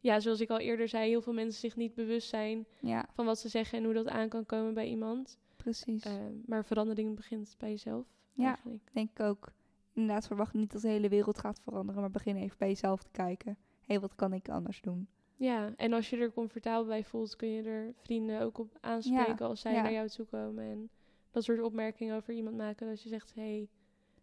ja, 0.00 0.20
zoals 0.20 0.40
ik 0.40 0.50
al 0.50 0.58
eerder 0.58 0.88
zei... 0.88 1.08
heel 1.08 1.22
veel 1.22 1.32
mensen 1.32 1.60
zich 1.60 1.76
niet 1.76 1.94
bewust 1.94 2.28
zijn 2.28 2.66
Ja, 2.80 3.06
van 3.12 3.24
wat 3.24 3.38
ze 3.38 3.48
zeggen... 3.48 3.78
en 3.78 3.84
hoe 3.84 3.94
dat 3.94 4.08
aan 4.08 4.28
kan 4.28 4.46
komen 4.46 4.74
bij 4.74 4.86
iemand. 4.88 5.38
precies. 5.56 6.02
Ehm, 6.04 6.32
maar 6.46 6.64
verandering 6.64 7.16
begint 7.16 7.54
bij 7.58 7.70
jezelf 7.70 8.06
Ja. 8.32 8.46
eigenlijk. 8.46 8.88
Denk 8.92 9.10
ik 9.10 9.20
ook. 9.20 9.52
Inderdaad, 9.92 10.26
verwacht 10.26 10.54
niet 10.54 10.72
dat 10.72 10.82
de 10.82 10.88
hele 10.88 11.08
wereld 11.08 11.38
gaat 11.38 11.60
veranderen, 11.60 12.00
maar 12.00 12.10
begin 12.10 12.36
even 12.36 12.58
bij 12.58 12.68
jezelf 12.68 13.02
te 13.02 13.10
kijken. 13.10 13.56
Hé, 13.80 14.00
wat 14.00 14.14
kan 14.14 14.32
ik 14.32 14.48
anders 14.48 14.80
doen? 14.80 15.08
Ja, 15.36 15.72
en 15.76 15.92
als 15.92 16.10
je 16.10 16.16
er 16.16 16.32
comfortabel 16.32 16.86
bij 16.86 17.04
voelt... 17.04 17.36
kun 17.36 17.48
je 17.48 17.62
er 17.62 17.94
vrienden 17.96 18.40
ook 18.40 18.58
op 18.58 18.78
aanspreken 18.80 19.46
als 19.46 19.60
zij 19.60 19.72
ja. 19.72 19.82
naar 19.82 19.92
jou 19.92 20.08
toe 20.08 20.26
komen. 20.26 20.64
En 20.64 20.90
dat 21.30 21.44
soort 21.44 21.60
opmerkingen 21.60 22.16
over 22.16 22.34
iemand 22.34 22.56
maken. 22.56 22.86
Dat 22.86 23.02
je 23.02 23.08
zegt, 23.08 23.34
hé, 23.34 23.42
hey, 23.42 23.68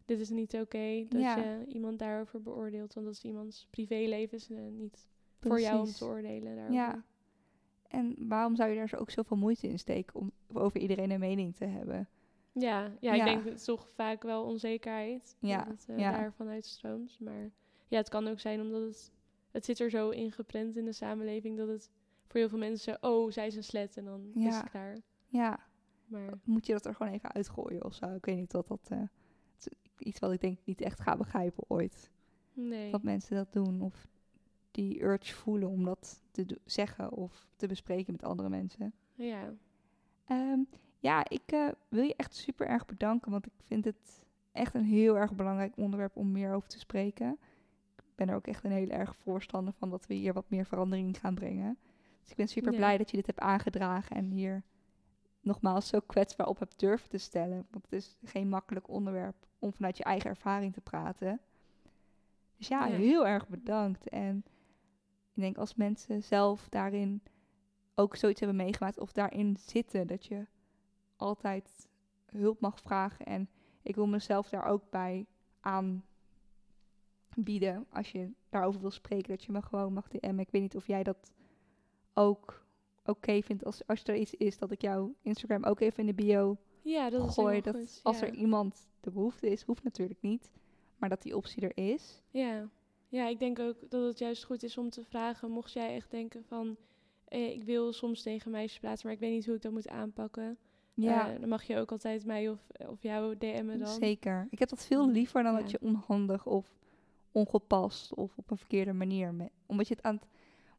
dit 0.05 0.19
is 0.19 0.29
niet 0.29 0.53
oké. 0.53 1.05
dat 1.09 1.21
Ja. 1.21 1.37
je 1.37 1.65
iemand 1.67 1.99
daarover 1.99 2.41
beoordeelt. 2.41 2.93
Want 2.93 3.05
dat 3.05 3.15
is 3.15 3.23
iemands 3.23 3.67
privéleven. 3.69 4.37
is 4.37 4.49
eh, 4.49 4.57
niet 4.71 5.07
voor 5.39 5.59
jou 5.59 5.79
om 5.79 5.93
te 5.93 6.05
oordelen 6.05 6.55
daarover. 6.55 6.73
Ja. 6.73 7.03
En 7.87 8.15
waarom 8.27 8.55
zou 8.55 8.69
je 8.69 8.75
daar 8.75 8.89
zo 8.89 8.95
ook 8.95 9.09
zoveel 9.09 9.37
moeite 9.37 9.67
in 9.67 9.79
steken 9.79 10.15
om 10.19 10.31
over 10.53 10.79
iedereen 10.79 11.11
een 11.11 11.19
mening 11.19 11.55
te 11.55 11.65
hebben? 11.65 12.07
Ja, 12.53 12.81
ja, 12.99 13.13
Ja. 13.13 13.13
ik 13.13 13.23
denk 13.23 13.45
het 13.45 13.57
is 13.59 13.63
toch 13.65 13.89
vaak 13.89 14.23
wel 14.23 14.43
onzekerheid. 14.43 15.35
Ja, 15.39 15.57
Dat 15.57 15.67
het 15.67 15.85
eh, 15.89 15.97
ja. 15.97 16.11
daarvan 16.11 16.47
uitstroomt. 16.47 17.19
Maar 17.19 17.51
ja, 17.87 17.97
het 17.97 18.09
kan 18.09 18.27
ook 18.27 18.39
zijn 18.39 18.61
omdat 18.61 18.81
het... 18.81 19.11
Het 19.51 19.65
zit 19.65 19.79
er 19.79 19.89
zo 19.89 20.09
ingeprent 20.09 20.75
in 20.77 20.85
de 20.85 20.91
samenleving 20.93 21.57
dat 21.57 21.67
het 21.67 21.89
voor 22.27 22.39
heel 22.39 22.49
veel 22.49 22.57
mensen... 22.57 22.97
Oh, 23.03 23.31
zij 23.31 23.47
is 23.47 23.55
een 23.55 23.63
slet 23.63 23.97
en 23.97 24.05
dan 24.05 24.31
is 24.33 24.55
het 24.55 24.69
klaar. 24.69 24.97
Ja, 25.27 25.59
Maar 26.05 26.39
moet 26.43 26.65
je 26.65 26.73
dat 26.73 26.85
er 26.85 26.95
gewoon 26.95 27.13
even 27.13 27.31
uitgooien 27.31 27.85
of 27.85 27.93
zo? 27.93 28.05
Ik 28.15 28.25
weet 28.25 28.35
niet 28.35 28.51
dat... 28.51 28.67
het 28.69 28.89
is 29.57 29.67
iets 29.97 30.19
wat 30.19 30.31
ik 30.31 30.41
denk 30.41 30.59
niet 30.63 30.81
echt 30.81 30.99
ga 30.99 31.17
begrijpen 31.17 31.63
ooit. 31.67 32.11
nee. 32.53 32.91
Dat 32.91 33.03
mensen 33.03 33.35
dat 33.35 33.53
doen 33.53 33.81
of 33.81 34.07
die 34.71 35.03
urge 35.03 35.33
voelen 35.33 35.69
om 35.69 35.83
dat 35.83 36.21
te 36.31 36.59
zeggen 36.65 37.11
of 37.11 37.47
te 37.55 37.67
bespreken 37.67 38.11
met 38.13 38.23
andere 38.23 38.49
mensen. 38.49 38.93
Ja. 39.15 39.53
Um, 40.31 40.67
ja, 40.99 41.29
ik 41.29 41.51
uh, 41.53 41.69
wil 41.87 42.03
je 42.03 42.15
echt 42.15 42.35
super 42.35 42.67
erg 42.67 42.85
bedanken, 42.85 43.31
want 43.31 43.45
ik 43.45 43.53
vind 43.63 43.85
het 43.85 44.25
echt 44.51 44.73
een 44.73 44.83
heel 44.83 45.17
erg 45.17 45.33
belangrijk 45.33 45.77
onderwerp 45.77 46.15
om 46.15 46.31
meer 46.31 46.53
over 46.53 46.69
te 46.69 46.79
spreken. 46.79 47.37
Ik 47.95 48.15
ben 48.15 48.29
er 48.29 48.35
ook 48.35 48.47
echt 48.47 48.63
een 48.63 48.71
heel 48.71 48.89
erg 48.89 49.15
voorstander 49.15 49.73
van 49.73 49.89
dat 49.89 50.07
we 50.07 50.13
hier 50.13 50.33
wat 50.33 50.49
meer 50.49 50.65
verandering 50.65 51.19
gaan 51.19 51.35
brengen. 51.35 51.77
Dus 52.21 52.31
ik 52.31 52.37
ben 52.37 52.47
super 52.47 52.75
blij 52.75 52.97
dat 52.97 53.09
je 53.09 53.17
dit 53.17 53.25
hebt 53.25 53.39
aangedragen 53.39 54.15
en 54.15 54.31
hier 54.31 54.63
nogmaals 55.41 55.87
zo 55.87 55.99
kwetsbaar 55.99 56.47
op 56.47 56.59
hebt 56.59 56.79
durven 56.79 57.09
te 57.09 57.17
stellen. 57.17 57.67
Want 57.69 57.83
het 57.83 57.93
is 57.93 58.17
geen 58.23 58.49
makkelijk 58.49 58.87
onderwerp 58.87 59.35
om 59.59 59.73
vanuit 59.73 59.97
je 59.97 60.03
eigen 60.03 60.29
ervaring 60.29 60.73
te 60.73 60.81
praten. 60.81 61.39
Dus 62.57 62.67
ja, 62.67 62.85
heel 62.85 63.27
erg 63.27 63.47
bedankt. 63.47 64.09
En 64.09 64.37
ik 65.33 65.41
denk 65.41 65.57
als 65.57 65.75
mensen 65.75 66.23
zelf 66.23 66.69
daarin 66.69 67.21
ook 67.95 68.15
zoiets 68.15 68.39
hebben 68.39 68.57
meegemaakt 68.57 68.99
of 68.99 69.11
daarin 69.11 69.57
zitten, 69.59 70.07
dat 70.07 70.25
je 70.25 70.45
altijd 71.19 71.87
hulp 72.25 72.59
mag 72.59 72.79
vragen. 72.79 73.25
En 73.25 73.49
ik 73.81 73.95
wil 73.95 74.07
mezelf 74.07 74.49
daar 74.49 74.65
ook 74.65 74.89
bij 74.89 75.25
aanbieden. 75.59 76.05
Als 77.89 78.11
je 78.11 78.31
daarover 78.49 78.81
wil 78.81 78.91
spreken, 78.91 79.29
dat 79.29 79.43
je 79.43 79.51
me 79.51 79.61
gewoon 79.61 79.93
mag 79.93 80.07
DM'en. 80.07 80.39
Ik 80.39 80.51
weet 80.51 80.61
niet 80.61 80.75
of 80.75 80.87
jij 80.87 81.03
dat 81.03 81.33
ook 82.13 82.65
oké 83.05 83.41
vindt 83.41 83.65
als, 83.65 83.87
als 83.87 84.03
er 84.03 84.15
iets 84.15 84.33
is 84.33 84.57
dat 84.57 84.71
ik 84.71 84.81
jouw 84.81 85.15
Instagram 85.21 85.63
ook 85.63 85.79
even 85.79 85.99
in 85.99 86.05
de 86.05 86.23
bio 86.23 86.57
ja, 86.81 87.09
dat 87.09 87.31
gooi. 87.31 87.57
Is 87.57 87.63
dat 87.63 87.75
goed, 87.75 87.99
als 88.03 88.21
er 88.21 88.33
iemand 88.33 88.87
de 88.99 89.11
behoefte 89.11 89.49
is, 89.49 89.61
hoeft 89.61 89.83
natuurlijk 89.83 90.21
niet. 90.21 90.51
Maar 90.97 91.09
dat 91.09 91.21
die 91.21 91.35
optie 91.35 91.61
er 91.61 91.93
is. 91.93 92.21
Ja. 92.29 92.69
ja, 93.07 93.27
ik 93.27 93.39
denk 93.39 93.59
ook 93.59 93.89
dat 93.89 94.05
het 94.05 94.19
juist 94.19 94.43
goed 94.43 94.63
is 94.63 94.77
om 94.77 94.89
te 94.89 95.03
vragen. 95.03 95.51
Mocht 95.51 95.73
jij 95.73 95.95
echt 95.95 96.11
denken 96.11 96.43
van... 96.43 96.77
Eh, 97.25 97.51
ik 97.51 97.63
wil 97.63 97.93
soms 97.93 98.21
tegen 98.21 98.51
meisjes 98.51 98.79
praten, 98.79 99.01
maar 99.03 99.13
ik 99.13 99.19
weet 99.19 99.31
niet 99.31 99.45
hoe 99.45 99.55
ik 99.55 99.61
dat 99.61 99.71
moet 99.71 99.87
aanpakken. 99.87 100.57
Ja. 101.01 101.33
Uh, 101.33 101.39
dan 101.39 101.49
mag 101.49 101.63
je 101.63 101.77
ook 101.77 101.91
altijd 101.91 102.25
mij 102.25 102.49
of, 102.49 102.59
of 102.87 103.01
jou 103.01 103.37
DM'en 103.37 103.79
dan. 103.79 103.87
Zeker. 103.87 104.47
Ik 104.49 104.59
heb 104.59 104.69
dat 104.69 104.85
veel 104.85 105.05
mm. 105.05 105.11
liever 105.11 105.43
dan 105.43 105.55
dat 105.55 105.71
je 105.71 105.81
onhandig 105.81 106.45
of 106.45 106.77
ongepast 107.31 108.13
of 108.13 108.37
op 108.37 108.51
een 108.51 108.57
verkeerde 108.57 108.93
manier... 108.93 109.33
Me 109.33 109.49
omdat 109.65 109.87
je 109.87 109.93
het 109.93 110.03
aan 110.03 110.15
het... 110.15 110.27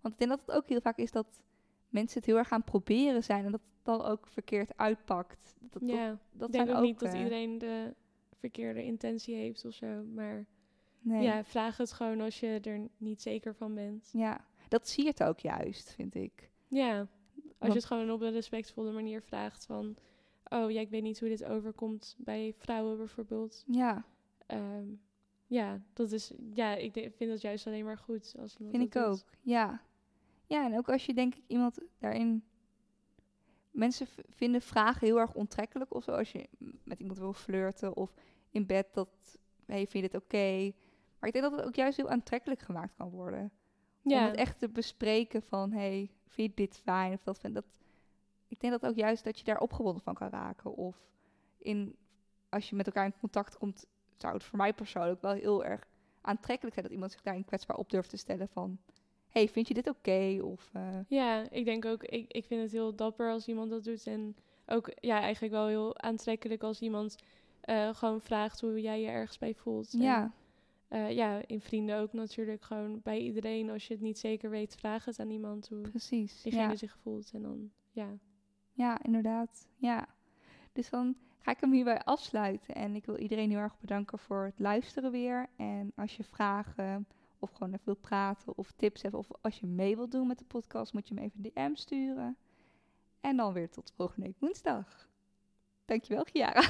Want 0.01 0.15
ik 0.15 0.21
denk 0.21 0.31
dat 0.31 0.41
het 0.47 0.57
ook 0.57 0.69
heel 0.69 0.81
vaak 0.81 0.99
is 0.99 1.11
dat 1.11 1.27
mensen 1.89 2.19
het 2.19 2.27
heel 2.27 2.37
erg 2.37 2.49
gaan 2.49 2.65
proberen 2.65 3.25
zijn 3.25 3.45
en 3.45 3.51
dat 3.51 3.61
het 3.61 3.85
dan 3.85 4.03
ook 4.03 4.27
verkeerd 4.27 4.77
uitpakt. 4.77 5.57
Dat, 5.61 5.83
ja, 5.87 6.09
dat, 6.09 6.19
dat 6.33 6.49
ik 6.49 6.53
denk 6.53 6.77
ook, 6.79 6.83
niet 6.83 6.99
dat 7.01 7.13
eh, 7.13 7.19
iedereen 7.19 7.59
de 7.59 7.95
verkeerde 8.39 8.85
intentie 8.85 9.35
heeft 9.35 9.65
of 9.65 9.75
zo, 9.75 10.03
maar 10.15 10.47
nee. 11.01 11.23
ja, 11.23 11.45
vraag 11.45 11.77
het 11.77 11.93
gewoon 11.93 12.21
als 12.21 12.41
je 12.41 12.61
er 12.63 12.89
niet 12.97 13.23
zeker 13.23 13.55
van 13.55 13.75
bent. 13.75 14.09
Ja, 14.13 14.45
dat 14.69 14.89
zie 14.89 15.05
je 15.05 15.11
het 15.11 15.23
ook 15.23 15.39
juist, 15.39 15.93
vind 15.95 16.15
ik. 16.15 16.51
Ja, 16.69 17.09
als 17.59 17.69
je 17.69 17.75
het 17.75 17.85
gewoon 17.85 18.11
op 18.11 18.21
een 18.21 18.33
respectvolle 18.33 18.93
manier 18.93 19.23
vraagt 19.23 19.67
van, 19.67 19.97
oh 20.51 20.71
ja, 20.71 20.81
ik 20.81 20.91
weet 20.91 21.03
niet 21.03 21.21
hoe 21.21 21.29
dit 21.29 21.45
overkomt 21.45 22.17
bij 22.19 22.55
vrouwen 22.57 22.97
bijvoorbeeld. 22.97 23.65
Ja. 23.67 24.05
Um, 24.47 25.01
ja, 25.47 25.83
dat 25.93 26.13
is, 26.13 26.33
ja, 26.55 26.75
ik 26.75 26.93
vind 26.93 27.31
dat 27.31 27.41
juist 27.41 27.67
alleen 27.67 27.85
maar 27.85 27.99
goed 27.99 28.35
als 28.39 28.57
iemand 28.57 28.77
Vind 28.77 28.95
ik 28.95 29.03
ook, 29.03 29.19
ja. 29.41 29.83
Ja, 30.47 30.65
en 30.65 30.77
ook 30.77 30.89
als 30.89 31.07
je 31.07 31.15
denk 31.15 31.35
ik 31.35 31.45
iemand 31.47 31.79
daarin... 31.99 32.45
Mensen 33.71 34.07
vinden 34.29 34.63
vragen 34.63 35.07
heel 35.07 35.19
erg 35.19 35.35
ontrekkelijk 35.35 35.95
of 35.95 36.05
zo. 36.05 36.11
Als 36.11 36.33
je 36.33 36.49
met 36.85 37.01
iemand 37.01 37.19
wil 37.19 37.33
flirten 37.33 37.97
of 37.97 38.15
in 38.51 38.67
bed 38.67 38.95
dat... 38.95 39.39
Hey, 39.67 39.87
vind 39.87 40.05
je 40.05 40.11
dit 40.11 40.23
oké? 40.23 40.73
Maar 41.19 41.29
ik 41.29 41.33
denk 41.33 41.45
dat 41.45 41.57
het 41.57 41.67
ook 41.67 41.75
juist 41.75 41.97
heel 41.97 42.09
aantrekkelijk 42.09 42.61
gemaakt 42.61 42.95
kan 42.97 43.11
worden. 43.11 43.53
Ja. 44.03 44.21
Om 44.21 44.27
het 44.27 44.37
echt 44.37 44.59
te 44.59 44.69
bespreken 44.69 45.43
van... 45.43 45.73
Hey, 45.73 46.11
vind 46.27 46.49
je 46.49 46.55
dit 46.55 46.77
fijn? 46.77 47.13
Of 47.13 47.23
dat, 47.23 47.39
vind 47.39 47.55
dat, 47.55 47.80
ik 48.51 48.61
denk 48.61 48.73
dat 48.81 48.91
ook 48.91 48.97
juist 48.97 49.25
dat 49.25 49.39
je 49.39 49.45
daar 49.45 49.61
opgewonden 49.61 50.03
van 50.03 50.15
kan 50.15 50.29
raken. 50.29 50.75
Of 50.75 50.97
in, 51.59 51.97
als 52.49 52.71
je 52.71 52.77
met 52.77 52.87
elkaar 52.87 53.05
in 53.05 53.19
contact 53.21 53.59
komt... 53.59 53.87
zou 54.17 54.35
het 54.35 54.45
voor 54.45 54.59
mij 54.59 54.73
persoonlijk 54.73 55.21
wel 55.21 55.33
heel 55.33 55.65
erg 55.65 55.87
aantrekkelijk 56.21 56.75
zijn... 56.75 56.87
dat 56.87 56.95
iemand 56.95 57.13
zich 57.13 57.23
daarin 57.23 57.45
kwetsbaar 57.45 57.77
op 57.77 57.91
durft 57.91 58.11
te 58.11 58.17
stellen 58.17 58.49
van 58.49 58.79
hey, 59.31 59.49
vind 59.49 59.69
je 59.69 59.75
dit 59.75 59.89
oké? 59.89 60.39
Of, 60.43 60.71
uh... 60.77 60.99
Ja, 61.09 61.51
ik 61.51 61.65
denk 61.65 61.85
ook, 61.85 62.03
ik, 62.03 62.33
ik 62.33 62.45
vind 62.45 62.63
het 62.63 62.73
heel 62.73 62.95
dapper 62.95 63.31
als 63.31 63.49
iemand 63.49 63.71
dat 63.71 63.85
doet. 63.85 64.07
En 64.07 64.37
ook 64.67 64.91
ja, 64.95 65.21
eigenlijk 65.21 65.53
wel 65.53 65.67
heel 65.67 65.99
aantrekkelijk 65.99 66.63
als 66.63 66.81
iemand 66.81 67.17
uh, 67.65 67.95
gewoon 67.95 68.21
vraagt 68.21 68.61
hoe 68.61 68.81
jij 68.81 69.01
je 69.01 69.09
ergens 69.09 69.39
bij 69.39 69.55
voelt. 69.55 69.93
Ja. 69.93 70.33
En, 70.89 71.01
uh, 71.01 71.11
ja, 71.11 71.43
in 71.47 71.61
vrienden 71.61 71.99
ook 71.99 72.13
natuurlijk. 72.13 72.63
Gewoon 72.63 73.01
bij 73.03 73.19
iedereen, 73.19 73.71
als 73.71 73.87
je 73.87 73.95
het 73.95 74.03
niet 74.03 74.19
zeker 74.19 74.51
weet, 74.51 74.77
vraag 74.77 75.05
het 75.05 75.19
aan 75.19 75.31
iemand 75.31 75.69
hoe 75.69 75.81
Precies, 75.81 76.43
diegene 76.43 76.69
ja. 76.69 76.77
zich 76.77 76.97
voelt. 77.03 77.31
En 77.33 77.43
dan, 77.43 77.71
ja. 77.91 78.19
Ja, 78.81 79.03
inderdaad. 79.03 79.67
Ja. 79.77 80.09
Dus 80.73 80.91
dan 80.91 81.17
ga 81.39 81.51
ik 81.51 81.61
hem 81.61 81.73
hierbij 81.73 82.03
afsluiten. 82.03 82.75
En 82.75 82.95
ik 82.95 83.07
wil 83.07 83.17
iedereen 83.17 83.51
heel 83.51 83.59
erg 83.59 83.81
bedanken 83.81 84.19
voor 84.19 84.45
het 84.45 84.59
luisteren 84.59 85.11
weer. 85.11 85.49
En 85.57 85.93
als 85.97 86.17
je 86.17 86.25
vragen 86.25 87.07
of 87.39 87.53
gewoon 87.53 87.73
even 87.73 87.85
wil 87.85 87.95
praten 87.95 88.59
of 88.59 88.73
tips 88.77 89.03
hebben. 89.03 89.21
Of 89.21 89.29
als 89.41 89.61
je 89.61 89.67
mee 89.67 89.97
wilt 89.97 90.11
doen 90.11 90.27
met 90.27 90.39
de 90.39 90.45
podcast, 90.45 90.93
moet 90.93 91.09
je 91.09 91.15
hem 91.15 91.25
even 91.25 91.45
een 91.45 91.51
DM 91.55 91.75
sturen. 91.75 92.37
En 93.21 93.37
dan 93.37 93.53
weer 93.53 93.71
tot 93.71 93.93
volgende 93.97 94.27
week 94.27 94.39
woensdag. 94.39 95.09
Dankjewel, 95.85 96.25
Chiara. 96.25 96.63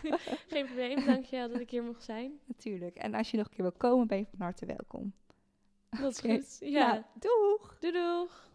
Geen 0.52 0.66
probleem, 0.66 1.04
dankjewel 1.04 1.48
dat 1.48 1.60
ik 1.60 1.70
hier 1.70 1.84
mocht 1.84 2.04
zijn. 2.04 2.40
Natuurlijk. 2.44 2.96
En 2.96 3.14
als 3.14 3.30
je 3.30 3.36
nog 3.36 3.46
een 3.46 3.52
keer 3.52 3.64
wil 3.64 3.72
komen, 3.72 4.06
ben 4.06 4.18
je 4.18 4.26
van 4.30 4.40
harte 4.40 4.66
welkom. 4.66 5.12
Dat 5.88 6.12
is 6.12 6.20
goed. 6.20 6.70
Ja. 6.70 6.92
Nou, 6.92 7.02
doeg! 7.14 7.78
Doei 7.78 7.92
doeg! 7.92 8.48